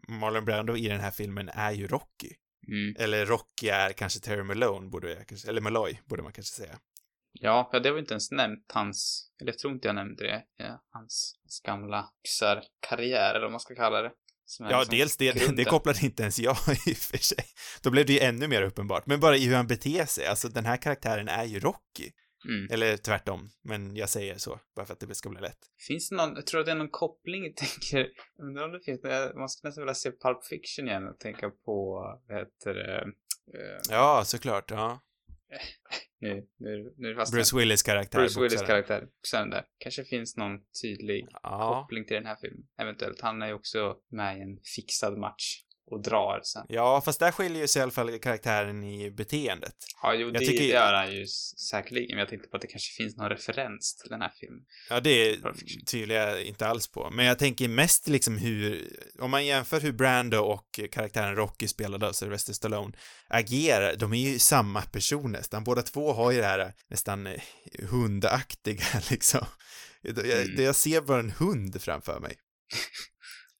Marlon 0.08 0.44
Brando 0.44 0.76
i 0.76 0.88
den 0.88 1.00
här 1.00 1.10
filmen 1.10 1.48
är 1.48 1.72
ju 1.72 1.86
Rocky. 1.86 2.30
Mm. 2.68 2.96
Eller 2.98 3.26
Rocky 3.26 3.68
är 3.68 3.92
kanske 3.92 4.20
Terry 4.20 4.42
Malone, 4.42 4.88
borde 4.88 5.12
jag 5.12 5.26
kanske, 5.28 5.48
eller 5.48 5.60
Malloy, 5.60 5.98
borde 6.04 6.22
man 6.22 6.32
kanske 6.32 6.54
säga. 6.54 6.78
Ja, 7.32 7.70
ja, 7.72 7.80
det 7.80 7.88
har 7.88 7.94
vi 7.94 8.00
inte 8.00 8.14
ens 8.14 8.30
nämnt 8.30 8.72
hans, 8.72 9.28
eller 9.40 9.52
jag 9.52 9.58
tror 9.58 9.72
inte 9.72 9.88
jag 9.88 9.94
nämnde 9.94 10.24
det, 10.24 10.42
ja, 10.56 10.84
hans, 10.90 11.34
hans 11.42 11.60
gamla 11.60 12.08
karriär 12.88 13.30
eller 13.30 13.40
vad 13.46 13.50
man 13.50 13.60
ska 13.60 13.74
kalla 13.74 14.02
det. 14.02 14.12
Ja, 14.58 14.78
liksom 14.78 14.98
dels 14.98 15.16
det, 15.16 15.34
grunden. 15.34 15.56
det 15.56 15.64
kopplade 15.64 15.98
inte 16.02 16.22
ens 16.22 16.38
jag 16.38 16.56
i 16.86 16.92
och 16.92 16.96
för 16.96 17.18
sig. 17.18 17.44
Då 17.82 17.90
blev 17.90 18.06
det 18.06 18.12
ju 18.12 18.18
ännu 18.18 18.48
mer 18.48 18.62
uppenbart. 18.62 19.06
Men 19.06 19.20
bara 19.20 19.36
i 19.36 19.46
hur 19.46 19.56
han 19.56 19.66
beter 19.66 20.06
sig, 20.06 20.26
alltså 20.26 20.48
den 20.48 20.66
här 20.66 20.76
karaktären 20.76 21.28
är 21.28 21.44
ju 21.44 21.60
Rocky. 21.60 22.10
Mm. 22.48 22.68
Eller 22.70 22.96
tvärtom, 22.96 23.50
men 23.64 23.96
jag 23.96 24.08
säger 24.08 24.38
så, 24.38 24.60
bara 24.76 24.86
för 24.86 24.92
att 24.92 25.00
det 25.00 25.14
ska 25.14 25.28
bli 25.28 25.40
lätt. 25.40 25.58
Finns 25.88 26.08
det 26.08 26.16
någon, 26.16 26.34
jag 26.34 26.46
tror 26.46 26.60
att 26.60 26.66
det 26.66 26.72
är 26.72 26.76
någon 26.76 26.90
koppling, 26.90 27.44
jag 27.44 27.56
tänker, 27.56 28.08
undrar 28.42 28.64
om 28.64 28.72
det 28.72 28.80
finns, 28.80 29.00
man 29.34 29.48
skulle 29.48 29.68
nästan 29.68 29.82
vilja 29.82 29.94
se 29.94 30.10
Pulp 30.10 30.44
Fiction 30.44 30.88
igen 30.88 31.08
och 31.08 31.18
tänka 31.18 31.50
på, 31.50 32.00
vad 32.28 32.38
heter 32.38 32.74
det, 32.74 33.02
eh, 33.54 33.80
Ja, 33.90 34.22
såklart, 34.24 34.70
ja. 34.70 35.00
nu, 36.20 36.46
nu, 36.58 36.94
nu 36.96 37.06
är 37.08 37.12
det 37.14 37.16
fast 37.20 37.32
Bruce 37.32 37.56
Willis 37.56 37.82
karaktär. 37.82 38.18
Bruce 38.18 38.40
Willis 38.40 38.52
boxaren. 38.60 38.66
karaktär, 38.84 39.08
boxaren 39.16 39.50
där. 39.50 39.64
Kanske 39.78 40.04
finns 40.04 40.36
någon 40.36 40.58
tydlig 40.82 41.26
Ja. 41.42 41.80
koppling 41.82 42.04
till 42.06 42.14
den 42.14 42.26
här 42.26 42.36
filmen. 42.40 42.66
Eventuellt. 42.78 43.20
Han 43.20 43.42
är 43.42 43.46
ju 43.46 43.52
också 43.52 43.96
med 44.10 44.38
i 44.38 44.40
en 44.40 44.58
fixad 44.76 45.18
match 45.18 45.62
och 45.90 46.02
drar 46.02 46.40
sen. 46.44 46.66
Ja, 46.68 47.00
fast 47.04 47.20
där 47.20 47.32
skiljer 47.32 47.66
sig 47.66 47.80
i 47.80 47.82
alla 47.82 47.92
fall 47.92 48.18
karaktären 48.18 48.84
i 48.84 49.10
beteendet. 49.10 49.74
Ja, 50.02 50.14
jo, 50.14 50.30
det 50.30 50.38
tycker- 50.38 50.64
gör 50.64 50.92
han 50.92 51.14
ju 51.14 51.26
säkerligen. 51.70 52.08
Men 52.10 52.18
jag 52.18 52.28
tänkte 52.28 52.48
på 52.48 52.56
att 52.56 52.60
det 52.62 52.68
kanske 52.68 53.02
finns 53.02 53.16
någon 53.16 53.28
referens 53.28 53.96
till 53.96 54.10
den 54.10 54.20
här 54.20 54.32
filmen. 54.40 54.60
Ja, 54.90 55.00
det 55.00 55.38
tvivlar 55.90 56.14
jag 56.14 56.42
inte 56.42 56.66
alls 56.66 56.88
på. 56.88 57.10
Men 57.10 57.24
jag 57.26 57.38
tänker 57.38 57.68
mest 57.68 58.08
liksom 58.08 58.38
hur, 58.38 58.88
om 59.18 59.30
man 59.30 59.46
jämför 59.46 59.80
hur 59.80 59.92
Brando 59.92 60.38
och 60.38 60.80
karaktären 60.92 61.36
Rocky 61.36 61.68
spelade 61.68 62.08
av 62.08 62.12
Sylvester 62.12 62.52
Stallone 62.52 62.92
agerar, 63.28 63.96
de 63.96 64.12
är 64.12 64.30
ju 64.30 64.38
samma 64.38 64.82
person 64.82 65.32
nästan. 65.32 65.64
Båda 65.64 65.82
två 65.82 66.12
har 66.12 66.32
ju 66.32 66.38
det 66.40 66.46
här 66.46 66.72
nästan 66.90 67.26
eh, 67.26 67.40
hundaktiga 67.90 68.84
liksom. 69.10 69.46
Jag, 70.02 70.18
Mm. 70.18 70.64
jag 70.64 70.76
ser 70.76 71.00
bara 71.00 71.20
en 71.20 71.30
hund 71.30 71.82
framför 71.82 72.20
mig, 72.20 72.34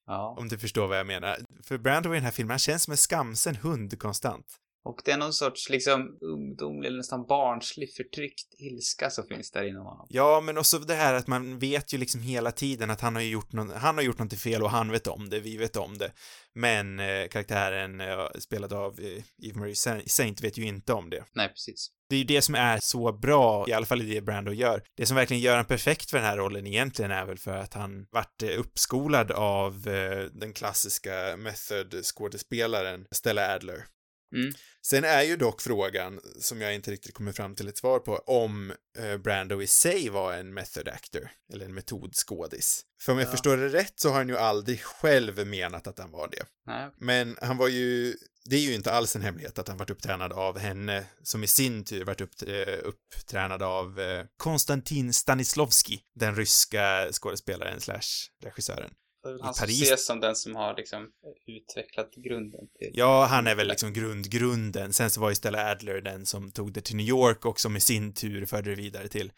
Ja. 0.07 0.35
om 0.39 0.49
du 0.49 0.59
förstår 0.59 0.87
vad 0.87 0.99
jag 0.99 1.07
menar. 1.07 1.37
För 1.63 1.79
Brando 1.79 2.13
i 2.13 2.15
den 2.15 2.25
här 2.25 2.31
filmen, 2.31 2.51
han 2.51 2.59
känns 2.59 2.83
som 2.83 2.93
en 2.93 2.97
skamsen 2.97 3.57
hund 3.57 3.99
konstant. 3.99 4.47
Och 4.87 5.01
det 5.05 5.13
är 5.13 5.17
någon 5.17 5.33
sorts 5.33 5.71
liksom 5.71 6.19
ungdomlig 6.21 6.89
eller 6.89 6.97
nästan 6.97 7.27
barnslig 7.27 7.95
förtryckt 7.95 8.55
ilska 8.59 9.11
som 9.11 9.27
finns 9.27 9.51
där 9.51 9.69
inom 9.69 9.87
honom. 9.87 10.07
Ja, 10.11 10.41
men 10.41 10.59
också 10.59 10.79
det 10.79 10.95
här 10.95 11.15
att 11.15 11.27
man 11.27 11.59
vet 11.59 11.93
ju 11.93 11.99
liksom 11.99 12.21
hela 12.21 12.53
tiden 12.53 12.91
att 12.91 13.01
han 13.01 13.15
har 13.15 13.23
gjort 13.23 13.53
någon, 13.53 13.71
han 13.71 13.95
har 13.95 14.03
gjort 14.03 14.19
något 14.19 14.39
fel 14.39 14.63
och 14.63 14.71
han 14.71 14.91
vet 14.91 15.07
om 15.07 15.31
det, 15.31 15.41
vi 15.41 15.57
vet 15.57 15.77
om 15.77 15.99
det. 15.99 16.13
Men 16.55 17.01
eh, 17.01 17.29
karaktären 17.31 18.01
eh, 18.01 18.27
spelad 18.39 18.73
av 18.73 19.01
eh, 19.01 19.49
Eve 19.49 19.59
Marie 19.59 19.75
Saint 20.07 20.41
vet 20.41 20.59
ju 20.59 20.67
inte 20.67 20.93
om 20.93 21.11
det. 21.11 21.25
Nej, 21.35 21.49
precis. 21.49 21.91
Det 22.09 22.17
är 22.17 22.19
ju 22.19 22.25
det 22.25 22.43
som 22.43 22.55
är 22.55 22.79
så 22.83 23.13
bra, 23.13 23.69
i 23.69 23.73
alla 23.73 23.87
fall 23.87 24.03
i 24.03 24.15
det 24.15 24.21
Brando 24.21 24.53
gör. 24.53 24.83
Det 24.97 25.07
som 25.07 25.17
verkligen 25.17 25.43
gör 25.43 25.53
honom 25.53 25.67
perfekt 25.67 26.11
för 26.11 26.19
den 26.19 26.27
här 26.27 26.37
rollen 26.37 26.67
egentligen 26.67 27.11
är 27.11 27.25
väl 27.25 27.39
för 27.39 27.57
att 27.57 27.75
han 27.75 28.07
vart 28.11 28.43
eh, 28.43 28.61
uppskolad 28.61 29.31
av 29.31 29.89
eh, 29.89 30.25
den 30.33 30.53
klassiska 30.53 31.37
method-skådespelaren 31.37 33.07
Stella 33.11 33.55
Adler. 33.55 33.85
Mm. 34.35 34.53
Sen 34.87 35.05
är 35.05 35.23
ju 35.23 35.37
dock 35.37 35.61
frågan, 35.61 36.21
som 36.41 36.61
jag 36.61 36.75
inte 36.75 36.91
riktigt 36.91 37.15
kommer 37.15 37.33
fram 37.33 37.55
till 37.55 37.69
ett 37.69 37.79
svar 37.79 37.99
på, 37.99 38.17
om 38.17 38.73
eh, 38.99 39.17
Brando 39.17 39.63
i 39.63 39.67
sig 39.67 40.09
var 40.09 40.33
en 40.33 40.55
method 40.55 40.89
actor, 40.89 41.31
eller 41.53 41.65
en 41.65 41.75
metodskådis. 41.75 42.83
För 43.03 43.13
om 43.13 43.19
jag 43.19 43.27
Ja. 43.27 43.31
förstår 43.31 43.57
det 43.57 43.69
rätt 43.69 43.93
så 43.97 44.09
har 44.09 44.17
han 44.17 44.29
ju 44.29 44.37
aldrig 44.37 44.81
själv 44.81 45.47
menat 45.47 45.87
att 45.87 45.99
han 45.99 46.11
var 46.11 46.29
det. 46.29 46.45
Nej, 46.67 46.91
Men 46.97 47.37
han 47.43 47.57
var 47.57 47.69
ju, 47.69 48.17
det 48.45 48.57
är 48.57 48.61
ju 48.61 48.75
inte 48.75 48.93
alls 48.93 49.17
en 49.17 49.23
hemlighet 49.23 49.59
att 49.59 49.69
han 49.69 49.77
varit 49.77 49.91
upptränad 49.91 50.33
av 50.33 50.59
henne, 50.59 51.07
som 51.23 51.45
i 51.45 51.47
sin 51.47 51.85
tur 51.85 52.05
varit 52.05 52.21
upp, 52.21 52.31
eh, 52.47 52.79
upptränad 52.85 53.63
av 53.63 54.01
eh, 54.01 54.25
Konstantin 54.37 55.13
Stanislavski, 55.13 56.01
den 56.15 56.37
ryska 56.37 57.09
skådespelaren 57.13 57.81
slash 57.81 58.01
regissören. 58.43 58.91
Det 59.27 59.31
är 59.31 59.33
väl 59.33 59.41
I 59.41 59.45
han 59.45 59.55
som 59.55 59.67
Paris- 59.67 59.83
ses 59.83 60.07
som 60.07 60.21
den 60.21 60.37
som 60.37 60.57
har 60.57 60.77
liksom 60.77 61.11
utvecklat 61.47 62.15
grunden 62.15 62.69
till... 62.79 62.91
Ja, 62.95 63.25
han 63.25 63.47
är 63.47 63.55
väl 63.55 63.69
liksom 63.69 63.93
grundgrunden. 63.93 64.93
Sen 64.93 65.11
så 65.11 65.21
var 65.21 65.29
ju 65.29 65.35
Stella 65.35 65.71
Adler 65.71 66.01
den 66.01 66.27
som 66.27 66.51
tog 66.53 66.73
det 66.73 66.81
till 66.81 66.97
New 66.97 67.07
York 67.07 67.45
och 67.45 67.61
som 67.61 67.77
i 67.77 67.81
sin 67.81 68.15
tur 68.15 68.47
förde 68.47 68.71
det 68.71 68.77
vidare 68.77 69.09
till 69.09 69.33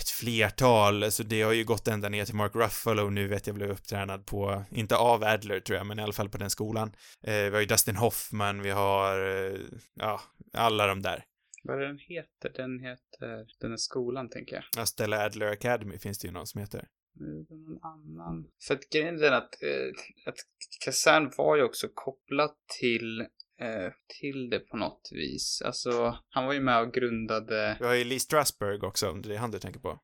ett 0.00 0.10
flertal, 0.10 1.02
alltså 1.02 1.22
det 1.22 1.42
har 1.42 1.52
ju 1.52 1.64
gått 1.64 1.88
ända 1.88 2.08
ner 2.08 2.24
till 2.24 2.34
Mark 2.34 2.54
Ruffalo, 2.54 3.10
nu 3.10 3.28
vet 3.28 3.46
jag 3.46 3.56
blev 3.56 3.70
upptränad 3.70 4.26
på, 4.26 4.64
inte 4.70 4.96
av 4.96 5.24
Adler 5.24 5.60
tror 5.60 5.76
jag, 5.78 5.86
men 5.86 5.98
i 5.98 6.02
alla 6.02 6.12
fall 6.12 6.28
på 6.28 6.38
den 6.38 6.50
skolan. 6.50 6.92
Eh, 7.22 7.32
vi 7.34 7.50
har 7.50 7.60
ju 7.60 7.66
Dustin 7.66 7.96
Hoffman, 7.96 8.62
vi 8.62 8.70
har, 8.70 9.18
eh, 9.26 9.58
ja, 9.94 10.20
alla 10.52 10.86
de 10.86 11.02
där. 11.02 11.24
Vad 11.62 11.82
är 11.82 11.86
den 11.86 11.98
heter? 11.98 12.52
Den 12.54 12.80
heter... 12.80 13.46
Den 13.60 13.72
är 13.72 13.76
skolan, 13.76 14.28
tänker 14.30 14.54
jag. 14.54 14.64
Ja, 14.76 14.86
Stella 14.86 15.24
Adler 15.24 15.46
Academy 15.46 15.98
finns 15.98 16.18
det 16.18 16.26
ju 16.26 16.32
någon 16.32 16.46
som 16.46 16.60
heter. 16.60 16.84
Nu 17.18 17.26
är 17.40 17.44
det 17.48 17.54
någon 17.56 17.84
annan. 17.84 18.50
För 18.66 18.74
att 18.74 18.90
grejen 18.90 19.16
är 19.16 19.20
den 19.20 19.34
att, 19.34 19.62
eh, 19.62 19.88
att 20.26 20.36
Kazan 20.84 21.32
var 21.36 21.56
ju 21.56 21.62
också 21.62 21.88
kopplat 21.94 22.56
till, 22.80 23.20
eh, 23.60 23.92
till 24.20 24.50
det 24.50 24.58
på 24.60 24.76
något 24.76 25.08
vis. 25.12 25.62
Alltså, 25.64 26.18
han 26.28 26.46
var 26.46 26.52
ju 26.52 26.60
med 26.60 26.80
och 26.82 26.92
grundade... 26.94 27.76
Vi 27.80 27.86
har 27.86 27.94
ju 27.94 28.04
Lee 28.04 28.20
Strasberg 28.20 28.80
också, 28.86 29.10
om 29.10 29.22
det 29.22 29.34
är 29.34 29.38
han 29.38 29.50
du 29.50 29.58
tänker 29.58 29.80
på. 29.80 30.00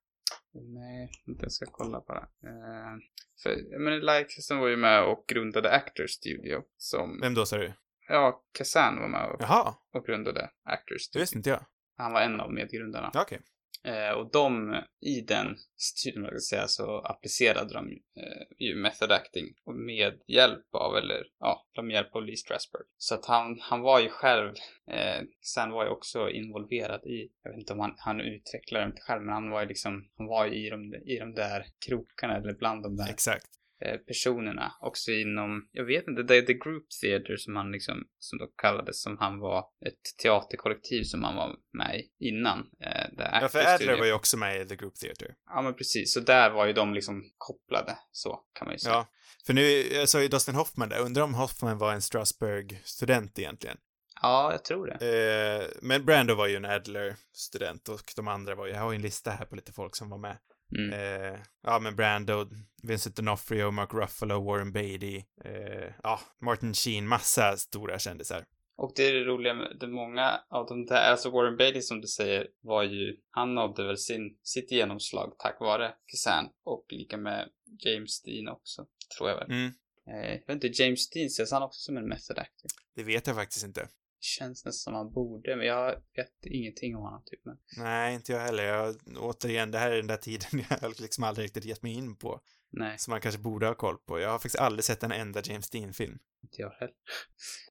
Nej, 0.55 1.11
inte 1.27 1.43
jag 1.45 1.53
ska 1.53 1.67
kolla 1.67 2.01
på 2.01 2.15
det. 2.15 2.49
Eh, 2.49 2.97
för, 3.43 3.79
men 3.79 4.01
Lycasson 4.01 4.59
var 4.59 4.69
ju 4.69 4.77
med 4.77 5.05
och 5.05 5.25
grundade 5.29 5.71
Actors 5.71 6.11
Studio. 6.11 6.63
Som, 6.77 7.21
Vem 7.21 7.35
då 7.35 7.47
sa 7.47 7.57
du? 7.57 7.73
ja, 8.09 8.43
Kazan 8.53 9.01
var 9.01 9.09
med 9.09 9.31
och, 9.31 9.43
Jaha, 9.43 9.75
och 9.93 10.07
grundade 10.07 10.51
Actors 10.65 10.97
det 10.97 11.03
Studio. 11.05 11.23
visste 11.23 11.37
inte 11.39 11.51
jag. 11.51 11.65
Han 11.97 12.13
var 12.13 12.21
en 12.21 12.41
av 12.41 12.53
medgrundarna. 12.53 13.11
Ja, 13.15 13.23
Okej. 13.23 13.39
Eh, 13.39 13.45
Eh, 13.85 14.11
och 14.11 14.31
de, 14.31 14.81
i 15.01 15.21
den 15.21 15.57
studien, 15.77 16.29
jag 16.33 16.43
säga, 16.43 16.69
så 16.69 16.99
applicerade 16.99 17.75
de 17.75 17.91
eh, 17.93 18.47
ju 18.59 18.77
method 18.77 19.13
acting 19.13 19.47
med 19.87 20.21
hjälp 20.27 20.75
av, 20.75 20.97
eller 20.97 21.25
ja, 21.39 21.67
med 21.83 21.95
hjälp 21.95 22.17
av 22.17 22.25
Lee 22.25 22.37
Strasberg. 22.37 22.83
Så 22.97 23.15
att 23.15 23.27
han, 23.27 23.59
han 23.61 23.81
var 23.81 24.01
ju 24.01 24.09
själv, 24.09 24.55
eh, 24.91 25.23
sen 25.41 25.71
var 25.71 25.85
ju 25.85 25.91
också 25.91 26.31
involverad 26.31 27.07
i, 27.07 27.29
jag 27.43 27.51
vet 27.51 27.59
inte 27.59 27.73
om 27.73 27.81
han, 27.81 27.95
han 27.99 28.21
utvecklade 28.21 28.87
det 28.87 29.01
själv, 29.01 29.23
men 29.23 29.35
han 29.35 29.51
var 29.51 29.63
ju 29.63 29.69
liksom, 29.69 30.09
han 30.17 30.27
var 30.27 30.47
ju 30.47 30.67
i 30.67 30.71
de, 30.71 30.95
i 30.95 31.19
de 31.19 31.35
där 31.35 31.67
krokarna, 31.87 32.37
eller 32.37 32.55
bland 32.55 32.83
de 32.83 32.97
där 32.97 33.11
Exakt 33.11 33.47
eh, 33.85 33.97
personerna. 33.97 34.73
Också 34.81 35.11
inom, 35.11 35.69
jag 35.73 35.85
vet 35.85 36.09
inte, 36.09 36.23
det 36.23 36.37
är 36.37 36.43
The 36.43 36.55
Group 36.55 36.85
Theater 37.03 37.37
som 37.37 37.57
han 37.57 37.73
liksom, 37.73 38.05
som 38.19 38.39
då 38.39 38.47
kallades, 38.47 39.03
som 39.03 39.19
han 39.19 39.39
var 39.39 39.59
ett 39.87 40.23
teaterkollektiv 40.23 41.03
som 41.05 41.23
han 41.25 41.37
var 41.37 41.57
med 41.73 42.01
i 42.01 42.29
innan. 42.29 42.59
Eh, 42.59 43.07
Ja, 43.19 43.49
för 43.49 43.59
Adler 43.59 43.77
Studio. 43.77 43.97
var 43.99 44.07
ju 44.07 44.13
också 44.13 44.37
med 44.37 44.61
i 44.61 44.65
The 44.69 44.77
Group 44.77 44.95
Theater. 44.95 45.35
Ja, 45.47 45.63
men 45.63 45.75
precis. 45.75 46.15
Så 46.15 46.21
där 46.21 46.51
var 46.51 46.67
ju 46.67 46.73
de 46.73 46.95
liksom 46.95 47.23
kopplade, 47.39 47.99
så 48.11 48.41
kan 48.53 48.67
man 48.67 48.75
ju 48.75 48.79
säga. 48.79 48.95
Ja, 48.95 49.07
för 49.47 49.53
nu, 49.55 49.63
jag 49.93 50.09
sa 50.09 50.23
ju 50.23 50.29
Dustin 50.29 50.55
Hoffman 50.55 50.89
där, 50.89 51.01
undrar 51.01 51.23
om 51.23 51.35
Hoffman 51.35 51.79
var 51.79 51.93
en 51.93 52.01
Strasberg-student 52.03 53.39
egentligen. 53.39 53.77
Ja, 54.23 54.53
jag 54.53 54.65
tror 54.65 54.87
det. 54.87 55.63
Eh, 55.63 55.69
men 55.83 56.05
Brando 56.05 56.35
var 56.35 56.47
ju 56.47 56.57
en 56.57 56.65
Adler-student 56.65 57.89
och 57.89 58.13
de 58.17 58.29
andra 58.29 58.55
var 58.55 58.67
ju, 58.67 58.73
jag 58.73 58.81
har 58.81 58.93
ju 58.93 58.97
en 58.97 59.03
lista 59.03 59.31
här 59.31 59.45
på 59.45 59.57
lite 59.57 59.73
folk 59.73 59.97
som 59.97 60.11
var 60.11 60.19
med. 60.19 60.39
Mm. 60.79 60.93
Eh, 60.93 61.41
ja, 61.63 61.79
men 61.79 61.97
Brando, 61.97 62.47
Vincent 62.83 63.19
D'Onofrio, 63.19 63.71
Mark 63.71 63.95
Ruffalo, 63.95 64.45
Warren 64.45 64.73
Beatty, 64.73 65.17
eh, 65.45 65.93
ja, 66.03 66.21
Martin 66.41 66.75
Sheen, 66.75 67.07
massa 67.07 67.57
stora 67.57 67.99
kändisar. 67.99 68.45
Och 68.77 68.93
det 68.97 69.03
är 69.03 69.15
det 69.15 69.25
roliga 69.25 69.55
med 69.55 69.77
det 69.81 69.87
många 69.87 70.41
av 70.49 70.67
de 70.67 70.87
där, 70.87 71.11
alltså 71.11 71.31
Warren 71.31 71.57
Beatty 71.57 71.81
som 71.81 72.01
du 72.01 72.07
säger 72.07 72.47
var 72.61 72.83
ju, 72.83 73.17
han 73.31 73.55
nådde 73.55 73.87
väl 73.87 73.99
sin, 73.99 74.39
sitt 74.43 74.73
genomslag 74.73 75.35
tack 75.39 75.61
vare 75.61 75.95
Kazan 76.07 76.49
och 76.65 76.87
lika 76.89 77.17
med 77.17 77.49
James 77.85 78.23
Dean 78.23 78.49
också, 78.49 78.87
tror 79.19 79.31
jag 79.31 79.37
väl. 79.37 79.51
Mm, 79.51 79.73
Eh, 80.07 80.31
jag 80.31 80.47
vet 80.47 80.65
inte, 80.65 80.83
James 80.83 81.11
Dean 81.11 81.27
ses 81.27 81.53
han 81.53 81.63
också 81.63 81.81
som 81.81 81.97
en 81.97 82.09
method 82.09 82.39
actor? 82.39 82.71
det 82.95 83.03
vet 83.03 83.27
jag 83.27 83.37
faktiskt 83.37 83.65
inte. 83.65 83.89
Känns 84.25 84.65
nästan 84.65 84.73
som 84.73 84.95
han 84.95 85.13
borde, 85.13 85.57
men 85.57 85.67
jag 85.67 85.91
vet 86.17 86.47
ingenting 86.47 86.97
om 86.97 87.03
honom 87.03 87.23
typ. 87.27 87.41
Men... 87.45 87.57
Nej, 87.77 88.15
inte 88.15 88.33
jag 88.33 88.41
heller. 88.41 88.65
Jag, 88.65 88.97
återigen, 89.17 89.71
det 89.71 89.79
här 89.79 89.91
är 89.91 89.97
den 89.97 90.07
där 90.07 90.17
tiden 90.17 90.65
jag 90.81 91.01
liksom 91.01 91.25
aldrig 91.25 91.45
riktigt 91.45 91.65
gett 91.65 91.83
mig 91.83 91.93
in 91.93 92.17
på. 92.17 92.41
Nej, 92.75 92.99
Som 92.99 93.11
man 93.11 93.21
kanske 93.21 93.41
borde 93.41 93.67
ha 93.67 93.75
koll 93.75 93.99
på. 93.99 94.21
Jag 94.21 94.31
har 94.31 94.39
faktiskt 94.39 94.59
aldrig 94.59 94.85
sett 94.85 95.03
en 95.03 95.13
enda 95.13 95.41
James 95.45 95.71
Dean-film. 95.71 96.19
inte 96.43 96.63
jag 96.63 96.71
heller. 96.71 96.95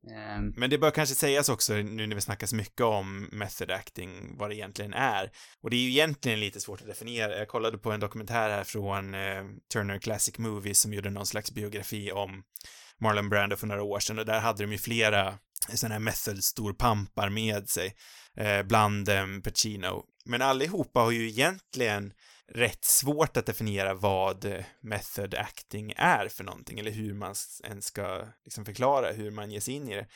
Ehm, 0.38 0.54
Men 0.58 0.70
det 0.70 0.78
bör 0.78 0.92
kanske 0.92 1.16
sägas 1.16 1.50
också, 1.50 1.74
nu 1.74 2.08
när 2.08 2.16
vi 2.16 2.22
snackar 2.22 2.48
så 2.48 2.56
mycket 2.56 2.82
om 2.82 3.30
method 3.32 3.72
acting, 3.72 4.38
vad 4.38 4.50
det 4.50 4.56
egentligen 4.56 4.94
är. 4.94 5.32
Och 5.62 5.70
det 5.70 5.76
är 5.76 5.82
ju 5.82 5.90
egentligen 5.90 6.40
lite 6.40 6.60
svårt 6.60 6.82
att 6.82 6.88
definiera. 6.88 7.38
Jag 7.38 7.48
kollade 7.48 7.78
på 7.78 7.92
en 7.92 8.00
dokumentär 8.00 8.50
här 8.50 8.64
från 8.64 9.14
eh, 9.14 9.44
Turner 9.74 10.00
Classic 10.00 10.38
Movies 10.38 10.80
som 10.80 10.94
gjorde 10.94 11.10
någon 11.10 11.26
slags 11.26 11.52
biografi 11.52 12.12
om 12.12 12.44
Marlon 13.00 13.30
Brando 13.30 13.56
för 13.56 13.68
några 13.68 13.84
år 13.84 14.00
sedan 14.00 14.20
och 14.20 14.26
där 14.26 14.40
hade 14.40 14.64
de 14.64 14.72
ju 14.72 14.78
flera 14.78 15.38
sådana 15.78 15.96
här 15.96 16.00
method-storpampar 16.00 17.30
med 17.30 17.70
sig, 17.70 17.96
eh, 18.38 18.64
bland 18.64 19.06
dem 19.06 19.42
Pacino. 19.42 20.04
Men 20.26 20.42
allihopa 20.42 21.00
har 21.00 21.12
ju 21.12 21.28
egentligen 21.28 22.14
rätt 22.54 22.86
svårt 22.86 23.38
att 23.38 23.46
definiera 23.46 23.94
vad 23.94 24.46
eh, 24.46 24.66
method 24.82 25.36
acting 25.36 25.94
är 25.98 26.28
för 26.28 26.44
någonting, 26.44 26.80
eller 26.80 26.92
hur 26.92 27.14
man 27.14 27.36
ens 27.64 27.86
ska 27.86 28.28
liksom 28.44 28.66
förklara 28.66 29.12
hur 29.12 29.32
man 29.32 29.52
ger 29.52 29.60
sig 29.60 29.74
in 29.74 29.90
i 29.90 29.96
det. 29.96 30.08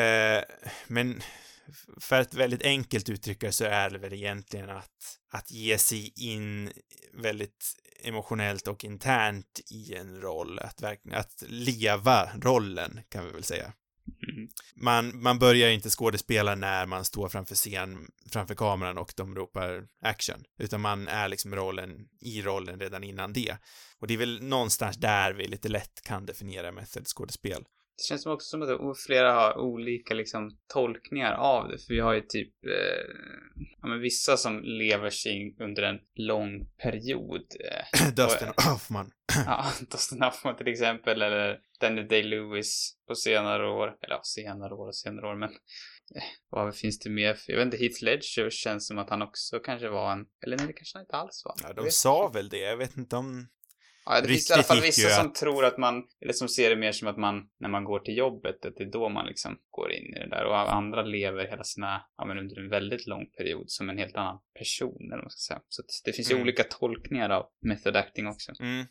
Eh, 0.00 0.44
men 0.86 1.22
för 2.00 2.20
att 2.20 2.34
väldigt 2.34 2.62
enkelt 2.62 3.08
uttrycka 3.08 3.46
det 3.46 3.52
så 3.52 3.64
är 3.64 3.90
det 3.90 3.98
väl 3.98 4.12
egentligen 4.12 4.70
att, 4.70 5.18
att 5.30 5.50
ge 5.50 5.78
sig 5.78 6.12
in 6.16 6.72
väldigt 7.12 7.74
emotionellt 8.02 8.68
och 8.68 8.84
internt 8.84 9.60
i 9.70 9.94
en 9.94 10.20
roll, 10.20 10.58
att 10.58 10.82
verkligen, 10.82 11.18
att 11.18 11.42
leva 11.46 12.30
rollen 12.40 13.00
kan 13.08 13.24
vi 13.24 13.32
väl 13.32 13.44
säga 13.44 13.72
mhm. 14.08 14.48
Man, 14.74 15.22
man 15.22 15.38
börjar 15.38 15.70
inte 15.70 15.90
skådespela 15.90 16.54
när 16.54 16.86
man 16.86 17.04
står 17.04 17.28
framför 17.28 17.54
scen, 17.54 18.10
framför 18.32 18.54
kameran 18.54 18.98
och 18.98 19.12
de 19.16 19.34
ropar 19.34 19.86
action, 20.02 20.44
utan 20.58 20.80
man 20.80 21.08
är 21.08 21.28
liksom 21.28 21.54
rollen, 21.54 22.08
i 22.20 22.42
rollen 22.42 22.80
redan 22.80 23.04
innan 23.04 23.32
det. 23.32 23.56
Och 23.98 24.06
det 24.06 24.14
är 24.14 24.18
väl 24.18 24.42
någonstans 24.42 24.96
där 24.96 25.32
vi 25.32 25.48
lite 25.48 25.68
lätt 25.68 26.02
kan 26.04 26.26
definiera 26.26 26.72
method-skådespel. 26.72 27.64
Det 27.98 28.04
känns 28.04 28.22
som 28.22 28.32
också 28.32 28.48
som 28.48 28.90
att 28.90 29.00
flera 29.00 29.32
har 29.32 29.58
olika 29.58 30.14
liksom 30.14 30.58
tolkningar 30.66 31.32
av 31.32 31.68
det. 31.68 31.78
För 31.78 31.94
vi 31.94 32.00
har 32.00 32.14
ju 32.14 32.20
typ 32.20 32.64
eh, 32.64 33.14
ja, 33.80 33.88
men 33.88 34.00
vissa 34.00 34.36
som 34.36 34.60
lever 34.62 35.10
sig 35.10 35.56
under 35.60 35.82
en 35.82 35.98
lång 36.14 36.66
period. 36.82 37.42
Eh, 37.60 38.08
Dustin 38.14 38.48
Hoffman. 38.56 39.10
ja, 39.46 39.64
Dustin 39.90 40.22
Hoffman 40.22 40.56
till 40.56 40.68
exempel, 40.68 41.22
eller 41.22 41.58
Danny 41.80 42.02
Day-Lewis 42.02 42.90
på 43.08 43.14
senare 43.14 43.70
år. 43.70 43.86
Eller 44.02 44.14
ja, 44.14 44.20
senare 44.24 44.74
år 44.74 44.86
och 44.86 44.96
senare 44.96 45.26
år, 45.26 45.34
men 45.36 45.50
eh, 46.14 46.22
vad 46.50 46.76
finns 46.76 46.98
det 46.98 47.10
mer? 47.10 47.34
för- 47.34 47.52
Jag 47.52 47.58
vet 47.58 47.64
inte, 47.66 47.76
Heath 47.76 48.02
Ledger 48.04 48.50
känns 48.50 48.86
som 48.86 48.98
att 48.98 49.10
han 49.10 49.22
också 49.22 49.58
kanske 49.58 49.88
var 49.88 50.12
en, 50.12 50.26
eller 50.46 50.56
nej, 50.56 50.66
det 50.66 50.72
kanske 50.72 50.98
han 50.98 51.02
inte 51.02 51.16
alls 51.16 51.42
var. 51.44 51.54
Ja, 51.62 51.72
de 51.82 51.90
sa 51.90 52.28
väl 52.28 52.48
det, 52.48 52.58
jag 52.58 52.76
vet 52.76 52.96
inte 52.96 53.16
om... 53.16 53.46
Ja, 54.10 54.20
det 54.20 54.28
finns 54.28 54.50
i 54.50 54.52
alla 54.52 54.62
fall 54.62 54.80
vissa 54.80 55.08
som 55.10 55.32
tror 55.32 55.64
att 55.64 55.78
man, 55.78 56.04
eller 56.22 56.32
som 56.32 56.48
ser 56.48 56.70
det 56.70 56.76
mer 56.76 56.92
som 56.92 57.08
att 57.08 57.16
man, 57.18 57.48
när 57.60 57.68
man 57.68 57.84
går 57.84 58.00
till 58.00 58.16
jobbet, 58.16 58.64
att 58.66 58.76
det 58.76 58.84
är 58.84 58.90
då 58.92 59.08
man 59.08 59.26
liksom 59.26 59.58
går 59.70 59.92
in 59.92 60.14
i 60.14 60.18
det 60.18 60.28
där. 60.28 60.44
Och 60.44 60.72
andra 60.72 61.02
lever 61.02 61.48
hela 61.48 61.64
sina, 61.64 62.02
ja 62.18 62.24
men 62.24 62.38
under 62.38 62.58
en 62.60 62.68
väldigt 62.68 63.06
lång 63.06 63.26
period 63.26 63.64
som 63.70 63.90
en 63.90 63.98
helt 63.98 64.16
annan 64.16 64.38
person, 64.58 64.96
eller 65.00 65.16
vad 65.16 65.24
man 65.24 65.30
ska 65.30 65.54
säga. 65.54 65.60
Så 65.68 65.82
det 66.04 66.12
finns 66.12 66.30
ju 66.30 66.34
Mm. 66.34 66.42
olika 66.42 66.64
tolkningar 66.64 67.30
av 67.30 67.46
method 67.62 67.96
acting 67.96 68.26
också. 68.26 68.52
Mm. 68.60 68.86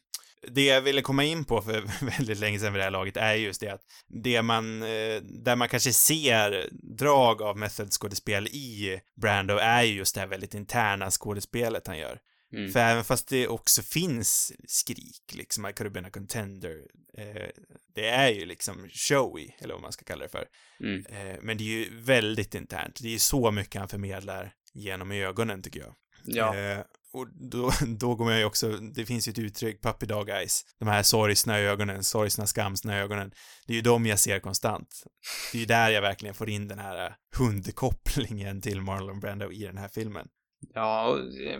Det 0.47 0.65
jag 0.65 0.81
ville 0.81 1.01
komma 1.01 1.23
in 1.23 1.45
på 1.45 1.61
för 1.61 2.05
väldigt 2.17 2.39
länge 2.39 2.59
sedan 2.59 2.73
vid 2.73 2.79
det 2.79 2.83
här 2.83 2.91
laget 2.91 3.17
är 3.17 3.33
just 3.33 3.61
det 3.61 3.69
att 3.69 3.81
det 4.07 4.41
man, 4.41 4.83
eh, 4.83 5.21
där 5.21 5.55
man 5.55 5.69
kanske 5.69 5.93
ser 5.93 6.69
drag 6.97 7.41
av 7.41 7.57
Method-skådespel 7.57 8.47
i 8.47 8.99
Brando 9.21 9.57
är 9.57 9.83
ju 9.83 9.93
just 9.93 10.15
det 10.15 10.21
här 10.21 10.27
väldigt 10.27 10.53
interna 10.53 11.11
skådespelet 11.11 11.87
han 11.87 11.97
gör. 11.97 12.19
Mm. 12.53 12.71
För 12.71 12.79
även 12.79 13.03
fast 13.03 13.27
det 13.27 13.47
också 13.47 13.81
finns 13.81 14.53
skrik, 14.67 15.33
liksom, 15.33 15.65
I 15.65 15.73
could 15.73 15.87
have 15.87 15.93
been 15.93 16.05
a 16.05 16.09
contender, 16.13 16.87
eh, 17.17 17.49
det 17.95 18.07
är 18.07 18.29
ju 18.29 18.45
liksom 18.45 18.89
showy, 18.89 19.49
eller 19.59 19.73
vad 19.73 19.81
man 19.81 19.91
ska 19.91 20.05
kalla 20.05 20.23
det 20.23 20.29
för. 20.29 20.45
Mm. 20.79 21.05
Eh, 21.05 21.37
men 21.41 21.57
det 21.57 21.63
är 21.63 21.65
ju 21.65 22.01
väldigt 22.01 22.55
internt. 22.55 22.99
Det 23.01 23.07
är 23.07 23.11
ju 23.11 23.19
så 23.19 23.51
mycket 23.51 23.79
han 23.79 23.89
förmedlar 23.89 24.53
genom 24.73 25.11
ögonen, 25.11 25.61
tycker 25.61 25.79
jag. 25.79 25.95
Ja. 26.25 26.55
Eh, 26.55 26.79
och 27.13 27.27
då, 27.33 27.71
då 27.97 28.15
går 28.15 28.25
man 28.25 28.39
ju 28.39 28.45
också, 28.45 28.71
det 28.77 29.05
finns 29.05 29.27
ju 29.27 29.31
ett 29.31 29.39
uttryck, 29.39 29.81
puppy 29.81 30.05
dog 30.05 30.29
eyes. 30.29 30.65
De 30.79 30.87
här 30.87 31.03
sorgsna 31.03 31.59
ögonen, 31.59 32.03
sorgsna 32.03 32.47
skamsna 32.47 32.97
ögonen. 32.97 33.31
Det 33.67 33.73
är 33.73 33.75
ju 33.75 33.81
de 33.81 34.05
jag 34.05 34.19
ser 34.19 34.39
konstant. 34.39 35.03
Det 35.51 35.57
är 35.57 35.59
ju 35.59 35.65
där 35.65 35.89
jag 35.89 36.01
verkligen 36.01 36.35
får 36.35 36.49
in 36.49 36.67
den 36.67 36.79
här 36.79 37.05
eh, 37.05 37.13
hundkopplingen 37.37 38.61
till 38.61 38.81
Marlon 38.81 39.19
Brando 39.19 39.51
i 39.51 39.63
den 39.63 39.77
här 39.77 39.87
filmen. 39.87 40.27
Ja, 40.73 41.19
eh, 41.43 41.59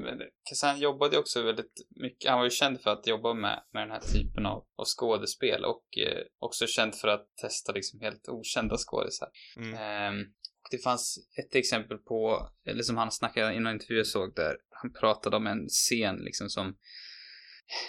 Kazan 0.50 0.80
jobbade 0.80 1.16
ju 1.16 1.20
också 1.20 1.42
väldigt 1.42 1.74
mycket, 1.90 2.30
han 2.30 2.40
var 2.40 2.46
ju 2.46 2.52
känd 2.52 2.82
för 2.82 2.90
att 2.90 3.08
jobba 3.08 3.34
med, 3.34 3.64
med 3.74 3.84
den 3.84 3.92
här 3.92 4.02
typen 4.14 4.46
av, 4.46 4.66
av 4.78 4.86
skådespel 4.86 5.66
och 5.66 5.98
eh, 5.98 6.24
också 6.40 6.68
känd 6.68 6.96
för 6.96 7.08
att 7.08 7.36
testa 7.42 7.72
liksom 7.72 8.00
helt 8.00 8.30
okända 8.30 8.78
skådisar. 8.78 9.28
Mm. 9.58 9.74
Ehm, 9.74 10.22
och 10.64 10.70
det 10.72 10.84
fanns 10.84 11.30
ett 11.40 11.56
exempel 11.56 11.98
på, 11.98 12.50
eller 12.66 12.84
som 12.84 12.98
han 12.98 13.12
snackade 13.12 13.54
i 13.54 13.60
någon 13.60 13.74
intervju 13.74 13.98
jag 13.98 14.08
såg 14.08 14.36
där, 14.36 14.56
han 14.70 14.94
pratade 14.94 15.36
om 15.36 15.48
en 15.48 15.68
scen 15.68 16.16
liksom 16.16 16.50
som, 16.50 16.78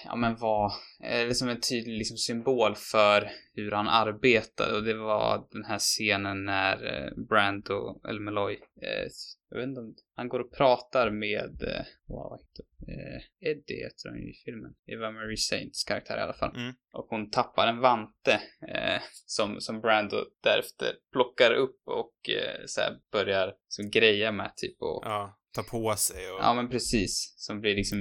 ja 0.04 0.16
men 0.16 0.36
var, 0.36 0.72
eller 1.04 1.32
som 1.32 1.48
en 1.48 1.60
tydlig 1.60 1.98
liksom 1.98 2.16
symbol 2.16 2.74
för 2.76 3.30
hur 3.54 3.70
han 3.70 3.88
arbetade 3.88 4.76
och 4.76 4.84
det 4.84 4.94
var 4.94 5.46
den 5.50 5.64
här 5.64 5.78
scenen 5.78 6.44
när 6.44 7.04
eh, 7.04 7.24
Brando, 7.28 8.00
eller 8.08 8.20
Malloy, 8.20 8.54
eh, 8.54 9.08
jag 9.50 9.58
vet 9.58 9.68
inte 9.68 9.80
om, 9.80 9.94
han 10.14 10.28
går 10.28 10.40
och 10.40 10.52
pratar 10.52 11.10
med, 11.10 11.62
eh, 11.62 11.84
vad 12.06 12.40
heter 12.40 12.64
eh, 12.88 13.50
Eddie 13.50 13.82
heter 13.84 14.16
ju 14.16 14.30
i 14.30 14.34
filmen, 14.44 14.74
Eva 14.86 15.10
Marie 15.10 15.36
Saints 15.36 15.84
karaktär 15.84 16.18
i 16.18 16.20
alla 16.20 16.32
fall. 16.32 16.56
Mm. 16.56 16.74
Och 16.92 17.06
hon 17.10 17.30
tappar 17.30 17.66
en 17.66 17.80
vante 17.80 18.40
eh, 18.68 19.02
som, 19.26 19.60
som 19.60 19.80
Brando 19.80 20.16
därefter 20.42 20.92
plockar 21.12 21.52
upp 21.52 21.80
och 21.84 22.30
eh, 22.30 22.62
så 22.66 22.80
här 22.80 22.98
börjar 23.12 23.54
så 23.68 23.82
greja 23.92 24.32
med 24.32 24.52
typ 24.56 24.82
och 24.82 25.02
Ja, 25.04 25.37
ta 25.52 25.62
på 25.62 25.96
sig 25.96 26.30
och... 26.30 26.40
Ja, 26.40 26.54
men 26.54 26.68
precis. 26.68 27.34
Som 27.36 27.60
blir 27.60 27.76
liksom 27.76 27.98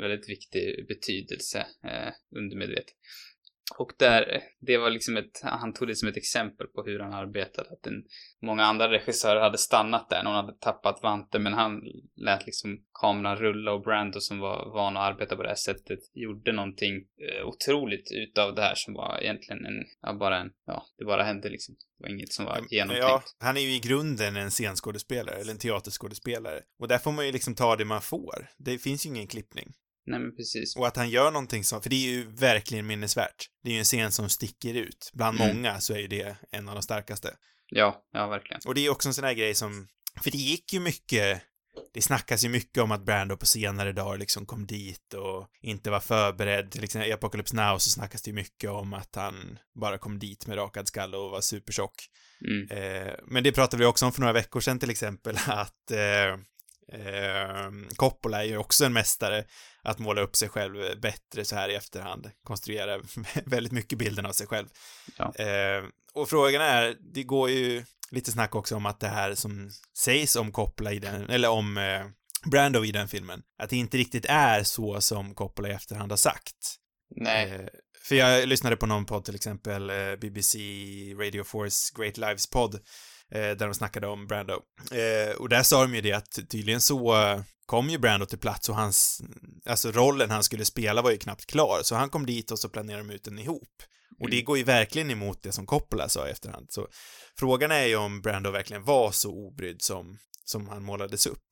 väldigt 0.00 0.28
viktig 0.28 0.86
betydelse 0.88 1.66
eh, 1.84 2.12
undermedvetet. 2.36 2.94
Och 3.76 3.92
där, 3.98 4.42
det 4.60 4.78
var 4.78 4.90
liksom 4.90 5.16
ett, 5.16 5.40
han 5.42 5.72
tog 5.72 5.88
det 5.88 5.96
som 5.96 6.08
ett 6.08 6.16
exempel 6.16 6.66
på 6.66 6.82
hur 6.82 7.00
han 7.00 7.12
arbetade. 7.12 7.70
Att 7.70 7.86
en, 7.86 8.04
många 8.42 8.64
andra 8.64 8.90
regissörer 8.90 9.40
hade 9.40 9.58
stannat 9.58 10.08
där, 10.10 10.22
någon 10.22 10.34
hade 10.34 10.52
tappat 10.52 11.02
vanten, 11.02 11.42
men 11.42 11.52
han 11.52 11.82
lät 12.16 12.46
liksom 12.46 12.84
kameran 13.00 13.36
rulla 13.36 13.72
och 13.72 13.82
Brando 13.82 14.20
som 14.20 14.38
var 14.38 14.72
van 14.74 14.96
att 14.96 15.12
arbeta 15.12 15.36
på 15.36 15.42
det 15.42 15.48
här 15.48 15.56
sättet 15.56 15.98
gjorde 16.14 16.52
någonting 16.52 16.94
eh, 16.96 17.46
otroligt 17.46 18.12
utav 18.12 18.54
det 18.54 18.62
här 18.62 18.74
som 18.74 18.94
var 18.94 19.18
egentligen 19.22 19.66
en, 19.66 19.84
ja 20.02 20.14
bara 20.14 20.38
en, 20.38 20.50
ja, 20.66 20.86
det 20.98 21.04
bara 21.04 21.22
hände 21.22 21.48
liksom. 21.48 21.74
Det 21.98 22.02
var 22.02 22.14
inget 22.14 22.32
som 22.32 22.44
var 22.44 22.60
genomtänkt. 22.70 23.02
Ja, 23.02 23.22
han 23.38 23.56
är 23.56 23.60
ju 23.60 23.74
i 23.74 23.78
grunden 23.78 24.36
en 24.36 24.50
scenskådespelare, 24.50 25.36
eller 25.36 25.52
en 25.52 25.58
teaterskådespelare. 25.58 26.60
Och 26.78 26.88
där 26.88 26.98
får 26.98 27.12
man 27.12 27.26
ju 27.26 27.32
liksom 27.32 27.54
ta 27.54 27.76
det 27.76 27.84
man 27.84 28.02
får. 28.02 28.48
Det 28.58 28.78
finns 28.78 29.06
ju 29.06 29.10
ingen 29.10 29.26
klippning. 29.26 29.72
Nej 30.10 30.20
men 30.20 30.36
precis. 30.36 30.76
Och 30.76 30.86
att 30.86 30.96
han 30.96 31.10
gör 31.10 31.30
någonting 31.30 31.64
som, 31.64 31.82
för 31.82 31.90
det 31.90 31.96
är 31.96 32.10
ju 32.10 32.24
verkligen 32.30 32.86
minnesvärt. 32.86 33.46
Det 33.64 33.70
är 33.70 33.72
ju 33.72 33.78
en 33.78 33.84
scen 33.84 34.12
som 34.12 34.28
sticker 34.28 34.74
ut. 34.74 35.10
Bland 35.14 35.40
Mm. 35.40 35.56
många 35.56 35.80
så 35.80 35.94
är 35.94 35.98
ju 35.98 36.06
det 36.08 36.36
en 36.50 36.68
av 36.68 36.74
de 36.74 36.82
starkaste. 36.82 37.34
Ja, 37.70 38.02
ja 38.12 38.26
verkligen. 38.26 38.60
Och 38.66 38.74
det 38.74 38.86
är 38.86 38.90
också 38.90 39.08
en 39.08 39.14
sån 39.14 39.24
här 39.24 39.34
grej 39.34 39.54
som, 39.54 39.88
för 40.22 40.30
det 40.30 40.38
gick 40.38 40.72
ju 40.72 40.80
mycket, 40.80 41.42
det 41.94 42.02
snackas 42.02 42.44
ju 42.44 42.48
mycket 42.48 42.82
om 42.82 42.92
att 42.92 43.04
Brando 43.04 43.36
på 43.36 43.46
senare 43.46 43.92
dagar 43.92 44.18
liksom 44.18 44.46
kom 44.46 44.66
dit 44.66 45.14
och 45.14 45.48
inte 45.60 45.90
var 45.90 46.00
förberedd. 46.00 46.70
Till 46.70 46.84
exempel 46.84 47.10
i 47.10 47.12
Apocalypse 47.12 47.56
Now 47.56 47.78
så 47.78 47.90
snackas 47.90 48.22
det 48.22 48.30
ju 48.30 48.34
mycket 48.34 48.70
om 48.70 48.94
att 48.94 49.14
han 49.14 49.58
bara 49.80 49.98
kom 49.98 50.18
dit 50.18 50.46
med 50.46 50.56
rakad 50.56 50.88
skalle 50.88 51.16
och 51.16 51.30
var 51.30 51.40
supertjock. 51.40 51.94
Mm. 52.48 52.70
Eh, 52.70 53.14
men 53.26 53.44
det 53.44 53.52
pratade 53.52 53.80
vi 53.80 53.86
också 53.86 54.06
om 54.06 54.12
för 54.12 54.20
några 54.20 54.32
veckor 54.32 54.60
sedan 54.60 54.78
till 54.78 54.90
exempel, 54.90 55.36
att 55.46 55.90
eh, 55.90 56.32
eh, 57.00 57.70
Coppola 57.96 58.44
är 58.44 58.48
ju 58.48 58.56
också 58.58 58.84
en 58.84 58.92
mästare 58.92 59.44
att 59.88 59.98
måla 59.98 60.20
upp 60.20 60.36
sig 60.36 60.48
själv 60.48 61.00
bättre 61.00 61.44
så 61.44 61.56
här 61.56 61.68
i 61.68 61.74
efterhand. 61.74 62.30
Konstruera 62.44 63.00
väldigt 63.44 63.72
mycket 63.72 63.98
bilden 63.98 64.26
av 64.26 64.32
sig 64.32 64.46
själv. 64.46 64.66
Ja. 65.16 65.34
Eh, 65.34 65.84
och 66.12 66.28
frågan 66.28 66.62
är, 66.62 66.96
det 67.14 67.22
går 67.22 67.50
ju 67.50 67.84
lite 68.10 68.32
snack 68.32 68.54
också 68.54 68.76
om 68.76 68.86
att 68.86 69.00
det 69.00 69.08
här 69.08 69.34
som 69.34 69.70
sägs 69.98 70.36
om 70.36 70.52
Coppola 70.52 70.92
i 70.92 70.98
den, 70.98 71.30
eller 71.30 71.48
om 71.48 71.78
eh, 71.78 72.06
Brando 72.50 72.84
i 72.84 72.92
den 72.92 73.08
filmen, 73.08 73.42
att 73.58 73.70
det 73.70 73.76
inte 73.76 73.96
riktigt 73.96 74.26
är 74.28 74.62
så 74.62 75.00
som 75.00 75.34
Coppola 75.34 75.68
i 75.68 75.72
efterhand 75.72 76.12
har 76.12 76.16
sagt. 76.16 76.76
Nej. 77.16 77.50
Eh, 77.50 77.68
för 78.02 78.14
jag 78.14 78.48
lyssnade 78.48 78.76
på 78.76 78.86
någon 78.86 79.06
podd 79.06 79.24
till 79.24 79.34
exempel, 79.34 79.90
eh, 79.90 80.16
BBC 80.20 80.58
Radio 81.18 81.44
Force 81.44 81.92
Great 81.96 82.16
Lives 82.16 82.50
podd, 82.50 82.74
eh, 83.30 83.40
där 83.40 83.66
de 83.66 83.74
snackade 83.74 84.06
om 84.06 84.26
Brando. 84.26 84.62
Eh, 84.92 85.36
och 85.36 85.48
där 85.48 85.62
sa 85.62 85.82
de 85.82 85.94
ju 85.94 86.00
det 86.00 86.12
att 86.12 86.38
tydligen 86.50 86.80
så 86.80 87.18
kom 87.68 87.90
ju 87.90 87.98
Brando 87.98 88.26
till 88.26 88.38
plats 88.38 88.68
och 88.68 88.74
hans, 88.74 89.20
alltså 89.66 89.90
rollen 89.92 90.30
han 90.30 90.42
skulle 90.42 90.64
spela 90.64 91.02
var 91.02 91.10
ju 91.10 91.16
knappt 91.18 91.46
klar, 91.46 91.80
så 91.82 91.94
han 91.94 92.10
kom 92.10 92.26
dit 92.26 92.50
och 92.50 92.58
så 92.58 92.68
planerade 92.68 93.02
de 93.08 93.14
ut 93.14 93.24
den 93.24 93.38
ihop. 93.38 93.82
Och 94.20 94.30
det 94.30 94.36
Mm. 94.36 94.44
går 94.44 94.58
ju 94.58 94.64
verkligen 94.64 95.10
emot 95.10 95.42
det 95.42 95.52
som 95.52 95.66
Coppola 95.66 96.08
sa 96.08 96.28
i 96.28 96.30
efterhand, 96.30 96.66
så 96.70 96.88
frågan 97.38 97.70
är 97.70 97.84
ju 97.86 97.96
om 97.96 98.20
Brando 98.22 98.50
verkligen 98.50 98.84
var 98.84 99.10
så 99.10 99.30
obrydd 99.30 99.82
som, 99.82 100.18
som 100.44 100.68
han 100.68 100.82
målades 100.84 101.26
upp. 101.26 101.48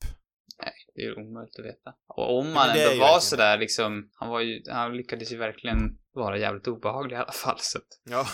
Nej, 0.63 0.73
det 0.95 1.01
är 1.01 1.19
omöjligt 1.19 1.59
att 1.59 1.65
veta. 1.65 1.93
Och 2.07 2.39
om 2.39 2.55
han 2.55 2.69
ändå 2.69 2.81
var 2.83 2.89
verkligen 2.89 3.21
sådär 3.21 3.57
liksom, 3.57 4.09
han 4.13 4.29
var 4.29 4.41
ju, 4.41 4.61
han 4.71 4.97
lyckades 4.97 5.31
ju 5.31 5.37
verkligen 5.37 5.77
vara 6.13 6.37
jävligt 6.37 6.67
obehaglig 6.67 7.15
i 7.15 7.19
alla 7.19 7.31
fall. 7.31 7.57
Så 7.59 7.77
att 7.77 7.87
Ja, 8.03 8.27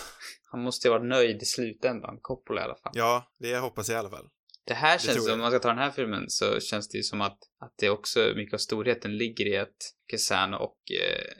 han 0.51 0.63
måste 0.63 0.87
ju 0.87 0.91
vara 0.93 1.03
nöjd 1.03 1.41
i 1.41 1.45
slutändan, 1.45 2.17
Coppola 2.21 2.61
i 2.61 2.63
alla 2.63 2.75
fall. 2.75 2.91
ja, 2.95 3.31
det 3.39 3.57
hoppas 3.57 3.89
jag 3.89 3.95
i 3.95 3.99
alla 3.99 4.09
fall. 4.09 4.27
Det 4.65 4.73
här 4.73 4.97
tror 4.97 5.13
känns 5.13 5.25
som, 5.25 5.33
om 5.33 5.39
man 5.39 5.51
ska 5.51 5.59
ta 5.59 5.67
den 5.67 5.77
här 5.77 5.91
filmen, 5.91 6.29
så 6.29 6.59
känns 6.59 6.89
det 6.89 6.97
ju 6.97 7.03
som 7.03 7.21
att, 7.21 7.37
att 7.59 7.73
det 7.77 7.89
också, 7.89 8.33
mycket 8.35 8.53
av 8.53 8.57
storheten 8.57 9.17
ligger 9.17 9.47
i 9.47 9.57
att 9.57 9.77
Kazan 10.07 10.53
och, 10.53 10.77
eh, 11.01 11.33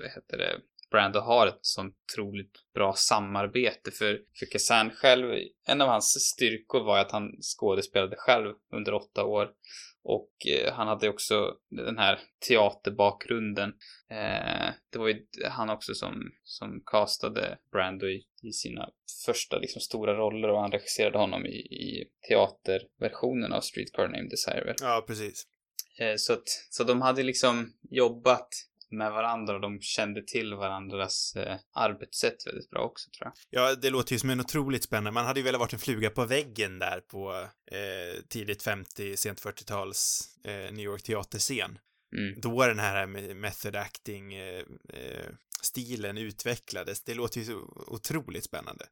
vad 0.00 0.10
heter 0.10 0.38
det, 0.38 0.60
Brando 0.90 1.20
har 1.20 1.46
ett 1.46 1.58
sånt 1.60 1.94
otroligt 2.12 2.52
bra 2.74 2.94
samarbete. 2.96 3.90
För, 3.90 4.20
för 4.38 4.46
Kazan 4.46 4.90
själv, 4.90 5.34
en 5.68 5.80
av 5.80 5.88
hans 5.88 6.32
styrkor 6.34 6.84
var 6.84 6.98
att 6.98 7.12
han 7.12 7.30
skådespelade 7.40 8.16
själv 8.16 8.54
under 8.72 8.94
åtta 8.94 9.24
år 9.24 9.48
och 10.08 10.46
eh, 10.46 10.72
han 10.72 10.88
hade 10.88 11.08
också 11.08 11.56
den 11.70 11.98
här 11.98 12.20
teaterbakgrunden. 12.48 13.68
Eh, 14.10 14.70
det 14.92 14.98
var 14.98 15.08
ju 15.08 15.26
han 15.50 15.70
också 15.70 15.94
som, 15.94 16.30
som 16.44 16.82
castade 16.86 17.58
Brando 17.72 18.08
i, 18.08 18.24
i 18.42 18.52
sina 18.52 18.90
första 19.26 19.58
liksom 19.58 19.80
stora 19.80 20.14
roller 20.14 20.48
och 20.48 20.60
han 20.60 20.72
regisserade 20.72 21.18
honom 21.18 21.46
i, 21.46 21.58
i 21.58 22.10
teaterversionen 22.28 23.52
av 23.52 23.60
Streetcar 23.60 24.08
Named 24.08 24.30
Desire. 24.30 24.74
Ja, 24.80 25.04
precis. 25.06 25.46
Eh, 26.00 26.14
så, 26.16 26.32
att, 26.32 26.48
så 26.70 26.84
de 26.84 27.02
hade 27.02 27.22
liksom 27.22 27.72
jobbat 27.90 28.48
med 28.90 29.12
varandra 29.12 29.54
och 29.54 29.60
de 29.60 29.80
kände 29.80 30.22
till 30.22 30.54
varandras 30.54 31.36
eh, 31.36 31.56
arbetssätt 31.74 32.46
väldigt 32.46 32.70
bra 32.70 32.80
också 32.80 33.10
tror 33.10 33.26
jag. 33.26 33.62
Ja, 33.62 33.74
det 33.74 33.90
låter 33.90 34.12
ju 34.12 34.18
som 34.18 34.30
en 34.30 34.40
otroligt 34.40 34.84
spännande. 34.84 35.10
Man 35.10 35.26
hade 35.26 35.40
ju 35.40 35.44
velat 35.44 35.60
varit 35.60 35.72
en 35.72 35.78
fluga 35.78 36.10
på 36.10 36.24
väggen 36.24 36.78
där 36.78 37.00
på 37.00 37.48
eh, 37.70 38.22
tidigt 38.28 38.62
50, 38.62 39.16
sent 39.16 39.42
40-tals 39.42 40.28
eh, 40.44 40.52
New 40.52 40.84
York 40.84 41.02
teaterscen. 41.02 41.78
Mm. 42.16 42.40
Då 42.40 42.66
den 42.66 42.78
här 42.78 43.06
me- 43.06 43.34
method 43.34 43.76
acting 43.76 44.34
eh, 44.34 44.64
eh, 44.88 45.26
stilen 45.62 46.18
utvecklades. 46.18 47.04
Det 47.04 47.14
låter 47.14 47.40
ju 47.40 47.46
så 47.46 47.84
otroligt 47.86 48.44
spännande. 48.44 48.84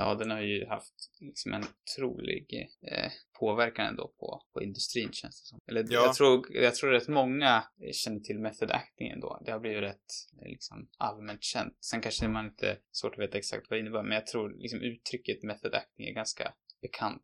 Ja, 0.00 0.14
den 0.14 0.30
har 0.30 0.40
ju 0.40 0.66
haft 0.66 0.94
liksom 1.20 1.52
en 1.52 1.62
otrolig 1.64 2.68
eh, 2.82 3.10
påverkan 3.40 3.86
ändå 3.86 4.12
på, 4.18 4.42
på 4.52 4.62
industrin 4.62 5.12
känns 5.12 5.42
det 5.42 5.46
som. 5.46 5.60
Eller 5.66 5.80
Ja. 5.88 6.04
jag, 6.04 6.14
tror, 6.14 6.56
jag 6.56 6.74
tror 6.74 6.90
rätt 6.90 7.08
många 7.08 7.64
känner 7.92 8.20
till 8.20 8.38
method 8.38 8.70
acting 8.70 9.08
ändå. 9.08 9.42
Det 9.44 9.52
har 9.52 9.60
blivit 9.60 9.82
rätt 9.82 10.06
eh, 10.42 10.48
liksom, 10.48 10.88
allmänt 10.98 11.42
känt. 11.42 11.76
Sen 11.80 12.00
kanske 12.00 12.28
man 12.28 12.46
inte 12.46 12.78
svårt 12.92 13.12
att 13.12 13.18
veta 13.18 13.38
exakt 13.38 13.70
vad 13.70 13.78
det 13.78 13.80
innebär, 13.80 14.02
men 14.02 14.12
jag 14.12 14.26
tror 14.26 14.54
liksom 14.58 14.80
uttrycket 14.80 15.42
method 15.42 15.74
acting 15.74 16.06
är 16.06 16.12
ganska 16.12 16.54
bekant. 16.82 17.22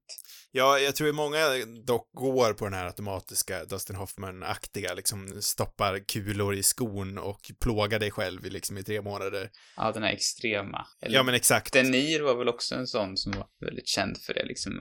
Ja, 0.52 0.78
jag 0.78 0.96
tror 0.96 1.08
att 1.08 1.14
många 1.14 1.38
dock 1.86 2.10
går 2.12 2.52
på 2.52 2.64
den 2.64 2.74
här 2.74 2.86
automatiska 2.86 3.64
Dustin 3.64 3.96
Hoffman-aktiga, 3.96 4.94
liksom 4.94 5.42
stoppar 5.42 5.98
kulor 5.98 6.54
i 6.54 6.62
skon 6.62 7.18
och 7.18 7.40
plågar 7.60 7.98
dig 7.98 8.10
själv 8.10 8.46
i, 8.46 8.50
liksom 8.50 8.78
i 8.78 8.82
tre 8.82 9.02
månader. 9.02 9.50
Ja, 9.76 9.92
den 9.92 10.02
här 10.02 10.12
extrema. 10.12 10.86
Eller, 11.02 11.16
Ja, 11.16 11.22
men 11.22 11.34
exakt. 11.34 11.72
Denir 11.72 12.20
var 12.20 12.34
väl 12.34 12.48
också 12.48 12.74
en 12.74 12.86
sån 12.86 13.16
som 13.16 13.32
var 13.32 13.46
väldigt 13.60 13.88
känd 13.88 14.18
för 14.18 14.34
det 14.34 14.44
liksom. 14.44 14.72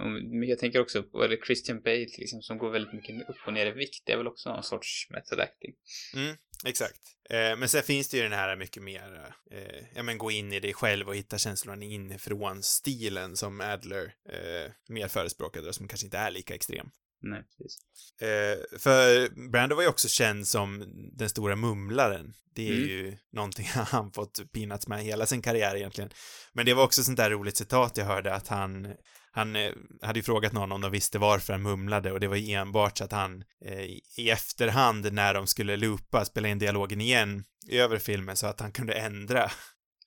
Jag 0.49 0.59
tänker 0.59 0.81
också 0.81 1.03
på, 1.03 1.23
eller 1.23 1.38
Christian 1.45 1.81
Bale 1.81 2.07
liksom, 2.17 2.41
som 2.41 2.57
går 2.57 2.71
väldigt 2.71 2.93
mycket 2.93 3.29
upp 3.29 3.38
och 3.47 3.53
ner 3.53 3.65
i 3.65 3.71
vikt. 3.71 4.03
Det 4.05 4.13
är 4.13 4.17
väl 4.17 4.27
också 4.27 4.49
någon 4.49 4.63
sorts 4.63 5.07
method 5.09 5.39
acting. 5.39 5.73
Mm, 6.15 6.36
exakt. 6.65 6.99
Eh, 7.30 7.56
men 7.58 7.69
sen 7.69 7.84
finns 7.84 8.10
det 8.10 8.17
ju 8.17 8.23
den 8.23 8.32
här 8.32 8.56
mycket 8.56 8.84
mer, 8.84 9.34
eh, 9.52 9.84
ja 9.95 10.04
men 10.04 10.17
gå 10.17 10.32
in 10.32 10.54
i 10.54 10.60
dig 10.60 10.73
själv 10.73 11.08
och 11.08 11.15
hitta 11.15 11.38
känslorna 11.38 11.86
inifrån 11.86 12.63
stilen 12.63 13.38
som 13.38 13.62
Adler 13.62 14.13
eh, 14.30 14.71
mer 14.89 15.08
förespråkade 15.08 15.67
och 15.69 15.76
som 15.76 15.88
kanske 15.88 16.08
inte 16.08 16.17
är 16.17 16.32
lika 16.32 16.56
extrem. 16.56 16.89
Nej, 17.21 17.43
precis. 17.58 17.80
Eh, 18.21 18.80
för 18.80 19.30
Brando 19.52 19.76
var 19.76 19.84
ju 19.84 19.89
också 19.89 20.08
känd 20.08 20.47
som 20.47 20.86
den 21.13 21.30
stora 21.30 21.56
mumlaren. 21.56 22.34
Det 22.56 22.67
är 22.67 22.73
Mm. 22.76 22.89
ju 22.89 23.17
någonting 23.32 23.65
han 23.73 24.12
fått 24.12 24.52
pinats 24.54 24.88
med 24.88 25.04
hela 25.04 25.26
sin 25.26 25.41
karriär 25.41 25.76
egentligen. 25.76 26.10
Men 26.54 26.65
det 26.65 26.73
var 26.73 26.84
också 26.84 27.04
sånt 27.04 27.17
där 27.17 27.30
roligt 27.30 27.58
citat 27.58 27.97
jag 27.97 28.06
hörde 28.06 28.34
att 28.34 28.47
han 28.47 28.88
han 29.36 29.56
eh, 29.56 29.72
hade 30.02 30.19
ju 30.19 30.24
frågat 30.24 30.54
någon 30.54 30.72
om 30.72 30.82
de 30.82 30.91
visste 30.91 31.19
varför 31.19 31.54
han 31.54 31.62
mumlade 31.62 32.12
och 32.12 32.19
det 32.19 32.28
var 32.28 32.36
ju 32.36 32.54
enbart 32.54 32.98
så 32.98 33.04
att 33.04 33.12
han 33.12 33.43
eh, 33.65 33.80
i- 33.82 34.02
i 34.17 34.30
efterhand 34.30 35.13
när 35.13 35.34
de 35.34 35.48
skulle 35.48 35.78
loopa, 35.78 36.26
spela 36.26 36.48
in 36.48 36.60
dialogen 36.60 37.02
igen 37.02 37.43
över 37.69 37.98
filmen 38.00 38.38
så 38.38 38.48
att 38.48 38.60
han 38.60 38.72
kunde 38.72 38.93
ändra 38.93 39.52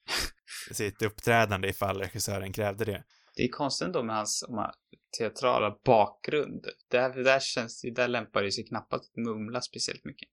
sitt 0.72 1.02
uppträdande 1.02 1.68
ifall 1.68 1.98
regissören 1.98 2.52
krävde 2.52 2.84
det. 2.84 3.04
Det 3.36 3.42
är 3.42 3.48
konstigt 3.48 3.86
ändå 3.86 4.02
med 4.02 4.16
hans 4.16 4.44
om 4.48 4.54
man, 4.54 4.70
teatrala 5.18 5.76
bakgrund. 5.84 6.66
Där, 6.90 7.24
där 7.24 7.40
känns 7.40 7.80
det, 7.80 7.90
där 7.90 8.08
lämpar 8.08 8.42
det 8.42 8.52
sig 8.52 8.66
knappast 8.66 9.10
att 9.10 9.24
mumla 9.24 9.60
speciellt 9.60 10.04
mycket. 10.04 10.28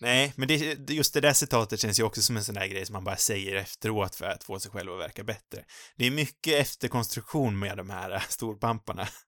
Nej, 0.00 0.32
men 0.36 0.48
det, 0.48 0.90
just 0.90 1.14
det 1.14 1.20
där 1.20 1.32
citatet 1.32 1.80
känns 1.80 2.00
ju 2.00 2.04
också 2.04 2.22
som 2.22 2.36
en 2.36 2.44
sån 2.44 2.54
där 2.54 2.66
grej 2.66 2.86
som 2.86 2.92
man 2.92 3.04
bara 3.04 3.16
säger 3.16 3.56
efteråt 3.56 4.14
för 4.14 4.24
att 4.24 4.44
få 4.44 4.60
sig 4.60 4.70
själv 4.70 4.92
att 4.92 5.00
verka 5.00 5.24
bättre. 5.24 5.64
Det 5.96 6.06
är 6.06 6.10
mycket 6.10 6.54
efterkonstruktion 6.54 7.58
med 7.58 7.76
de 7.76 7.90
här 7.90 8.10
äh, 8.10 8.20
storpamparna. 8.20 9.08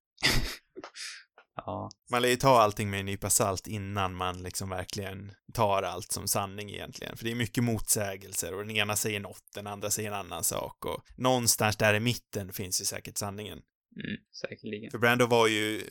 Ja, 1.67 1.91
Man 2.11 2.23
lär 2.23 2.29
ju 2.29 2.37
ta 2.37 2.61
allting 2.61 2.91
med 2.91 3.01
en 3.01 3.07
nypa 3.07 3.31
salt 3.31 3.67
innan 3.67 4.15
man 4.15 4.43
liksom 4.43 4.69
verkligen 4.69 5.33
tar 5.53 5.83
allt 5.83 6.13
som 6.13 6.29
sanning 6.29 6.71
egentligen. 6.71 7.17
För 7.17 7.25
det 7.25 7.31
är 7.31 7.35
mycket 7.35 7.65
motsägelser 7.65 8.55
och 8.55 8.67
den 8.67 8.77
ena 8.77 8.97
säger 8.97 9.21
något, 9.21 9.43
den 9.55 9.67
andra 9.67 9.91
säger 9.91 10.09
en 10.09 10.17
annan 10.17 10.45
sak 10.45 10.85
och 10.85 11.05
någonstans 11.17 11.77
där 11.77 11.95
i 11.95 12.01
mitten 12.01 12.53
finns 12.53 12.81
ju 12.81 12.85
säkert 12.85 13.19
sanningen. 13.19 13.59
Mm, 14.05 14.21
säkerligen. 14.41 14.91
För 14.91 14.99
Brando 14.99 15.27
var 15.27 15.47
ju, 15.47 15.83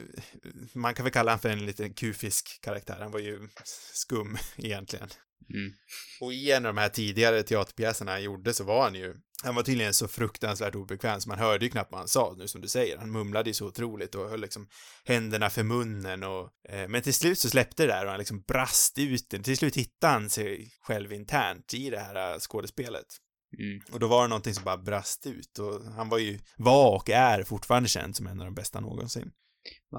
man 0.74 0.94
kan 0.94 1.04
väl 1.04 1.14
kalla 1.14 1.32
honom 1.32 1.40
för 1.40 1.50
en 1.50 1.66
liten 1.66 1.94
kufisk 1.94 2.62
karaktär. 2.62 2.98
Han 3.00 3.12
var 3.12 3.20
ju 3.20 3.48
skum 3.94 4.38
egentligen. 4.58 5.10
Mm. 5.54 5.74
Och 6.22 6.34
i 6.34 6.52
en 6.52 6.66
av 6.66 6.76
de 6.76 6.82
här 6.82 6.90
tidigare 6.90 7.44
teaterpjäserna 7.44 8.12
han 8.12 8.24
gjorde 8.24 8.54
så 8.54 8.64
var 8.64 8.84
han 8.84 8.96
ju, 8.96 9.16
han 9.44 9.56
var 9.56 9.64
tydligen 9.64 9.94
så 9.94 10.08
fruktansvärt 10.08 10.76
obekväm 10.76 11.22
så 11.22 11.30
man 11.30 11.40
hörde 11.40 11.66
ju 11.66 11.72
knappt 11.72 11.92
vad 11.92 12.00
han 12.00 12.08
sa 12.08 12.36
nu 12.38 12.48
som 12.48 12.62
du 12.62 12.68
säger. 12.68 12.98
Han 12.98 13.12
mumlade 13.12 13.50
ju 13.50 13.54
så 13.54 13.68
otroligt 13.68 14.16
och 14.16 14.30
höll 14.30 14.42
liksom 14.42 14.68
händerna 15.06 15.50
för 15.50 15.64
munnen 15.64 16.24
och, 16.24 16.50
eh, 16.70 16.88
men 16.88 17.02
till 17.02 17.14
slut 17.14 17.40
så 17.40 17.50
släppte 17.50 17.84
det 17.84 17.94
där 17.94 18.04
och 18.06 18.10
han 18.10 18.20
liksom 18.20 18.42
brast 18.42 18.98
ut 18.98 19.30
det. 19.30 19.40
Till 19.40 19.58
slut 19.58 19.78
hittade 19.78 20.14
han 20.14 20.30
sig 20.30 20.72
själv 20.82 21.14
internt 21.14 21.74
i 21.74 21.90
det 21.90 22.00
här 22.00 22.34
eh, 22.34 22.40
skådespelet. 22.40 23.08
Mm. 23.58 23.82
Och 23.92 24.00
då 24.00 24.08
var 24.08 24.22
det 24.22 24.28
någonting 24.28 24.54
som 24.54 24.64
bara 24.64 24.78
brast 24.78 25.28
ut 25.28 25.60
och 25.60 25.82
han 25.84 26.10
var 26.10 26.18
ju, 26.18 26.40
var 26.58 26.96
och 26.96 27.10
är 27.10 27.44
fortfarande 27.44 27.90
känd 27.90 28.16
som 28.16 28.28
en 28.28 28.40
av 28.40 28.46
de 28.46 28.56
bästa 28.56 28.80
någonsin. 28.80 29.32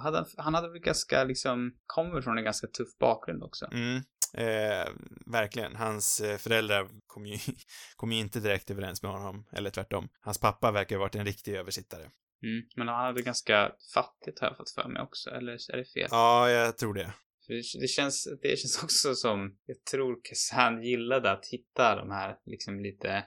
Hade 0.02 0.16
han, 0.16 0.26
han 0.36 0.54
hade 0.54 0.68
väl 0.68 0.80
ganska 0.80 1.24
liksom, 1.24 1.72
kommer 1.86 2.22
från 2.22 2.38
en 2.38 2.44
ganska 2.44 2.66
tuff 2.66 2.98
bakgrund 3.00 3.42
också. 3.42 3.68
Mm. 3.72 4.02
Eh, 4.34 4.88
verkligen. 5.26 5.76
Hans 5.76 6.20
eh, 6.20 6.36
föräldrar 6.36 6.88
kom 7.06 7.26
ju, 7.26 7.38
kom 7.96 8.12
ju 8.12 8.18
inte 8.18 8.40
direkt 8.40 8.70
överens 8.70 9.02
med 9.02 9.12
honom, 9.12 9.46
eller 9.52 9.70
tvärtom. 9.70 10.08
Hans 10.20 10.38
pappa 10.38 10.70
verkar 10.70 10.96
ha 10.96 11.00
varit 11.00 11.14
en 11.14 11.24
riktig 11.24 11.54
översittare. 11.54 12.10
Mm. 12.42 12.62
Men 12.76 12.88
han 12.88 13.06
hade 13.06 13.22
ganska 13.22 13.72
fattigt 13.94 14.40
har 14.40 14.48
jag 14.48 14.56
fått 14.56 14.70
för 14.70 14.88
mig 14.88 15.02
också, 15.02 15.30
eller 15.30 15.52
är 15.52 15.76
det 15.76 15.84
fel? 15.84 16.08
Ja, 16.10 16.50
jag 16.50 16.78
tror 16.78 16.94
det. 16.94 17.12
Det, 17.50 17.80
det, 17.80 17.88
känns, 17.88 18.28
det 18.42 18.58
känns 18.58 18.82
också 18.82 19.14
som, 19.14 19.56
jag 19.66 19.84
tror 19.84 20.20
han 20.52 20.82
gillade 20.82 21.30
att 21.30 21.46
hitta 21.46 21.96
de 21.96 22.10
här 22.10 22.36
liksom 22.46 22.80
lite, 22.80 23.24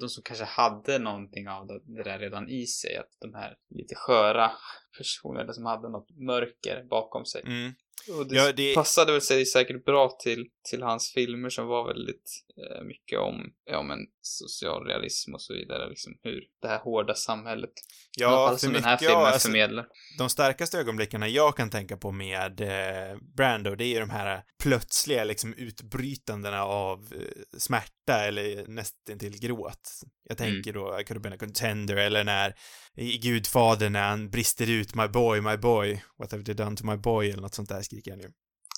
de 0.00 0.08
som 0.08 0.22
kanske 0.22 0.44
hade 0.44 0.98
någonting 0.98 1.48
av 1.48 1.66
det 1.66 2.02
där 2.04 2.18
redan 2.18 2.48
i 2.48 2.66
sig. 2.66 2.96
Att 2.96 3.16
de 3.20 3.34
här 3.34 3.56
lite 3.70 3.94
sköra 3.94 4.50
personerna 4.98 5.52
som 5.52 5.64
hade 5.64 5.88
något 5.88 6.10
mörker 6.10 6.84
bakom 6.84 7.24
sig. 7.24 7.42
Mm. 7.46 7.72
Och 8.18 8.26
det, 8.26 8.34
Ja, 8.36 8.52
det- 8.52 8.74
passade 8.74 9.12
väl 9.12 9.20
sig 9.20 9.46
säkert 9.46 9.84
bra 9.84 10.16
till, 10.22 10.50
till 10.70 10.82
hans 10.82 11.12
filmer 11.12 11.48
som 11.50 11.66
var 11.66 11.86
väldigt 11.86 12.44
eh, 12.62 12.82
mycket 12.84 13.18
om, 13.18 13.52
ja 13.70 13.82
men 13.82 13.98
social 14.20 14.84
realism 14.86 15.34
och 15.34 15.42
så 15.42 15.54
vidare. 15.54 15.88
Liksom 15.88 16.12
hur 16.22 16.42
det 16.62 16.68
här 16.68 16.78
hårda 16.78 17.14
samhället. 17.14 17.70
Ja, 18.18 18.56
som 18.58 18.72
den 18.72 18.84
här 18.84 18.96
filmen 18.96 19.18
ja, 19.18 19.26
alltså, 19.26 19.48
förmedlar. 19.48 19.86
de 20.18 20.30
starkaste 20.30 20.78
ögonblickarna 20.78 21.28
jag 21.28 21.56
kan 21.56 21.70
tänka 21.70 21.96
på 21.96 22.10
med 22.12 22.60
eh, 22.60 23.18
Brando, 23.36 23.74
det 23.74 23.84
är 23.84 23.88
ju 23.88 24.00
de 24.00 24.10
här 24.10 24.42
plötsliga 24.62 25.24
liksom 25.24 25.54
utbrytandena 25.54 26.64
av 26.64 26.98
eh, 27.14 27.58
smärta 27.58 28.24
eller 28.24 28.66
nästintill 28.66 29.40
gråt. 29.40 29.90
Jag 30.28 30.40
Mm. 30.40 30.52
tänker 30.54 30.72
då, 30.72 31.00
I 31.00 31.04
could 31.04 31.16
have 31.16 31.20
been 31.20 31.32
a 31.32 31.36
contender, 31.38 31.96
eller 31.96 32.24
när 32.24 32.54
i 32.96 33.18
Gudfadern 33.18 33.92
när 33.92 34.08
han 34.08 34.30
brister 34.30 34.70
ut 34.70 34.94
My 34.94 35.08
boy, 35.08 35.40
my 35.40 35.56
boy, 35.56 36.02
what 36.18 36.32
have 36.32 36.44
they 36.44 36.54
done 36.54 36.76
to 36.76 36.86
my 36.86 36.96
boy, 36.96 37.30
eller 37.30 37.42
något 37.42 37.54
sånt 37.54 37.68
där 37.68 37.82
skriker 37.82 38.10
han 38.10 38.20
ju. 38.20 38.30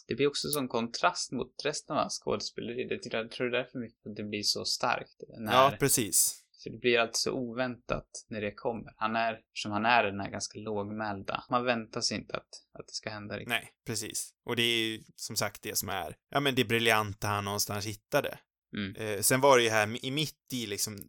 Det 0.07 0.15
blir 0.15 0.27
också 0.27 0.49
sån 0.49 0.69
kontrast 0.69 1.33
mot 1.33 1.55
resten 1.65 1.97
av 1.97 2.01
hans 2.01 2.21
skådespeleri. 2.25 2.99
Jag 3.13 3.31
tror 3.31 3.51
det 3.51 3.59
är 3.59 3.63
därför 3.63 3.79
mycket 3.79 4.07
att 4.07 4.17
det 4.17 4.25
blir 4.25 4.43
så 4.43 4.65
starkt. 4.65 5.23
När, 5.39 5.53
Ja, 5.53 5.77
precis. 5.81 6.43
För 6.63 6.71
det 6.71 6.79
blir 6.79 6.99
alltid 6.99 7.17
så 7.17 7.33
oväntat 7.33 8.09
när 8.29 8.41
det 8.41 8.55
kommer. 8.55 8.93
Han 8.97 9.17
är, 9.17 9.41
som 9.53 9.73
han 9.73 9.87
är 9.87 10.05
den 10.05 10.21
här 10.21 10.31
ganska 10.31 10.59
lågmälda. 10.59 11.45
Man 11.51 11.65
väntar 11.65 12.01
sig 12.01 12.17
inte 12.17 12.37
att, 12.37 12.49
att 12.79 12.87
det 12.87 12.93
ska 12.93 13.11
hända 13.11 13.35
riktigt. 13.35 13.49
Nej, 13.49 13.73
precis. 13.87 14.35
Och 14.45 14.57
det 14.57 14.63
är 14.63 14.87
ju 14.87 15.03
som 15.17 15.37
sagt 15.37 15.63
det 15.63 15.79
som 15.79 15.89
är, 15.89 16.17
ja 16.31 16.41
men 16.41 16.55
det 16.55 16.65
briljanta 16.65 17.27
han 17.27 17.45
någonstans 17.45 17.87
hittade. 17.87 18.39
Mm. 18.77 18.97
Eh, 18.97 19.21
sen 19.21 19.41
var 19.41 19.57
det 19.57 19.65
ju 19.65 19.71
här 19.71 20.05
i 20.05 20.11
mitt 20.11 20.53
i 20.53 20.67
liksom, 20.67 21.09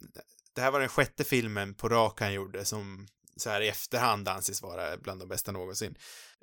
det 0.55 0.61
här 0.61 0.71
var 0.71 0.79
den 0.79 0.89
sjätte 0.89 1.23
filmen 1.23 1.75
på 1.75 1.89
rak 1.89 2.21
han 2.21 2.33
gjorde 2.33 2.65
som 2.65 3.07
så 3.37 3.49
här 3.49 3.61
i 3.61 3.67
efterhand 3.67 4.27
anses 4.27 4.61
vara 4.61 4.97
bland 4.97 5.21
de 5.21 5.27
bästa 5.29 5.51
någonsin. 5.51 5.95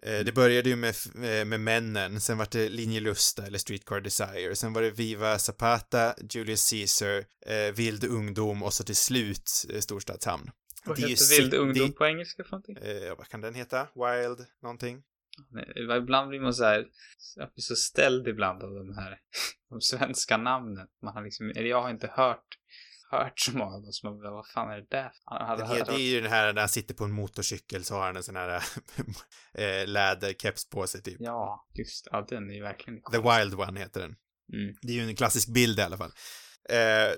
Eh, 0.02 0.18
det 0.18 0.32
började 0.34 0.68
ju 0.68 0.76
med, 0.76 0.94
eh, 1.14 1.44
med 1.44 1.60
Männen, 1.60 2.20
sen 2.20 2.38
var 2.38 2.48
det 2.50 2.68
Linje 2.68 3.00
Lusta 3.00 3.46
eller 3.46 3.58
Streetcar 3.58 4.00
Desire, 4.00 4.56
sen 4.56 4.72
var 4.72 4.82
det 4.82 4.90
Viva 4.90 5.38
Zapata, 5.38 6.14
Julius 6.30 6.70
Caesar, 6.70 7.24
eh, 7.46 7.72
Vild 7.74 8.04
ungdom 8.04 8.62
och 8.62 8.74
så 8.74 8.84
till 8.84 8.96
slut 8.96 9.50
eh, 9.74 9.80
Storstadshamn. 9.80 10.50
Vad 10.84 10.98
heter 10.98 11.08
vild 11.10 11.18
City- 11.18 11.56
ungdom 11.56 11.92
på 11.92 12.06
engelska 12.06 12.44
för 12.44 12.50
någonting? 12.50 12.76
Eh, 12.76 13.16
vad 13.18 13.28
kan 13.28 13.40
den 13.40 13.54
heta? 13.54 13.88
Wild 13.94 14.46
någonting? 14.62 15.02
Nej, 15.50 15.72
Ibland 15.98 16.28
blir 16.28 16.40
man 16.40 16.54
så 16.54 16.64
här, 16.64 16.86
jag 17.36 17.48
blir 17.54 17.62
så 17.62 17.76
ställd 17.76 18.28
ibland 18.28 18.62
av 18.62 18.74
de 18.74 18.94
här, 18.96 19.18
de 19.70 19.80
svenska 19.80 20.36
namnen. 20.36 20.86
Man 21.02 21.14
har 21.14 21.22
liksom, 21.24 21.50
eller 21.50 21.68
jag 21.68 21.82
har 21.82 21.90
inte 21.90 22.06
hört, 22.06 22.46
hört 23.10 23.40
så 23.40 23.56
många 23.56 23.78
dem 23.78 23.92
som 23.92 24.10
man, 24.10 24.32
vad 24.32 24.46
fan 24.46 24.70
är 24.70 24.76
det 24.76 24.86
där? 24.90 25.12
Han 25.24 25.46
hade 25.46 25.64
hört, 25.66 25.78
heter, 25.78 25.92
det 25.92 26.00
är 26.00 26.10
ju 26.10 26.20
den 26.20 26.30
här 26.30 26.52
när 26.52 26.60
han 26.60 26.68
sitter 26.68 26.94
på 26.94 27.04
en 27.04 27.12
motorcykel 27.12 27.84
så 27.84 27.94
har 27.94 28.06
han 28.06 28.16
en 28.16 28.22
sån 28.22 28.36
här 28.36 28.62
eh, 29.54 29.86
läderkeps 29.86 30.70
på 30.70 30.86
sig 30.86 31.02
typ. 31.02 31.16
Ja, 31.18 31.66
just 31.74 32.08
ja, 32.10 32.26
den 32.28 32.50
är 32.50 32.54
ju 32.54 32.62
verkligen 32.62 33.02
The 33.02 33.18
Wild 33.18 33.54
One 33.54 33.80
heter 33.80 34.00
den. 34.00 34.16
Mm. 34.52 34.76
Det 34.82 34.92
är 34.92 34.96
ju 34.96 35.08
en 35.08 35.16
klassisk 35.16 35.48
bild 35.48 35.78
i 35.78 35.82
alla 35.82 35.96
fall. 35.96 36.12
Eh, 36.68 37.12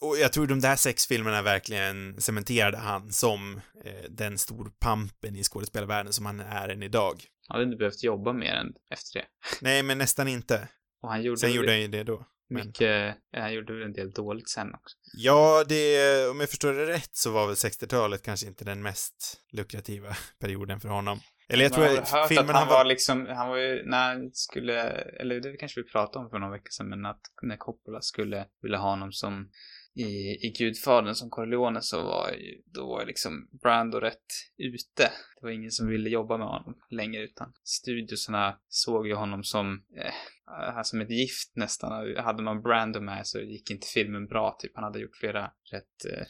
och 0.00 0.18
jag 0.18 0.32
tror 0.32 0.46
de 0.46 0.60
där 0.60 0.76
sex 0.76 1.06
filmerna 1.06 1.42
verkligen 1.42 2.20
cementerade 2.20 2.76
han 2.76 3.12
som 3.12 3.60
eh, 3.84 4.10
den 4.10 4.38
storpampen 4.38 5.36
i 5.36 5.44
skådespelarvärlden 5.44 6.12
som 6.12 6.26
han 6.26 6.40
är 6.40 6.68
än 6.68 6.82
idag. 6.82 7.24
Han 7.48 7.54
hade 7.54 7.64
inte 7.64 7.76
behövt 7.76 8.02
jobba 8.02 8.32
mer 8.32 8.54
än 8.54 8.72
efter 8.90 9.20
det. 9.20 9.26
Nej, 9.60 9.82
men 9.82 9.98
nästan 9.98 10.28
inte. 10.28 10.68
Och 11.02 11.08
han 11.08 11.22
gjorde, 11.22 11.40
Sen 11.40 11.48
väl 11.48 11.56
gjorde 11.56 11.70
han 11.70 11.80
ju 11.80 11.88
det 11.88 12.04
då. 12.04 12.26
Men- 12.52 12.66
mycket, 12.66 13.16
han 13.36 13.52
gjorde 13.52 13.72
väl 13.72 13.82
en 13.82 13.92
del 13.92 14.10
dåligt 14.10 14.48
sen 14.48 14.74
också. 14.74 14.96
Ja, 15.16 15.64
det, 15.68 16.28
om 16.28 16.40
jag 16.40 16.48
förstår 16.48 16.72
det 16.72 16.86
rätt 16.86 17.16
så 17.16 17.30
var 17.30 17.46
väl 17.46 17.54
60-talet 17.54 18.22
kanske 18.22 18.46
inte 18.46 18.64
den 18.64 18.82
mest 18.82 19.40
lukrativa 19.52 20.16
perioden 20.40 20.80
för 20.80 20.88
honom. 20.88 21.20
Eller 21.48 21.64
jag 21.64 21.72
tror 21.72 21.84
har 21.84 21.90
väl 21.90 22.02
att 22.02 22.08
hört 22.08 22.28
filmerna 22.28 22.52
att 22.52 22.58
han 22.58 22.68
var 22.68 22.84
liksom, 22.84 23.26
han 23.26 23.48
var 23.48 23.56
ju, 23.56 23.86
när 23.86 24.08
han 24.08 24.30
skulle, 24.32 24.82
eller 24.90 25.40
det 25.40 25.56
kanske 25.56 25.80
vi 25.80 25.88
pratade 25.88 26.24
om 26.24 26.30
för 26.30 26.38
någon 26.38 26.50
vecka 26.50 26.70
sedan, 26.70 26.88
men 26.88 27.06
att 27.06 27.20
när 27.42 27.56
Coppola 27.56 28.00
skulle 28.00 28.46
vilja 28.62 28.78
ha 28.78 28.90
honom 28.90 29.12
som 29.12 29.50
i, 29.94 30.46
i 30.46 30.54
Gudfadern 30.58 31.14
som 31.14 31.30
Corleone 31.30 31.82
så 31.82 32.02
var 32.02 32.30
ju, 32.30 32.62
då 32.66 32.86
var 32.86 33.06
liksom 33.06 33.48
Brando 33.62 34.00
rätt 34.00 34.26
ute. 34.58 35.10
Det 35.36 35.42
var 35.42 35.50
ingen 35.50 35.70
som 35.70 35.88
ville 35.88 36.10
jobba 36.10 36.38
med 36.38 36.46
honom 36.46 36.74
längre 36.90 37.22
utan 37.22 37.52
studiosarna 37.64 38.58
såg 38.68 39.06
ju 39.06 39.14
honom 39.14 39.44
som, 39.44 39.84
eh, 39.96 40.82
som 40.82 41.00
ett 41.00 41.10
gift 41.10 41.56
nästan. 41.56 42.16
Hade 42.16 42.42
man 42.42 42.62
Brando 42.62 43.00
med 43.00 43.26
så 43.26 43.40
gick 43.40 43.70
inte 43.70 43.86
filmen 43.86 44.26
bra 44.26 44.56
typ. 44.58 44.72
Han 44.74 44.84
hade 44.84 45.00
gjort 45.00 45.16
flera 45.16 45.52
rätt 45.72 46.04
eh, 46.12 46.26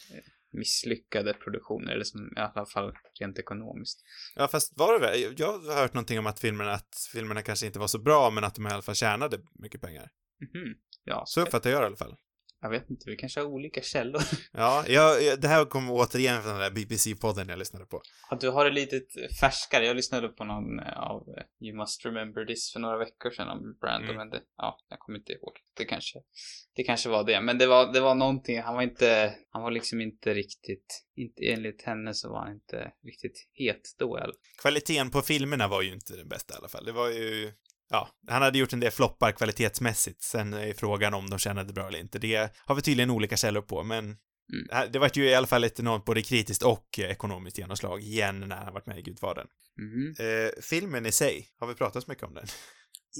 misslyckade 0.53 1.35
produktioner, 1.35 1.93
eller 1.93 2.05
som 2.05 2.33
i 2.37 2.41
alla 2.41 2.67
fall 2.67 2.93
rent 3.21 3.39
ekonomiskt. 3.39 4.01
Ja, 4.35 4.49
fast 4.49 4.79
var 4.79 5.01
det 5.01 5.07
det? 5.07 5.17
Jag 5.39 5.59
har 5.59 5.81
hört 5.81 5.95
någonting 5.95 6.19
om 6.19 6.27
att 6.27 6.41
filmerna, 6.41 6.73
att 6.73 6.95
filmerna 7.13 7.43
kanske 7.43 7.67
inte 7.67 7.79
var 7.79 7.87
så 7.87 7.99
bra, 7.99 8.31
men 8.31 8.45
att 8.45 8.55
de 8.55 8.67
i 8.67 8.71
alla 8.71 8.83
fall 8.83 8.95
tjänade 8.95 9.41
mycket 9.55 9.81
pengar. 9.81 10.11
Mhm. 10.41 10.75
Ja, 11.05 11.23
Så 11.27 11.41
uppfattar 11.41 11.71
jag 11.71 11.81
det 11.81 11.85
i 11.85 11.87
alla 11.87 11.97
fall. 11.97 12.17
Jag 12.63 12.71
vet 12.71 12.91
inte, 12.91 13.11
vi 13.11 13.17
kanske 13.17 13.41
har 13.41 13.47
olika 13.47 13.83
källor. 13.83 14.23
Ja, 14.53 14.85
jag, 14.89 15.23
jag, 15.23 15.41
det 15.41 15.49
här 15.49 15.65
kom 15.65 15.91
återigen 15.91 16.43
från 16.43 16.53
den 16.53 16.61
där 16.61 16.71
BBC-podden 16.71 17.49
jag 17.49 17.59
lyssnade 17.59 17.87
på. 17.87 18.03
Ja, 18.31 18.37
du 18.41 18.51
har 18.51 18.65
det 18.65 18.71
lite 18.71 19.01
färskare. 19.41 19.87
Jag 19.87 19.97
lyssnade 19.97 20.29
på 20.29 20.45
någon 20.45 20.79
eh, 20.81 20.99
av 20.99 21.29
eh, 21.37 21.67
You 21.69 21.77
Must 21.77 22.05
Remember 22.05 22.45
This 22.45 22.73
för 22.73 22.81
några 22.81 22.99
veckor 22.99 23.31
sedan 23.31 23.49
om 23.49 23.77
Brando, 23.81 24.05
Mm. 24.05 24.17
men 24.17 24.31
det, 24.31 24.41
ja, 24.57 24.79
jag 24.89 24.99
kommer 24.99 25.19
inte 25.19 25.33
ihåg. 25.33 25.53
Det 25.77 25.85
kanske, 25.85 26.19
det 26.77 26.83
kanske 26.85 27.09
var 27.09 27.25
det. 27.25 27.41
Men 27.41 27.59
det 27.59 27.67
var, 27.67 27.93
det 27.93 28.01
var 28.01 28.15
någonting, 28.15 28.61
han 28.63 28.75
var 28.75 28.83
inte, 28.83 29.35
han 29.51 29.63
var 29.63 29.71
liksom 29.71 30.01
inte 30.01 30.35
riktigt, 30.35 31.05
inte 31.17 31.43
enligt 31.45 31.83
henne 31.83 32.15
så 32.15 32.29
var 32.33 32.39
han 32.41 32.53
inte 32.53 32.93
riktigt 33.05 33.49
het 33.53 33.83
då 33.99 34.19
i 34.19 34.21
alla 34.21 34.33
fall. 34.33 34.41
Kvaliteten 34.63 35.11
på 35.11 35.23
filmerna 35.23 35.69
var 35.69 35.83
ju 35.83 35.93
inte 35.93 36.17
den 36.17 36.29
bästa 36.29 36.55
i 36.55 36.57
alla 36.59 36.69
fall. 36.69 36.85
Det 36.85 36.93
var 36.93 37.09
ju, 37.11 37.53
ja, 37.93 38.09
han 38.29 38.43
hade 38.43 38.59
gjort 38.59 38.73
en 38.73 38.81
del 38.81 38.91
floppar 38.91 39.33
kvalitetsmässigt. 39.33 40.23
Sen 40.23 40.53
är 40.55 40.73
frågan 40.73 41.15
om 41.15 41.31
de 41.31 41.39
tjänade 41.39 41.73
bra 41.73 41.89
eller 41.89 41.99
inte. 41.99 42.19
Det 42.19 42.53
har 42.57 42.75
vi 42.75 42.83
tydligen 42.83 43.11
olika 43.11 43.37
källor 43.37 43.63
på, 43.63 43.83
men 43.83 44.17
Mm. 44.53 44.93
det 44.93 44.99
vart 44.99 45.17
ju 45.17 45.25
i 45.25 45.35
alla 45.35 45.47
fall 45.47 45.65
ett 45.65 45.81
enormt 45.81 46.05
både 46.05 46.23
kritiskt 46.23 46.63
och 46.63 46.99
eh, 46.99 47.11
ekonomiskt 47.11 47.59
genomslag 47.59 48.01
igen 48.03 48.41
när 48.41 48.57
han 48.57 48.75
varit 48.75 48.87
med 48.87 48.99
i 48.99 49.03
Gudfadern. 49.03 49.47
Mhm. 49.79 50.15
Eh, 50.19 50.51
filmen 50.63 51.07
i 51.07 51.13
sig, 51.13 51.49
har 51.59 51.67
vi 51.67 51.75
pratat 51.75 52.03
så 52.05 52.11
mycket 52.11 52.25
om 52.25 52.35
den? 52.35 52.47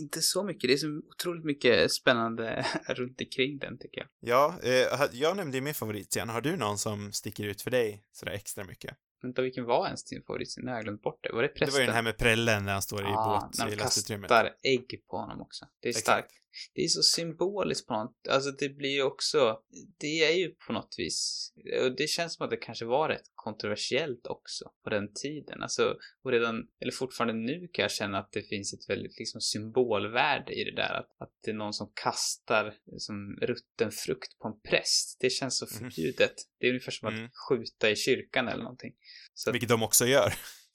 Inte 0.03 0.23
så 0.23 0.45
mycket, 0.45 0.69
det 0.69 0.73
är 0.75 0.79
så 0.79 1.01
otroligt 1.15 1.45
mycket 1.45 1.93
spännande 1.93 2.67
runt 2.89 3.21
omkring 3.21 3.59
den 3.59 3.79
tycker 3.79 4.01
jag. 4.01 4.09
Ja, 4.21 4.59
eh, 4.63 5.09
jag 5.13 5.37
nämnde 5.37 5.57
ju 5.57 5.61
min 5.63 5.75
favoritscen. 5.75 6.29
Har 6.29 6.41
du 6.41 6.57
någon 6.57 6.79
som 6.79 7.13
sticker 7.13 7.45
ut 7.45 7.63
för 7.63 7.71
dig 7.71 8.05
sådär 8.13 8.33
extra 8.33 8.65
mycket? 8.65 8.97
Vänta, 9.23 9.43
vilken 9.43 9.65
var 9.65 9.87
ens 9.87 10.05
din 10.05 10.23
favoritscen? 10.23 10.65
Nu 10.65 10.71
har 10.71 10.79
jag 10.79 10.85
glömt 10.85 11.03
bort 11.03 11.19
det. 11.23 11.33
Var 11.33 11.43
det 11.43 11.49
prästen? 11.49 11.67
Det 11.67 11.73
var 11.73 11.81
ju 11.81 11.87
den 11.87 11.95
här 11.95 12.03
med 12.03 12.19
prällen 12.19 12.65
när 12.65 12.73
han 12.73 12.83
står 12.83 13.03
i 13.03 13.07
ah, 13.07 13.41
båt 13.41 13.59
när 13.59 13.67
i 13.67 13.71
de 13.71 13.77
lastutrymmet. 13.77 14.29
kastar 14.29 14.55
ägg 14.63 15.03
på 15.11 15.17
honom 15.17 15.41
också. 15.41 15.67
Det 15.81 15.89
är 15.89 15.91
Exakt. 15.91 16.05
starkt. 16.05 16.33
Det 16.75 16.83
är 16.85 16.89
så 16.89 17.03
symboliskt 17.03 17.87
på 17.87 17.95
något, 17.95 18.29
alltså 18.29 18.51
det 18.51 18.69
blir 18.69 18.91
ju 18.91 19.03
också, 19.03 19.61
det 19.99 20.25
är 20.25 20.37
ju 20.37 20.49
på 20.67 20.73
något 20.73 20.95
vis, 20.99 21.53
och 21.83 21.97
det 21.97 22.07
känns 22.07 22.35
som 22.35 22.45
att 22.45 22.51
det 22.51 22.57
kanske 22.57 22.85
var 22.85 23.09
rätt 23.09 23.23
kontroversiellt 23.35 24.27
också 24.27 24.65
på 24.85 24.91
den 24.91 25.13
tiden. 25.15 25.63
Alltså, 25.63 25.97
och 26.23 26.31
redan, 26.31 26.69
eller 26.81 26.93
fortfarande 26.93 27.35
nu 27.35 27.69
kan 27.73 27.83
jag 27.83 27.91
känna 27.93 28.19
att 28.19 28.33
det 28.33 28.43
finns 28.43 28.75
ett 28.75 28.91
väldigt 28.91 29.19
liksom 29.19 29.41
symbolvärde 29.41 30.53
i 30.53 30.65
det 30.65 30.75
där. 30.77 30.95
Att, 30.95 31.11
att 31.23 31.33
det 31.45 31.51
är 31.51 31.55
någon 31.55 31.73
som 31.73 31.93
kastar 31.95 32.75
som 32.99 33.39
rutten 33.43 33.91
frukt 33.91 34.39
på 34.39 34.49
en 34.49 34.61
präst. 34.71 35.17
Det 35.21 35.31
känns 35.31 35.59
så 35.59 35.65
Mhm. 35.67 35.73
förbjudet. 35.79 36.35
Det 36.59 36.67
är 36.67 36.71
ungefär 36.71 36.93
som 36.93 37.09
Mm. 37.09 37.25
att 37.25 37.31
skjuta 37.49 37.91
i 37.91 37.97
kyrkan 37.97 38.49
eller 38.49 38.63
någonting. 38.63 38.93
Så 39.35 39.51
att, 39.51 39.55
Vilket 39.55 39.69
de 39.69 39.83
också 39.83 40.07
gör. 40.07 40.33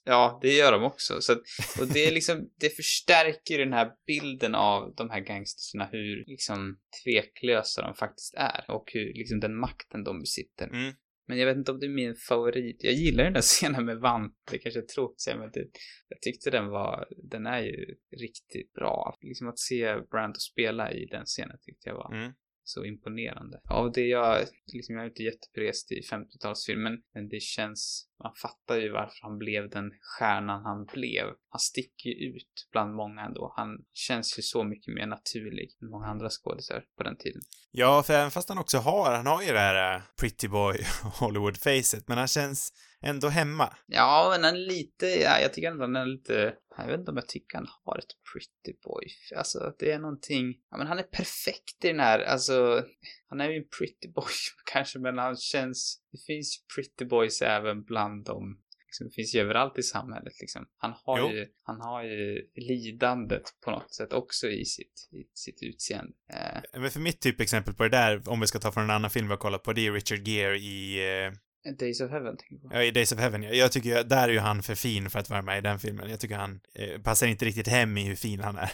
Ja, 0.07 0.39
det 0.41 0.53
gör 0.53 0.71
de 0.71 0.83
också. 0.83 1.21
Så 1.21 1.33
och 1.81 1.87
det 1.93 2.05
är 2.05 2.11
liksom, 2.11 2.49
det 2.59 2.69
förstärker 2.69 3.57
den 3.59 3.73
här 3.73 3.91
bilden 4.07 4.55
av 4.55 4.93
de 4.95 5.09
här 5.09 5.19
gangsterna, 5.19 5.89
hur 5.91 6.23
liksom 6.27 6.79
tveklösa 7.03 7.81
de 7.81 7.93
faktiskt 7.95 8.33
är 8.37 8.65
och 8.67 8.91
hur 8.93 9.13
liksom 9.13 9.39
den 9.39 9.55
makten 9.59 10.03
de 10.03 10.19
besitter. 10.19 10.67
Mm. 10.67 10.93
Men 11.27 11.37
jag 11.37 11.45
vet 11.47 11.57
inte 11.57 11.71
om 11.71 11.79
det 11.79 11.85
är 11.85 11.89
min 11.89 12.15
favorit. 12.15 12.83
Jag 12.83 12.93
gillar 12.93 13.23
den 13.23 13.33
där 13.33 13.41
scenen 13.41 13.85
med 13.85 13.97
Vant, 13.97 14.33
det 14.51 14.57
kanske 14.57 14.79
är 14.79 14.85
tråkigt 14.85 15.15
att 15.15 15.21
säga, 15.21 15.37
men 15.37 15.51
det, 15.51 15.67
jag 16.07 16.21
tyckte 16.21 16.49
den 16.51 16.67
var, 16.67 17.07
den 17.31 17.45
är 17.45 17.61
ju 17.61 17.95
riktigt 18.17 18.73
bra. 18.73 19.17
Liksom 19.21 19.47
att 19.47 19.59
se 19.59 19.97
Brando 20.11 20.39
spela 20.39 20.91
i 20.91 21.05
den 21.05 21.25
scenen 21.25 21.57
tyckte 21.61 21.89
jag 21.89 21.95
var 21.95 22.15
Mm. 22.15 22.33
så 22.63 22.85
imponerande. 22.85 23.61
Av 23.69 23.91
det 23.91 24.07
jag, 24.07 24.45
liksom 24.73 24.95
jag 24.95 25.03
är 25.05 25.09
inte 25.09 25.23
jätteberest 25.23 25.91
i 25.91 26.01
50-talsfilmen, 26.01 26.97
men 27.13 27.29
det 27.29 27.41
känns, 27.41 28.06
man 28.23 28.33
fattar 28.35 28.75
ju 28.75 28.91
varför 28.91 29.17
han 29.21 29.37
blev 29.37 29.69
den 29.69 29.91
stjärnan 30.01 30.63
han 30.63 30.85
blev. 30.85 31.25
Han 31.49 31.59
sticker 31.59 32.09
ju 32.09 32.35
ut 32.35 32.67
bland 32.71 32.95
många 32.95 33.21
ändå. 33.21 33.53
Han 33.55 33.77
känns 33.93 34.39
ju 34.39 34.41
så 34.41 34.63
mycket 34.63 34.93
mer 34.93 35.07
naturlig 35.07 35.69
än 35.81 35.89
många 35.89 36.07
andra 36.07 36.29
skådisar 36.29 36.83
på 36.97 37.03
den 37.03 37.17
tiden. 37.17 37.41
Ja, 37.71 38.03
för 38.03 38.13
även 38.13 38.31
fast 38.31 38.49
han 38.49 38.57
också 38.57 38.77
har, 38.77 39.15
han 39.15 39.25
har 39.25 39.41
ju 39.41 39.53
det 39.53 39.59
här 39.59 39.95
äh, 39.95 40.01
pretty 40.19 40.47
boy 40.47 40.77
Hollywood-facet, 41.19 42.03
men 42.07 42.17
han 42.17 42.27
känns 42.27 42.73
ändå 43.01 43.27
hemma. 43.27 43.73
Ja, 43.85 44.27
men 44.31 44.43
han 44.43 44.55
är 44.55 44.67
lite, 44.67 45.05
ja, 45.05 45.39
jag 45.39 45.53
tycker 45.53 45.71
ändå 45.71 45.83
han 45.83 45.95
är 45.95 46.05
lite, 46.05 46.53
jag 46.77 46.87
vet 46.87 46.99
inte 46.99 47.11
om 47.11 47.17
jag 47.17 47.27
tycker 47.27 47.57
han 47.57 47.67
har 47.85 47.97
ett 47.97 48.13
pretty 48.33 48.79
boy. 48.83 49.07
Alltså, 49.37 49.73
det 49.79 49.91
är 49.91 49.99
någonting, 49.99 50.55
ja 50.71 50.77
men 50.77 50.87
han 50.87 50.99
är 50.99 51.03
perfekt 51.03 51.85
i 51.85 51.87
den 51.87 51.99
här, 51.99 52.19
alltså, 52.19 52.83
han 53.29 53.41
är 53.41 53.49
ju 53.49 53.57
en 53.57 53.67
pretty 53.79 54.07
boy 54.15 54.23
kanske, 54.71 54.99
men 54.99 55.17
han 55.17 55.37
känns, 55.37 56.01
det 56.11 56.17
finns 56.27 56.63
pretty 56.75 57.05
boys 57.05 57.41
även 57.41 57.83
bland 57.83 58.25
dem. 58.25 58.61
Liksom, 58.85 59.07
det 59.07 59.13
finns 59.13 59.35
ju 59.35 59.39
överallt 59.39 59.77
i 59.77 59.83
samhället 59.83 60.33
liksom. 60.41 60.67
Han 60.77 60.93
har 61.05 61.19
Jo. 61.19 61.29
ju, 61.31 61.47
han 61.63 61.81
har 61.81 62.03
ju 62.03 62.47
lidandet 62.55 63.43
på 63.65 63.71
något 63.71 63.93
sätt 63.93 64.13
också 64.13 64.47
i 64.47 64.65
sitt, 64.65 65.09
i 65.11 65.27
sitt 65.33 65.63
utseende. 65.63 66.13
Eh, 66.33 66.79
Men 66.81 66.91
för 66.91 66.99
mitt 66.99 67.21
typexempel 67.21 67.73
på 67.73 67.83
det 67.83 67.89
där, 67.89 68.29
om 68.29 68.39
vi 68.39 68.47
ska 68.47 68.59
ta 68.59 68.71
från 68.71 68.83
en 68.83 68.89
annan 68.89 69.09
film 69.09 69.27
vi 69.27 69.31
har 69.31 69.37
kollat 69.37 69.63
på, 69.63 69.73
det 69.73 69.87
är 69.87 69.91
Richard 69.93 70.27
Gere 70.27 70.57
i, 70.57 70.97
eh, 71.25 71.31
Days 71.79 72.01
of 72.01 72.11
Heaven 72.11 72.37
tänker 72.37 72.55
jag 72.55 72.71
på. 72.71 72.77
ja, 72.77 72.83
i 72.83 72.91
Days 72.91 73.11
of 73.11 73.19
Heaven. 73.19 73.43
Jag, 73.43 73.55
jag 73.55 73.71
tycker, 73.71 74.03
där 74.03 74.29
är 74.29 74.33
ju 74.33 74.39
han 74.39 74.63
för 74.63 74.75
fin 74.75 75.09
för 75.09 75.19
att 75.19 75.29
vara 75.29 75.41
med 75.41 75.57
i 75.57 75.61
den 75.61 75.79
filmen. 75.79 76.09
Jag 76.09 76.19
tycker 76.19 76.35
han 76.35 76.59
eh, 76.75 77.01
passar 77.01 77.27
inte 77.27 77.45
riktigt 77.45 77.67
hem 77.67 77.97
i 77.97 78.03
hur 78.03 78.15
fin 78.15 78.39
han 78.39 78.57
är. 78.57 78.71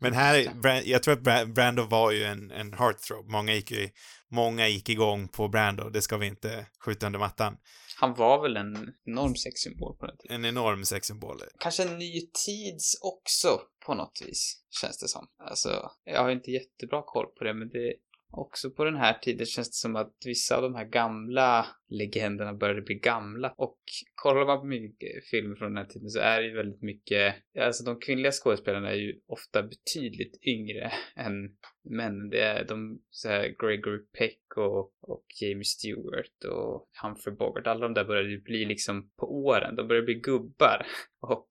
Men 0.00 0.12
här, 0.12 0.50
jag 0.84 1.02
tror 1.02 1.14
att 1.14 1.20
Bra- 1.20 1.44
Brando 1.44 1.82
var 1.82 2.10
ju 2.10 2.24
en, 2.24 2.50
en 2.50 2.72
heartthrob. 2.72 3.28
Många 3.30 3.54
gick 3.54 3.70
ju, 3.70 3.88
många 4.28 4.68
gick 4.68 4.88
igång 4.88 5.28
på 5.28 5.48
Brando, 5.48 5.90
det 5.90 6.02
ska 6.02 6.16
vi 6.16 6.26
inte 6.26 6.66
skjuta 6.84 7.06
under 7.06 7.18
mattan. 7.18 7.56
Han 7.96 8.14
var 8.14 8.42
väl 8.42 8.56
en 8.56 8.92
enorm 9.04 9.36
sexsymbol 9.36 9.96
på 9.96 10.06
den 10.06 10.16
tiden. 10.16 10.36
En 10.36 10.44
enorm 10.44 10.84
sexsymbol. 10.84 11.36
Kanske 11.58 11.82
en 11.82 11.98
ny 11.98 12.20
tids 12.20 12.98
också 13.02 13.60
på 13.86 13.94
något 13.94 14.22
vis, 14.26 14.62
känns 14.80 14.98
det 14.98 15.08
som. 15.08 15.26
Alltså, 15.38 15.90
jag 16.04 16.22
har 16.22 16.30
inte 16.30 16.50
jättebra 16.50 17.02
koll 17.06 17.26
på 17.26 17.44
det, 17.44 17.54
men 17.54 17.68
det 17.68 17.94
också 18.32 18.70
på 18.70 18.84
den 18.84 18.96
här 18.96 19.18
tiden 19.18 19.46
känns 19.46 19.68
det 19.68 19.74
som 19.74 19.96
att 19.96 20.12
vissa 20.24 20.56
av 20.56 20.62
de 20.62 20.74
här 20.74 20.84
gamla 20.84 21.66
legenderna 21.90 22.54
började 22.54 22.82
bli 22.82 22.94
gamla. 22.94 23.54
Och 23.56 23.78
kollar 24.14 24.46
man 24.46 24.60
på 24.60 24.66
mycket 24.66 25.24
filmer 25.30 25.56
från 25.56 25.74
den 25.74 25.84
här 25.84 25.92
tiden 25.92 26.10
så 26.10 26.20
är 26.20 26.40
det 26.40 26.46
ju 26.46 26.56
väldigt 26.56 26.82
mycket, 26.82 27.34
alltså 27.58 27.84
de 27.84 28.00
kvinnliga 28.00 28.32
skådespelarna 28.32 28.90
är 28.90 28.96
ju 28.96 29.20
ofta 29.26 29.62
betydligt 29.62 30.38
yngre 30.42 30.92
än 31.16 31.56
männen. 31.84 32.30
Det 32.30 32.40
är 32.40 32.64
de, 32.64 33.02
så 33.10 33.28
här 33.28 33.42
Gregory 33.42 33.98
Peck 34.18 34.56
och, 34.56 34.92
och 35.00 35.24
Jamie 35.40 35.64
Stewart 35.64 36.44
och 36.44 36.88
Humphrey 37.02 37.36
Bogart, 37.36 37.66
alla 37.66 37.80
de 37.80 37.94
där 37.94 38.04
började 38.04 38.30
ju 38.30 38.40
bli 38.40 38.64
liksom 38.64 39.10
på 39.16 39.44
åren, 39.44 39.76
de 39.76 39.88
började 39.88 40.04
bli 40.04 40.14
gubbar. 40.14 40.86
Och, 41.22 41.48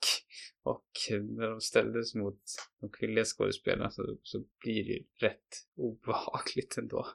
och 0.64 0.86
när 1.10 1.50
de 1.50 1.62
ställdes 1.62 2.16
mot 2.16 2.42
de 2.82 2.90
kvinnliga 2.90 3.26
skådespelarna 3.26 3.90
så, 3.90 4.18
så 4.24 4.44
blir 4.60 4.84
det 4.84 4.92
ju 4.92 5.04
rätt 5.20 5.48
obehagligt 5.78 6.78
ändå. 6.78 7.08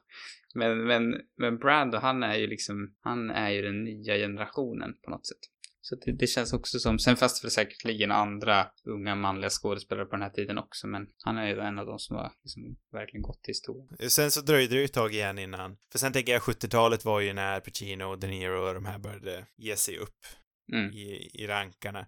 Men, 0.55 0.87
men, 0.87 1.21
men 1.37 1.57
Brando, 1.57 1.97
han 1.97 2.23
är 2.23 2.35
ju 2.35 2.47
liksom, 2.47 2.95
han 2.99 3.29
är 3.29 3.49
ju 3.49 3.61
den 3.61 3.83
nya 3.83 4.15
generationen 4.15 4.93
på 5.03 5.09
något 5.09 5.27
sätt. 5.27 5.39
Så 5.81 5.95
det, 5.95 6.11
det 6.11 6.27
känns 6.27 6.53
också 6.53 6.79
som, 6.79 6.99
sen 6.99 7.15
fanns 7.15 7.41
det 7.41 7.49
säkerligen 7.49 8.11
andra 8.11 8.67
unga 8.85 9.15
manliga 9.15 9.49
skådespelare 9.49 10.05
på 10.05 10.15
den 10.15 10.21
här 10.21 10.29
tiden 10.29 10.57
också, 10.57 10.87
men 10.87 11.07
han 11.23 11.37
är 11.37 11.47
ju 11.47 11.59
en 11.59 11.79
av 11.79 11.85
de 11.85 11.99
som 11.99 12.15
har 12.15 12.31
liksom 12.43 12.63
verkligen 12.91 13.21
gått 13.21 13.43
till 13.43 13.51
historien. 13.51 14.09
Sen 14.09 14.31
så 14.31 14.41
dröjde 14.41 14.75
det 14.75 14.79
ju 14.79 14.85
ett 14.85 14.93
tag 14.93 15.13
igen 15.13 15.39
innan. 15.39 15.77
För 15.91 15.99
sen 15.99 16.13
tänker 16.13 16.31
jag 16.31 16.41
70-talet 16.41 17.05
var 17.05 17.19
ju 17.19 17.33
när 17.33 17.59
Pacino, 17.59 18.15
De 18.15 18.27
Niro 18.27 18.67
och 18.67 18.73
de 18.73 18.85
här 18.85 18.99
började 18.99 19.45
ge 19.57 19.75
sig 19.75 19.97
upp 19.97 20.19
Mm. 20.73 20.91
i, 20.91 21.29
i 21.33 21.47
rankarna. 21.47 21.99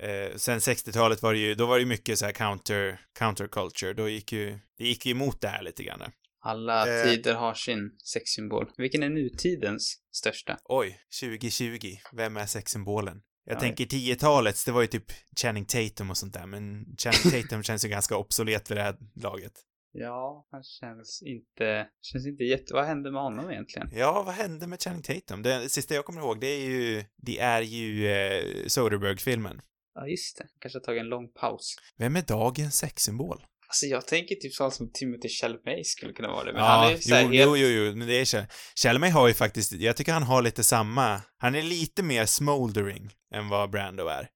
Eh, 0.00 0.36
sen 0.36 0.58
60-talet 0.58 1.22
var 1.22 1.32
det 1.32 1.38
ju, 1.38 1.54
då 1.54 1.66
var 1.66 1.74
det 1.74 1.80
ju 1.80 1.86
mycket 1.86 2.18
så 2.18 2.24
här 2.24 2.32
counter, 2.32 3.00
counterculture. 3.18 3.92
Då 3.92 4.08
gick 4.08 4.32
ju, 4.32 4.58
det 4.78 4.84
gick 4.84 5.06
ju 5.06 5.12
emot 5.12 5.40
det 5.40 5.48
här 5.48 5.62
lite 5.62 5.82
grann. 5.84 6.02
Alla 6.46 6.98
Eh. 7.00 7.04
tider 7.04 7.34
har 7.34 7.54
sin 7.54 7.90
sexsymbol. 8.12 8.70
Vilken 8.76 9.02
är 9.02 9.08
nutidens 9.08 9.96
största? 10.12 10.58
Oj, 10.64 10.98
2020, 11.20 11.96
vem 12.12 12.36
är 12.36 12.46
sexsymbolen? 12.46 13.22
Jag 13.44 13.56
Ja. 13.56 13.60
tänker 13.60 13.84
10-talets, 13.84 14.64
det 14.64 14.72
var 14.72 14.80
ju 14.80 14.86
typ 14.86 15.04
Channing 15.40 15.64
Tatum 15.64 16.10
och 16.10 16.16
sånt 16.16 16.34
där, 16.34 16.46
men 16.46 16.84
Channing 16.98 17.42
Tatum 17.42 17.62
känns 17.62 17.84
ju 17.84 17.88
ganska 17.88 18.16
obsolet 18.16 18.70
vid 18.70 18.76
det 18.78 18.82
här 18.82 18.96
laget. 19.14 19.52
Ja, 19.92 20.46
han 20.50 20.62
känns 20.62 21.22
inte, 21.22 21.88
känns 22.02 22.26
inte 22.26 22.44
jätte... 22.44 22.74
Vad 22.74 22.84
hände 22.86 23.10
med 23.12 23.22
honom 23.22 23.50
egentligen? 23.50 23.88
Ja, 23.92 24.22
vad 24.22 24.34
hände 24.34 24.66
med 24.66 24.82
Channing 24.82 25.02
Tatum? 25.02 25.42
Det, 25.42 25.68
sista 25.68 25.94
jag 25.94 26.04
kommer 26.04 26.20
ihåg, 26.20 26.40
det 26.40 26.46
är 26.46 26.66
ju, 26.70 27.04
det 27.16 27.38
är 27.38 27.60
ju 27.62 28.08
eh, 28.08 28.66
Soderbergh-filmen. 28.66 29.60
Ja, 29.94 30.06
just 30.06 30.38
det. 30.38 30.46
Kanske 30.60 30.78
har 30.78 30.84
tagit 30.84 31.00
en 31.00 31.08
lång 31.08 31.28
paus. 31.32 31.76
Vem 31.96 32.16
är 32.16 32.22
dagens 32.22 32.76
sexsymbol? 32.76 33.44
Alltså 33.68 33.86
jag 33.86 34.06
tänker 34.06 34.34
typ 34.34 34.54
sånt 34.54 34.74
som 34.74 34.92
Timothy 34.92 35.28
Chalamet 35.28 35.86
skulle 35.86 36.12
kunna 36.12 36.28
vara 36.28 36.44
det. 36.44 36.52
Men 36.52 36.62
ja, 36.62 36.68
han 36.68 36.86
är 36.86 36.90
ju 36.90 36.98
jo, 37.04 37.16
helt... 37.16 37.34
jo, 37.34 37.56
jo, 37.56 37.68
jo, 37.68 37.96
men 37.96 38.08
det 38.08 38.14
är 38.14 38.24
Chal- 38.24 38.46
Chalamet 38.82 39.12
har 39.12 39.28
ju 39.28 39.34
faktiskt, 39.34 39.72
jag 39.72 39.96
tycker 39.96 40.12
han 40.12 40.22
har 40.22 40.42
lite 40.42 40.64
samma, 40.64 41.22
han 41.38 41.54
är 41.54 41.62
lite 41.62 42.02
mer 42.02 42.26
smoldering 42.26 43.10
än 43.34 43.48
vad 43.48 43.70
Brando 43.70 44.06
är. 44.06 44.28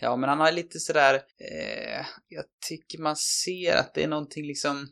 Ja, 0.00 0.16
men 0.16 0.28
han 0.28 0.40
har 0.40 0.52
lite 0.52 0.78
sådär... 0.80 1.14
Eh, 1.14 2.06
jag 2.28 2.44
tycker 2.68 2.98
man 2.98 3.16
ser 3.16 3.76
att 3.76 3.94
det 3.94 4.02
är 4.02 4.08
någonting 4.08 4.46
liksom... 4.46 4.88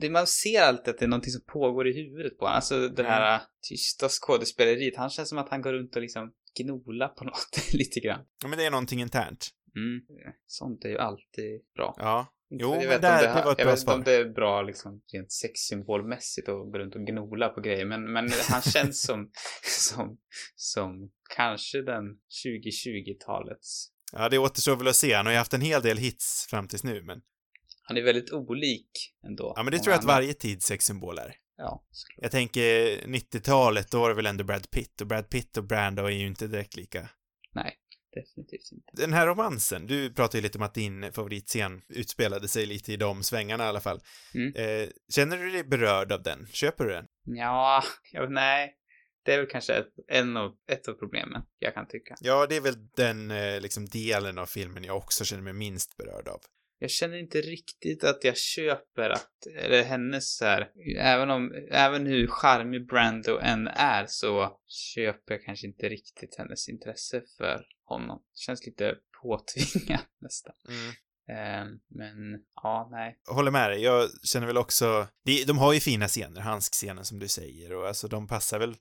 det, 0.00 0.10
man 0.10 0.26
ser 0.26 0.62
alltid 0.62 0.88
att 0.88 0.98
det 0.98 1.04
är 1.04 1.08
någonting 1.08 1.32
som 1.32 1.44
pågår 1.46 1.88
i 1.88 1.92
huvudet 1.92 2.38
på 2.38 2.44
honom. 2.44 2.56
Alltså 2.56 2.88
det 2.88 3.02
här 3.02 3.34
mm. 3.34 3.46
tysta 3.68 4.08
skådespeleriet. 4.08 4.96
Han 4.96 5.10
känns 5.10 5.28
som 5.28 5.38
att 5.38 5.48
han 5.48 5.62
går 5.62 5.72
runt 5.72 5.96
och 5.96 6.02
liksom 6.02 6.32
gnolar 6.60 7.08
på 7.08 7.24
något 7.30 7.72
lite 7.72 8.00
grann. 8.00 8.20
Ja, 8.42 8.48
men 8.48 8.58
det 8.58 8.64
är 8.64 8.70
någonting 8.70 9.00
internt. 9.00 9.50
Mm. 9.76 10.00
Sånt 10.46 10.84
är 10.84 10.88
ju 10.88 10.98
alltid 10.98 11.60
bra. 11.74 11.94
Ja. 11.98 12.26
Jo, 12.50 12.74
jag 12.74 12.88
men 12.88 13.00
där, 13.00 13.22
det, 13.22 13.50
ett 13.50 13.58
jag 13.58 13.66
vet 13.66 13.78
inte 13.78 13.92
om 13.92 14.04
det 14.04 14.14
är 14.14 14.24
bra 14.24 14.62
liksom 14.62 15.02
rent 15.12 15.32
sexsymbolmässigt 15.32 16.48
att 16.48 16.72
gå 16.72 16.78
runt 16.78 16.94
och 16.94 17.06
gnola 17.06 17.48
på 17.48 17.60
grejer, 17.60 17.84
men, 17.84 18.12
men 18.12 18.30
han 18.48 18.62
känns 18.62 19.02
som, 19.02 19.30
som, 19.62 20.18
som 20.56 21.10
kanske 21.36 21.82
den 21.82 22.04
2020-talets 22.44 23.92
Ja, 24.12 24.28
det 24.28 24.38
återstår 24.38 24.76
väl 24.76 24.88
att 24.88 24.96
se. 24.96 25.14
Han 25.14 25.26
har 25.26 25.32
ju 25.32 25.38
haft 25.38 25.54
en 25.54 25.60
hel 25.60 25.82
del 25.82 25.96
hits 25.96 26.46
fram 26.50 26.68
tills 26.68 26.84
nu, 26.84 27.02
men... 27.02 27.20
Han 27.82 27.96
är 27.96 28.02
väldigt 28.02 28.32
olik 28.32 28.90
ändå. 29.26 29.52
Ja, 29.56 29.62
men 29.62 29.72
det 29.72 29.78
tror 29.78 29.92
jag 29.92 29.98
att 29.98 30.04
varje 30.04 30.34
tids 30.34 30.66
sexsymbol 30.66 31.18
är. 31.18 31.36
Ja, 31.56 31.84
såklart. 31.90 32.22
Jag 32.22 32.30
tänker 32.30 32.62
90-talet, 33.06 33.90
då 33.90 34.00
var 34.00 34.08
det 34.08 34.14
väl 34.14 34.26
ändå 34.26 34.44
Brad 34.44 34.70
Pitt, 34.70 35.00
och 35.00 35.06
Brad 35.06 35.30
Pitt 35.30 35.56
och 35.56 35.64
Brando 35.64 36.04
är 36.04 36.10
ju 36.10 36.26
inte 36.26 36.46
direkt 36.46 36.76
lika. 36.76 37.08
Nej, 37.54 37.74
definitivt 38.20 38.72
inte. 38.72 38.90
Den 38.92 39.12
här 39.12 39.26
romansen, 39.26 39.86
du 39.86 40.14
pratade 40.14 40.38
ju 40.38 40.42
lite 40.42 40.58
om 40.58 40.64
att 40.64 40.74
din 40.74 41.12
favoritscen 41.12 41.82
utspelade 41.88 42.48
sig 42.48 42.66
lite 42.66 42.92
i 42.92 42.96
de 42.96 43.22
svängarna 43.22 43.64
i 43.64 43.66
alla 43.66 43.80
fall. 43.80 44.00
Mm. 44.34 44.54
Eh, 44.54 44.88
känner 45.14 45.36
du 45.36 45.50
dig 45.50 45.64
berörd 45.64 46.12
av 46.12 46.22
den? 46.22 46.46
Köper 46.46 46.84
du 46.84 46.90
den? 46.90 47.06
Ja, 47.24 47.82
jag, 48.12 48.32
nej. 48.32 48.74
Det 49.24 49.34
är 49.34 49.38
väl 49.38 49.46
kanske 49.46 49.74
ett, 49.74 49.92
en 50.08 50.36
av, 50.36 50.54
ett 50.70 50.88
av 50.88 50.92
problemen, 50.92 51.42
jag 51.58 51.74
kan 51.74 51.88
tycka. 51.88 52.14
Ja, 52.20 52.46
det 52.46 52.56
är 52.56 52.60
väl 52.60 52.88
den 52.96 53.30
eh, 53.30 53.60
liksom 53.60 53.86
delen 53.86 54.38
av 54.38 54.46
filmen 54.46 54.84
jag 54.84 54.96
också 54.96 55.24
känner 55.24 55.42
mig 55.42 55.52
minst 55.52 55.96
berörd 55.96 56.28
av. 56.28 56.40
Jag 56.78 56.90
känner 56.90 57.18
inte 57.18 57.40
riktigt 57.40 58.04
att 58.04 58.24
jag 58.24 58.36
köper 58.36 59.10
att, 59.10 59.46
eller 59.56 59.82
hennes 59.82 60.36
så 60.36 60.44
här, 60.44 60.70
även 60.98 61.30
om, 61.30 61.52
även 61.70 62.06
hur 62.06 62.26
charmig 62.26 62.86
Brando 62.86 63.38
än 63.38 63.68
är 63.68 64.06
så 64.08 64.60
köper 64.94 65.34
jag 65.34 65.44
kanske 65.44 65.66
inte 65.66 65.88
riktigt 65.88 66.34
hennes 66.38 66.68
intresse 66.68 67.22
för 67.38 67.66
honom. 67.84 68.18
Det 68.18 68.38
känns 68.38 68.66
lite 68.66 68.94
påtvingat 69.22 70.06
nästan. 70.20 70.54
Mm. 70.68 70.94
Um, 71.30 71.80
men, 71.88 72.40
ja, 72.54 72.88
nej. 72.90 73.18
Håller 73.28 73.50
med 73.50 73.70
dig. 73.70 73.82
Jag 73.82 74.10
känner 74.22 74.46
väl 74.46 74.56
också, 74.56 75.06
de, 75.46 75.58
har 75.58 75.72
ju 75.72 75.80
fina 75.80 76.08
scener, 76.08 76.40
Hansk-scenen 76.40 77.04
som 77.04 77.18
du 77.18 77.28
säger, 77.28 77.72
och 77.72 77.88
alltså 77.88 78.08
de 78.08 78.26
passar 78.26 78.58
väl 78.58 78.76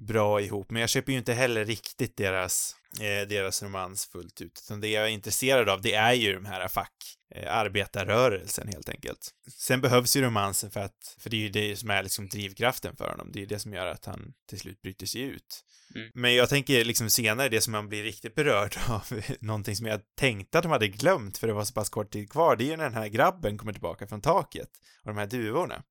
bra 0.00 0.40
ihop, 0.40 0.70
men 0.70 0.80
jag 0.80 0.90
köper 0.90 1.12
ju 1.12 1.18
inte 1.18 1.32
heller 1.32 1.64
riktigt 1.64 2.16
deras, 2.16 2.76
eh, 3.00 3.28
deras 3.28 3.62
romans 3.62 4.06
fullt 4.06 4.40
ut, 4.40 4.62
utan 4.64 4.80
det 4.80 4.88
jag 4.88 5.04
är 5.04 5.08
intresserad 5.08 5.68
av, 5.68 5.80
det 5.80 5.94
är 5.94 6.12
ju 6.12 6.34
de 6.34 6.44
här 6.44 6.68
fack, 6.68 6.94
eh, 7.34 7.56
arbetarrörelsen 7.56 8.68
helt 8.68 8.88
enkelt. 8.88 9.30
Sen 9.58 9.80
behövs 9.80 10.16
ju 10.16 10.22
romansen 10.22 10.70
för 10.70 10.80
att, 10.80 11.16
för 11.18 11.30
det 11.30 11.36
är 11.36 11.40
ju 11.40 11.48
det 11.48 11.76
som 11.76 11.90
är 11.90 12.02
liksom 12.02 12.28
drivkraften 12.28 12.96
för 12.96 13.10
honom, 13.10 13.32
det 13.32 13.38
är 13.38 13.40
ju 13.40 13.46
det 13.46 13.58
som 13.58 13.72
gör 13.72 13.86
att 13.86 14.04
han 14.04 14.32
till 14.48 14.60
slut 14.60 14.82
bryter 14.82 15.06
sig 15.06 15.20
ut. 15.20 15.64
Mm. 15.94 16.10
Men 16.14 16.34
jag 16.34 16.48
tänker 16.48 16.84
liksom 16.84 17.10
senare, 17.10 17.48
det 17.48 17.60
som 17.60 17.72
man 17.72 17.88
blir 17.88 18.02
riktigt 18.02 18.34
berörd 18.34 18.76
av, 18.88 19.22
någonting 19.40 19.76
som 19.76 19.86
jag 19.86 20.00
tänkte 20.16 20.58
att 20.58 20.62
de 20.62 20.72
hade 20.72 20.88
glömt 20.88 21.38
för 21.38 21.46
det 21.46 21.52
var 21.52 21.64
så 21.64 21.74
pass 21.74 21.88
kort 21.88 22.12
tid 22.12 22.30
kvar, 22.30 22.56
det 22.56 22.64
är 22.64 22.70
ju 22.70 22.76
när 22.76 22.84
den 22.84 22.94
här 22.94 23.08
grabben 23.08 23.58
kommer 23.58 23.72
tillbaka 23.72 24.06
från 24.06 24.20
taket 24.20 24.70
och 25.02 25.08
de 25.08 25.18
här 25.18 25.26
duvorna. 25.26 25.82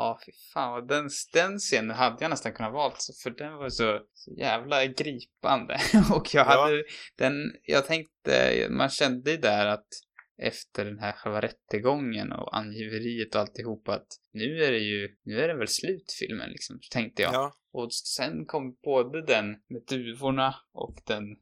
Ja, 0.00 0.18
fy 0.26 0.32
fan 0.54 0.86
den, 0.86 1.08
den 1.32 1.58
scenen 1.58 1.96
hade 1.96 2.16
jag 2.20 2.30
nästan 2.30 2.52
kunnat 2.52 2.72
valt 2.72 3.06
för 3.22 3.30
den 3.30 3.54
var 3.56 3.68
så, 3.68 4.00
så 4.14 4.30
jävla 4.38 4.86
gripande. 4.86 5.80
och 6.12 6.34
jag 6.34 6.44
hade 6.44 6.76
ja. 6.76 6.82
den, 7.16 7.34
jag 7.62 7.86
tänkte, 7.86 8.66
man 8.70 8.90
kände 8.90 9.30
ju 9.30 9.36
där 9.36 9.66
att 9.66 9.86
efter 10.38 10.84
den 10.84 10.98
här 10.98 11.12
själva 11.12 11.40
rättegången 11.40 12.32
och 12.32 12.56
angiveriet 12.56 13.34
och 13.34 13.40
alltihop 13.40 13.88
att 13.88 14.06
nu 14.32 14.64
är 14.64 14.72
det 14.72 14.78
ju, 14.78 15.16
nu 15.22 15.40
är 15.40 15.48
det 15.48 15.54
väl 15.54 15.68
slut 15.68 16.12
filmen 16.18 16.50
liksom, 16.50 16.80
tänkte 16.90 17.22
jag. 17.22 17.34
Ja. 17.34 17.52
Och 17.72 17.92
sen 17.92 18.46
kom 18.46 18.76
både 18.84 19.26
den 19.26 19.46
med 19.68 19.82
duvorna 19.88 20.54
och 20.72 20.96
den 21.06 21.22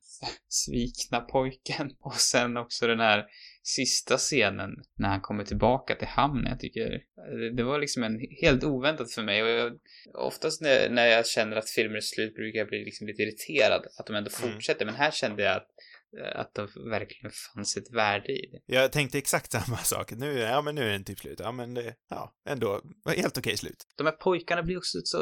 svikna 0.49 1.21
pojken 1.21 1.97
och 2.01 2.15
sen 2.15 2.57
också 2.57 2.87
den 2.87 3.01
här 3.01 3.27
sista 3.63 4.17
scenen 4.17 4.71
när 4.95 5.09
han 5.09 5.21
kommer 5.21 5.45
tillbaka 5.45 5.95
till 5.95 6.09
hamnen. 6.09 6.51
Jag 6.51 6.61
tycker 6.61 7.03
det 7.57 7.63
var 7.63 7.79
liksom 7.79 8.03
en 8.03 8.21
helt 8.41 8.65
oväntat 8.65 9.13
för 9.13 9.23
mig 9.23 9.43
och 9.43 9.49
jag, 9.49 9.79
oftast 10.15 10.61
när, 10.61 10.91
när 10.91 11.07
jag 11.07 11.27
känner 11.27 11.57
att 11.57 11.71
filmer 11.71 11.97
är 11.97 12.01
slut 12.01 12.35
brukar 12.35 12.59
jag 12.59 12.69
bli 12.69 12.85
liksom 12.85 13.07
lite 13.07 13.23
irriterad 13.23 13.87
att 13.99 14.07
de 14.07 14.17
ändå 14.17 14.31
mm. 14.39 14.53
fortsätter. 14.53 14.83
Mm. 14.83 14.95
Men 14.95 15.03
här 15.03 15.11
kände 15.11 15.43
jag 15.43 15.57
att 15.57 15.69
Eh, 15.69 15.96
att 16.35 16.55
det 16.55 16.69
verkligen 16.91 17.31
fanns 17.55 17.77
ett 17.77 17.93
värde 17.93 18.33
i 18.33 18.51
det. 18.53 18.75
Jag 18.75 18.93
tänkte 18.93 19.19
exakt 19.19 19.53
samma 19.57 19.77
sak. 19.77 20.13
Nu, 20.13 20.39
ja 20.39 20.63
men 20.63 20.75
nu 20.75 20.83
är 20.83 20.93
den 20.93 21.05
typ 21.05 21.19
slut. 21.19 21.41
Ja 21.41 21.53
men 21.53 21.75
det, 21.75 21.95
ja, 22.11 22.35
ändå, 22.49 22.83
helt 23.17 23.39
okej 23.39 23.57
slut. 23.57 23.87
De 23.97 24.07
här 24.07 24.13
pojkarna 24.13 24.63
blir 24.63 24.77
också 24.77 24.99
så, 25.05 25.19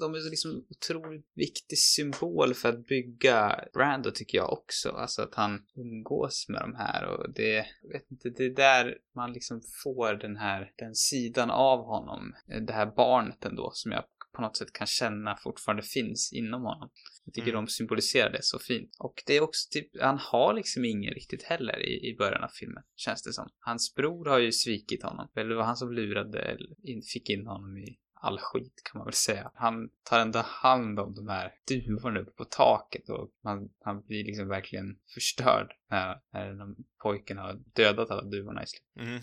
de 0.00 0.14
är 0.14 0.30
liksom 0.30 0.66
otroligt 0.70 1.26
viktig 1.34 1.78
symbol 1.78 2.54
för 2.54 2.68
att 2.68 2.86
bygga 2.86 3.64
Brando 3.72 4.10
tycker 4.10 4.38
jag 4.38 4.52
också. 4.52 4.90
Alltså 4.90 5.22
att 5.22 5.34
han 5.34 5.62
umgås 5.76 6.46
med 6.48 6.60
de 6.60 6.74
här 6.74 7.04
och 7.04 7.34
det, 7.34 7.66
jag 7.82 7.92
vet 7.92 8.10
inte, 8.10 8.30
det 8.30 8.44
är 8.44 8.54
där 8.54 8.96
man 9.14 9.32
liksom 9.32 9.62
får 9.84 10.14
den 10.14 10.36
här, 10.36 10.72
den 10.76 10.94
sidan 10.94 11.50
av 11.50 11.84
honom. 11.84 12.34
Det 12.66 12.72
här 12.72 12.86
barnet 12.86 13.44
ändå 13.44 13.70
som 13.74 13.92
jag 13.92 14.04
på 14.40 14.46
något 14.46 14.56
sätt 14.56 14.72
kan 14.72 14.86
känna 14.86 15.36
fortfarande 15.36 15.82
finns 15.82 16.32
inom 16.32 16.62
honom. 16.62 16.90
Jag 17.24 17.34
tycker 17.34 17.48
mm. 17.48 17.64
de 17.64 17.70
symboliserar 17.70 18.32
det 18.32 18.42
så 18.42 18.58
fint. 18.58 18.96
Och 18.98 19.22
det 19.26 19.36
är 19.36 19.40
också 19.40 19.68
typ, 19.70 19.88
han 20.00 20.18
har 20.18 20.54
liksom 20.54 20.84
ingen 20.84 21.14
riktigt 21.14 21.42
heller 21.42 21.86
i, 21.86 22.10
i 22.10 22.16
början 22.18 22.44
av 22.44 22.48
filmen, 22.48 22.82
känns 22.96 23.22
det 23.22 23.32
som. 23.32 23.48
Hans 23.58 23.94
bror 23.94 24.26
har 24.26 24.38
ju 24.38 24.52
svikit 24.52 25.02
honom. 25.02 25.28
Eller 25.36 25.48
det 25.48 25.56
var 25.56 25.64
han 25.64 25.76
som 25.76 25.92
lurade, 25.92 26.58
in, 26.82 27.02
fick 27.02 27.30
in 27.30 27.46
honom 27.46 27.78
i 27.78 27.98
all 28.22 28.38
skit 28.38 28.82
kan 28.84 28.98
man 28.98 29.06
väl 29.06 29.14
säga. 29.14 29.50
Han 29.54 29.88
tar 30.02 30.20
ändå 30.20 30.38
hand 30.38 31.00
om 31.00 31.14
de 31.14 31.28
här 31.28 31.52
duvorna 31.68 32.20
uppe 32.20 32.30
på 32.30 32.44
taket 32.44 33.08
och 33.08 33.30
man, 33.44 33.68
han 33.84 34.06
blir 34.06 34.24
liksom 34.24 34.48
verkligen 34.48 34.96
förstörd 35.14 35.72
när, 35.90 36.16
när 36.32 36.52
de, 36.54 36.76
pojken 37.02 37.38
har 37.38 37.60
dödat 37.74 38.10
alla 38.10 38.22
duvorna 38.22 38.62
i 38.62 38.66
slutet. 38.66 39.08
Mm. 39.08 39.22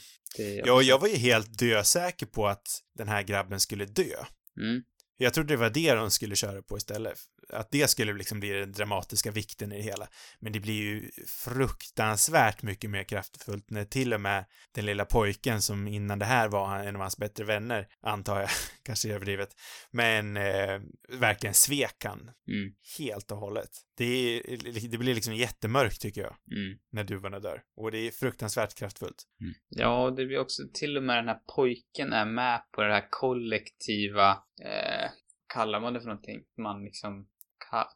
Ja, 0.66 0.82
jag 0.82 1.00
var 1.00 1.08
ju 1.08 1.16
helt 1.16 1.60
dösäker 1.60 2.26
på 2.26 2.48
att 2.48 2.68
den 2.98 3.08
här 3.08 3.24
grabben 3.24 3.60
skulle 3.60 3.86
dö. 3.86 4.16
Mm. 4.58 4.84
Jag 5.18 5.34
trodde 5.34 5.54
det 5.54 5.58
var 5.58 5.70
det 5.70 5.94
de 5.94 6.12
skulle 6.12 6.36
köra 6.36 6.62
på 6.62 6.78
istället. 6.78 7.20
Att 7.54 7.72
det 7.72 7.88
skulle 7.88 8.14
liksom 8.14 8.40
bli 8.40 8.50
den 8.50 8.72
dramatiska 8.72 9.32
vikten 9.32 9.72
i 9.72 9.78
det 9.78 9.84
hela. 9.84 10.08
Men 10.40 10.54
det 10.54 10.60
blir 10.60 10.74
ju 10.74 11.10
fruktansvärt 11.28 12.64
mycket 12.64 12.90
mer 12.90 13.04
kraftfullt 13.04 13.70
när 13.70 13.86
till 13.86 14.14
och 14.14 14.22
med 14.22 14.46
den 14.76 14.86
lilla 14.86 15.06
pojken 15.06 15.62
som 15.62 15.88
innan 15.88 16.20
det 16.20 16.26
här 16.26 16.48
var 16.48 16.80
en 16.80 16.96
av 16.96 17.02
hans 17.02 17.18
bättre 17.18 17.44
vänner, 17.44 17.88
antar 18.02 18.40
jag, 18.40 18.50
kanske 18.84 19.14
överdrivet, 19.14 19.50
men 19.92 20.38
eh, 20.38 20.82
verkligen 21.10 21.54
svek 21.54 22.04
han. 22.04 22.20
Mm. 22.20 22.74
Helt 22.98 23.32
och 23.32 23.38
hållet. 23.38 23.70
Det, 23.98 24.06
är, 24.06 24.90
det 24.90 24.98
blir 24.98 25.16
liksom 25.16 25.36
jättemörkt 25.36 26.02
tycker 26.02 26.22
jag, 26.22 26.36
mm. 26.52 26.78
när 26.92 27.04
duvorna 27.04 27.40
dör. 27.40 27.62
Och 27.76 27.92
det 27.92 27.98
är 27.98 28.12
fruktansvärt 28.12 28.76
kraftfullt. 28.76 29.24
Mm. 29.42 29.54
Ja, 29.70 30.14
det 30.18 30.26
blir 30.26 30.40
också 30.40 30.64
till 30.74 30.98
och 30.98 31.04
med 31.04 31.18
den 31.18 31.28
här 31.28 31.40
pojken 31.56 32.14
är 32.14 32.26
med 32.26 32.62
på 32.72 32.82
det 32.82 32.94
här 32.94 33.08
kollektiva 33.10 34.32
eh, 34.64 35.12
kallar 35.54 35.80
man 35.80 35.94
det 35.94 36.00
för 36.00 36.08
någonting? 36.08 36.44
Man 36.58 36.84
liksom 36.84 37.28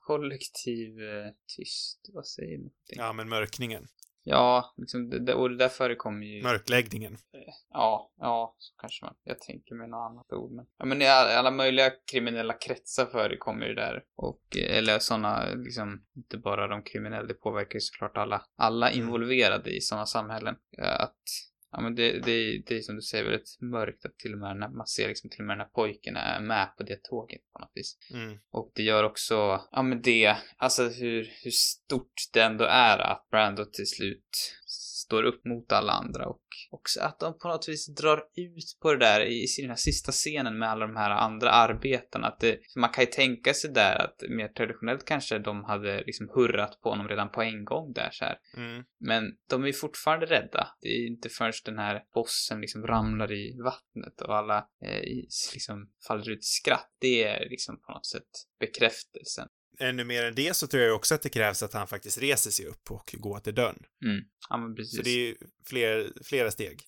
kollektiv 0.01 1.01
eh, 1.01 1.31
tyst, 1.57 2.09
vad 2.13 2.27
säger 2.27 2.57
man? 2.57 2.71
Ja, 2.87 3.13
men 3.13 3.29
mörkningen. 3.29 3.87
Ja, 4.23 4.73
liksom, 4.77 5.25
det, 5.25 5.33
och 5.33 5.49
det 5.49 5.57
där 5.57 5.69
förekommer 5.69 6.25
ju... 6.25 6.43
Mörkläggningen. 6.43 7.13
Eh, 7.13 7.53
ja, 7.69 8.11
ja, 8.17 8.55
så 8.57 8.75
kanske 8.77 9.05
man... 9.05 9.15
Jag 9.23 9.39
tänker 9.39 9.75
mig 9.75 9.87
något 9.87 10.11
annat 10.11 10.33
ord, 10.33 10.51
men... 10.51 10.65
Ja, 10.77 10.85
men 10.85 11.01
i 11.01 11.07
alla, 11.07 11.51
möjliga 11.51 11.91
kriminella 12.11 12.53
kretsar 12.53 13.05
förekommer 13.05 13.65
ju 13.65 13.73
där. 13.73 14.03
Och, 14.15 14.57
eh, 14.57 14.77
eller 14.77 14.99
sådana, 14.99 15.53
liksom, 15.53 16.05
inte 16.15 16.37
bara 16.37 16.67
de 16.67 16.83
kriminella, 16.83 17.27
det 17.27 17.33
påverkar 17.33 17.73
ju 17.73 17.79
såklart 17.79 18.17
alla, 18.17 18.45
alla 18.55 18.91
involverade 18.91 19.69
i 19.69 19.81
sådana 19.81 20.05
samhällen. 20.05 20.55
Att 20.77 21.23
Ja 21.71 21.81
men 21.81 21.95
det, 21.95 22.19
det, 22.19 22.63
det 22.65 22.77
är 22.77 22.81
som 22.81 22.95
du 22.95 23.01
säger 23.01 23.23
väldigt 23.23 23.61
mörkt 23.61 24.05
att 24.05 24.17
till 24.17 24.33
och 24.33 24.39
med 24.39 24.57
när 24.57 24.69
man 24.69 24.87
ser 24.87 25.07
liksom 25.07 25.29
till 25.29 25.39
och 25.39 25.45
med 25.45 25.57
när 25.57 25.65
pojken 25.65 26.15
är 26.15 26.39
med 26.39 26.73
på 26.77 26.83
det 26.83 27.03
tåget 27.03 27.41
på 27.53 27.59
något 27.59 27.71
vis. 27.73 27.97
Mm. 28.13 28.37
Och 28.51 28.71
det 28.75 28.83
gör 28.83 29.03
också, 29.03 29.61
ja 29.71 29.81
men 29.81 30.01
det, 30.01 30.37
alltså 30.57 30.83
hur, 30.83 31.29
hur 31.43 31.51
stort 31.51 32.13
det 32.33 32.41
ändå 32.41 32.63
är 32.63 32.97
att 32.97 33.27
Brando 33.31 33.65
till 33.65 33.87
slut 33.87 34.60
står 35.11 35.23
upp 35.23 35.45
mot 35.45 35.71
alla 35.71 35.91
andra 35.91 36.25
och 36.27 36.41
också 36.71 37.01
att 37.01 37.19
de 37.19 37.37
på 37.37 37.47
något 37.47 37.69
vis 37.69 37.95
drar 37.95 38.17
ut 38.17 38.77
på 38.81 38.93
det 38.93 38.99
där 38.99 39.21
i 39.21 39.45
den 39.61 39.69
här 39.69 39.75
sista 39.75 40.11
scenen 40.11 40.59
med 40.59 40.69
alla 40.69 40.87
de 40.87 40.95
här 40.95 41.09
andra 41.09 41.51
arbetarna. 41.51 42.27
Att 42.27 42.39
det, 42.39 42.59
man 42.75 42.89
kan 42.89 43.03
ju 43.03 43.09
tänka 43.09 43.53
sig 43.53 43.71
där 43.73 43.95
att 43.95 44.29
mer 44.29 44.47
traditionellt 44.47 45.05
kanske 45.05 45.39
de 45.39 45.63
hade 45.63 46.03
liksom 46.03 46.29
hurrat 46.35 46.81
på 46.81 46.89
honom 46.89 47.07
redan 47.07 47.31
på 47.31 47.41
en 47.41 47.65
gång 47.65 47.93
där 47.93 48.09
så 48.11 48.25
här. 48.25 48.37
Mm. 48.57 48.83
Men 48.99 49.23
de 49.49 49.65
är 49.65 49.73
fortfarande 49.73 50.25
rädda. 50.25 50.67
Det 50.81 50.87
är 50.87 51.07
inte 51.07 51.29
förrän 51.29 51.53
den 51.65 51.77
här 51.77 52.03
bossen 52.13 52.61
liksom 52.61 52.87
ramlar 52.87 53.31
i 53.31 53.57
vattnet 53.63 54.21
och 54.21 54.37
alla 54.37 54.57
eh, 54.85 55.01
liksom 55.53 55.91
faller 56.07 56.29
ut 56.29 56.39
i 56.39 56.51
skratt. 56.61 56.91
Det 56.99 57.23
är 57.23 57.49
liksom 57.49 57.81
på 57.81 57.91
något 57.93 58.05
sätt 58.05 58.29
bekräftelsen 58.59 59.47
ännu 59.81 60.03
mer 60.03 60.23
än 60.23 60.35
det 60.35 60.55
så 60.55 60.67
tror 60.67 60.83
jag 60.83 60.95
också 60.95 61.15
att 61.15 61.21
det 61.21 61.29
krävs 61.29 61.63
att 61.63 61.73
han 61.73 61.87
faktiskt 61.87 62.17
reser 62.17 62.51
sig 62.51 62.65
upp 62.65 62.91
och 62.91 63.15
går 63.17 63.39
till 63.39 63.55
dörren. 63.55 63.83
Mm. 64.05 64.21
Ja, 64.49 64.57
men 64.57 64.75
precis. 64.75 64.97
Så 64.97 65.03
det 65.03 65.09
är 65.09 65.17
ju 65.17 65.35
fler, 65.65 66.11
flera 66.23 66.51
steg. 66.51 66.81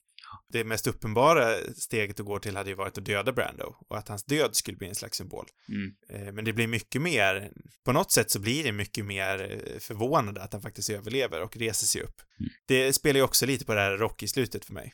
Det 0.49 0.63
mest 0.63 0.87
uppenbara 0.87 1.55
steget 1.75 2.19
att 2.19 2.25
gå 2.25 2.39
till 2.39 2.57
hade 2.57 2.69
ju 2.69 2.75
varit 2.75 2.97
att 2.97 3.05
döda 3.05 3.31
Brando 3.31 3.75
och 3.89 3.97
att 3.97 4.07
hans 4.07 4.23
död 4.23 4.55
skulle 4.55 4.77
bli 4.77 4.87
en 4.87 4.95
slags 4.95 5.17
symbol. 5.17 5.45
Mm. 5.69 6.27
Eh, 6.27 6.33
Men 6.33 6.45
det 6.45 6.53
blir 6.53 6.67
mycket 6.67 7.01
mer, 7.01 7.51
på 7.85 7.91
något 7.91 8.11
sätt 8.11 8.31
så 8.31 8.39
blir 8.39 8.63
det 8.63 8.71
mycket 8.71 9.05
mer 9.05 9.51
eh, 9.51 9.79
förvånande 9.79 10.41
att 10.41 10.53
han 10.53 10.61
faktiskt 10.61 10.89
överlever 10.89 11.41
och 11.41 11.57
reser 11.57 11.87
sig 11.87 12.01
upp. 12.01 12.21
Mm. 12.39 12.51
Det 12.67 12.93
spelar 12.93 13.17
ju 13.17 13.23
också 13.23 13.45
lite 13.45 13.65
på 13.65 13.73
det 13.73 13.81
här 13.81 13.97
Rocky-slutet 13.97 14.65
för 14.65 14.73
mig. 14.73 14.93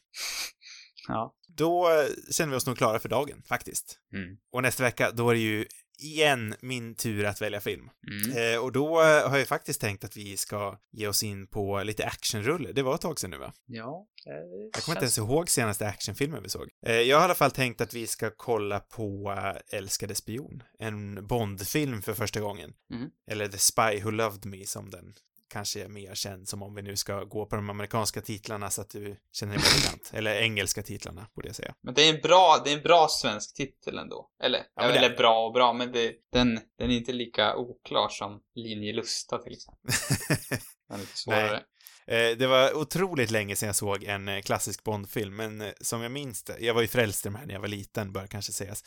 Ja. 1.08 1.36
Då 1.60 1.90
känner 2.32 2.52
vi 2.52 2.58
oss 2.58 2.66
nog 2.66 2.78
klara 2.78 3.00
för 3.00 3.10
dagen, 3.10 3.44
faktiskt. 3.48 4.00
Mm. 4.14 4.38
Och 4.54 4.62
nästa 4.62 4.84
vecka, 4.84 5.12
då 5.12 5.30
är 5.30 5.34
det 5.34 5.40
ju 5.40 5.66
igen 6.02 6.56
min 6.62 6.96
tur 6.96 7.26
att 7.26 7.42
välja 7.42 7.62
film. 7.62 7.90
Mm. 8.12 8.54
Eh, 8.54 8.60
och 8.64 8.72
då 8.72 9.02
eh, 9.02 9.30
har 9.30 9.38
jag 9.38 9.48
faktiskt 9.48 9.82
tänkt 9.82 10.04
att 10.04 10.18
vi 10.18 10.38
ska 10.38 10.78
ge 10.92 11.08
oss 11.08 11.24
in 11.24 11.48
på 11.48 11.84
lite 11.84 12.06
actionrulle. 12.06 12.72
Det 12.72 12.82
var 12.82 12.96
ett 12.96 13.02
tag 13.02 13.20
sedan 13.20 13.30
nu 13.32 13.38
va? 13.38 13.54
Ja. 13.66 14.08
eh, 14.28 14.34
Jag 14.74 14.84
kommer 14.84 14.96
inte 14.96 15.06
ens 15.06 15.18
ihåg 15.18 15.50
senaste 15.50 15.88
actionfilmen 15.88 16.44
vi 16.44 16.50
såg. 16.50 16.70
Eh, 16.86 16.96
jag 16.96 17.18
har 17.18 17.24
i 17.24 17.26
alla 17.26 17.36
fall 17.36 17.52
tänkt 17.52 17.82
att 17.82 17.94
vi 17.94 18.08
ska 18.08 18.32
kolla 18.38 18.80
på 18.80 19.36
eh, 19.38 19.78
Älskade 19.78 20.16
spion, 20.16 20.64
en 20.80 21.28
Bond-film 21.28 22.02
för 22.02 22.14
första 22.14 22.40
gången. 22.40 22.74
Mm. 22.94 23.10
Eller 23.32 23.48
The 23.48 23.58
Spy 23.58 24.02
Who 24.04 24.12
Loved 24.12 24.46
Me 24.46 24.66
som 24.66 24.90
den 24.90 25.14
kanske 25.50 25.84
är 25.84 25.88
mer 25.88 26.16
känd 26.16 26.48
som 26.50 26.64
om 26.64 26.76
vi 26.76 26.82
nu 26.82 26.96
ska 26.96 27.24
gå 27.24 27.46
på 27.46 27.56
de 27.56 27.70
amerikanska 27.70 28.22
titlarna 28.22 28.70
så 28.70 28.82
att 28.82 28.90
du 28.90 29.18
känner 29.34 29.54
dig 29.54 29.64
bekant. 29.82 30.12
Eller 30.14 30.36
engelska 30.36 30.84
titlarna, 30.84 31.28
borde 31.36 31.48
jag 31.48 31.56
säga. 31.56 31.74
Men 31.84 31.94
det 31.94 32.02
är 32.10 32.16
en 32.16 32.22
bra, 32.22 32.62
det 32.66 32.72
är 32.72 32.78
en 32.78 32.84
bra 32.84 33.08
svensk 33.10 33.56
titel 33.56 33.98
ändå. 33.98 34.30
Eller, 34.44 34.64
Ja, 34.76 34.84
eller 34.84 35.10
är- 35.10 35.18
bra 35.18 35.46
och 35.46 35.54
bra, 35.54 35.74
men 35.74 35.92
det, 35.92 36.14
den, 36.34 36.60
den 36.78 36.92
är 36.92 36.98
inte 36.98 37.12
lika 37.14 37.56
oklar 37.56 38.10
som 38.10 38.40
Linje 38.56 38.94
Lusta 38.94 39.38
till 39.38 39.54
exempel. 39.54 39.92
Den 40.90 40.98
är 40.98 41.02
lite 41.02 41.18
svårare. 41.18 41.64
Eh, 42.08 42.38
Det 42.38 42.48
var 42.48 42.74
otroligt 42.78 43.32
länge 43.32 43.56
sedan 43.56 43.68
jag 43.68 43.76
såg 43.76 44.04
en 44.04 44.28
eh, 44.28 44.42
klassisk 44.42 44.84
Bond-film, 44.84 45.36
men 45.36 45.62
eh, 45.62 45.72
som 45.82 46.02
jag 46.02 46.12
minns 46.12 46.44
det, 46.44 46.60
jag 46.60 46.74
var 46.74 46.82
ju 46.82 46.88
frälst 46.88 47.26
i 47.26 47.30
de 47.30 47.36
här 47.36 47.46
när 47.46 47.54
jag 47.54 47.62
var 47.62 47.68
liten, 47.68 48.12
bör 48.14 48.28
kanske 48.28 48.52
sägas. 48.52 48.84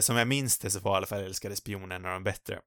Som 0.00 0.16
jag 0.16 0.28
minns 0.28 0.58
det 0.58 0.70
så 0.70 0.80
var 0.80 0.92
i 0.92 0.96
alla 0.96 1.06
fall 1.06 1.24
Älskade 1.24 1.54
av 1.94 2.00
de 2.00 2.24
bättre. 2.24 2.60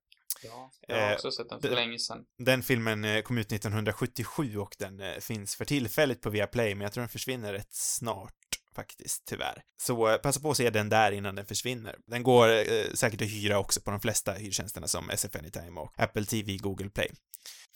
Ja, 0.44 0.72
jag 0.88 0.96
har 0.96 1.10
Eh, 1.10 1.14
också 1.16 1.32
sett 1.32 1.50
den 1.50 1.62
för 1.62 1.70
länge 1.70 2.00
sedan. 2.00 2.26
Den 2.38 2.64
filmen 2.64 3.06
eh, 3.06 3.22
kom 3.22 3.38
ut 3.38 3.52
1977 3.52 4.58
och 4.58 4.76
den 4.80 5.00
eh, 5.00 5.18
finns 5.20 5.56
för 5.56 5.66
tillfället 5.66 6.22
på 6.22 6.30
Viaplay, 6.30 6.76
men 6.76 6.82
jag 6.82 6.94
tror 6.94 7.02
den 7.02 7.10
försvinner 7.10 7.54
rätt 7.54 7.74
snart 7.74 8.34
faktiskt, 8.76 9.26
tyvärr. 9.26 9.62
Så 9.78 10.18
passa 10.18 10.40
på 10.40 10.52
att 10.52 10.58
se 10.58 10.70
den 10.70 10.90
där 10.90 11.12
innan 11.12 11.36
den 11.36 11.46
försvinner. 11.46 11.96
Den 12.06 12.24
går 12.24 12.50
eh, 12.50 12.64
säkert 12.94 13.22
att 13.22 13.28
hyra 13.28 13.60
också 13.60 13.82
på 13.82 13.92
de 13.92 14.00
flesta 14.00 14.34
hyrtjänsterna 14.34 14.88
som 14.88 15.10
SF 15.10 15.36
Anytime 15.36 15.80
och 15.80 15.94
Apple 15.98 16.26
TV, 16.26 16.58
Google 16.58 16.90
Play. 16.90 17.12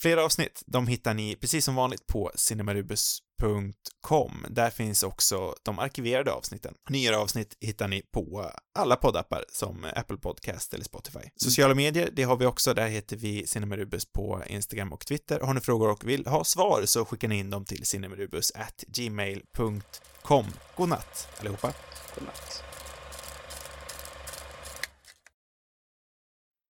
Flera 0.01 0.25
avsnitt, 0.25 0.63
de 0.65 0.87
hittar 0.87 1.13
ni 1.13 1.35
precis 1.35 1.65
som 1.65 1.75
vanligt 1.75 2.07
på 2.07 2.31
cinemarubus.com. 2.35 4.45
Där 4.49 4.69
finns 4.69 5.03
också 5.03 5.55
de 5.63 5.79
arkiverade 5.79 6.31
avsnitten. 6.31 6.73
Nyare 6.89 7.17
avsnitt 7.17 7.57
hittar 7.59 7.87
ni 7.87 8.01
på 8.01 8.51
alla 8.75 8.95
poddappar 8.95 9.45
som 9.49 9.85
Apple 9.95 10.17
Podcast 10.17 10.73
eller 10.73 10.83
Spotify. 10.83 11.19
Sociala 11.35 11.75
medier, 11.75 12.09
det 12.13 12.23
har 12.23 12.37
vi 12.37 12.45
också. 12.45 12.73
Där 12.73 12.87
heter 12.87 13.17
vi 13.17 13.47
Cinemarubus 13.47 14.05
på 14.05 14.43
Instagram 14.47 14.93
och 14.93 15.05
Twitter. 15.05 15.39
Har 15.39 15.53
ni 15.53 15.61
frågor 15.61 15.91
och 15.91 16.09
vill 16.09 16.25
ha 16.25 16.43
svar 16.43 16.81
så 16.85 17.05
skickar 17.05 17.27
ni 17.27 17.39
in 17.39 17.49
dem 17.49 17.65
till 17.65 17.85
cinemarubus 17.85 18.51
at 18.55 18.83
gmail.com. 18.87 20.45
God 20.75 20.89
natt 20.89 21.27
allihopa. 21.39 21.73
Godnatt. 22.15 22.70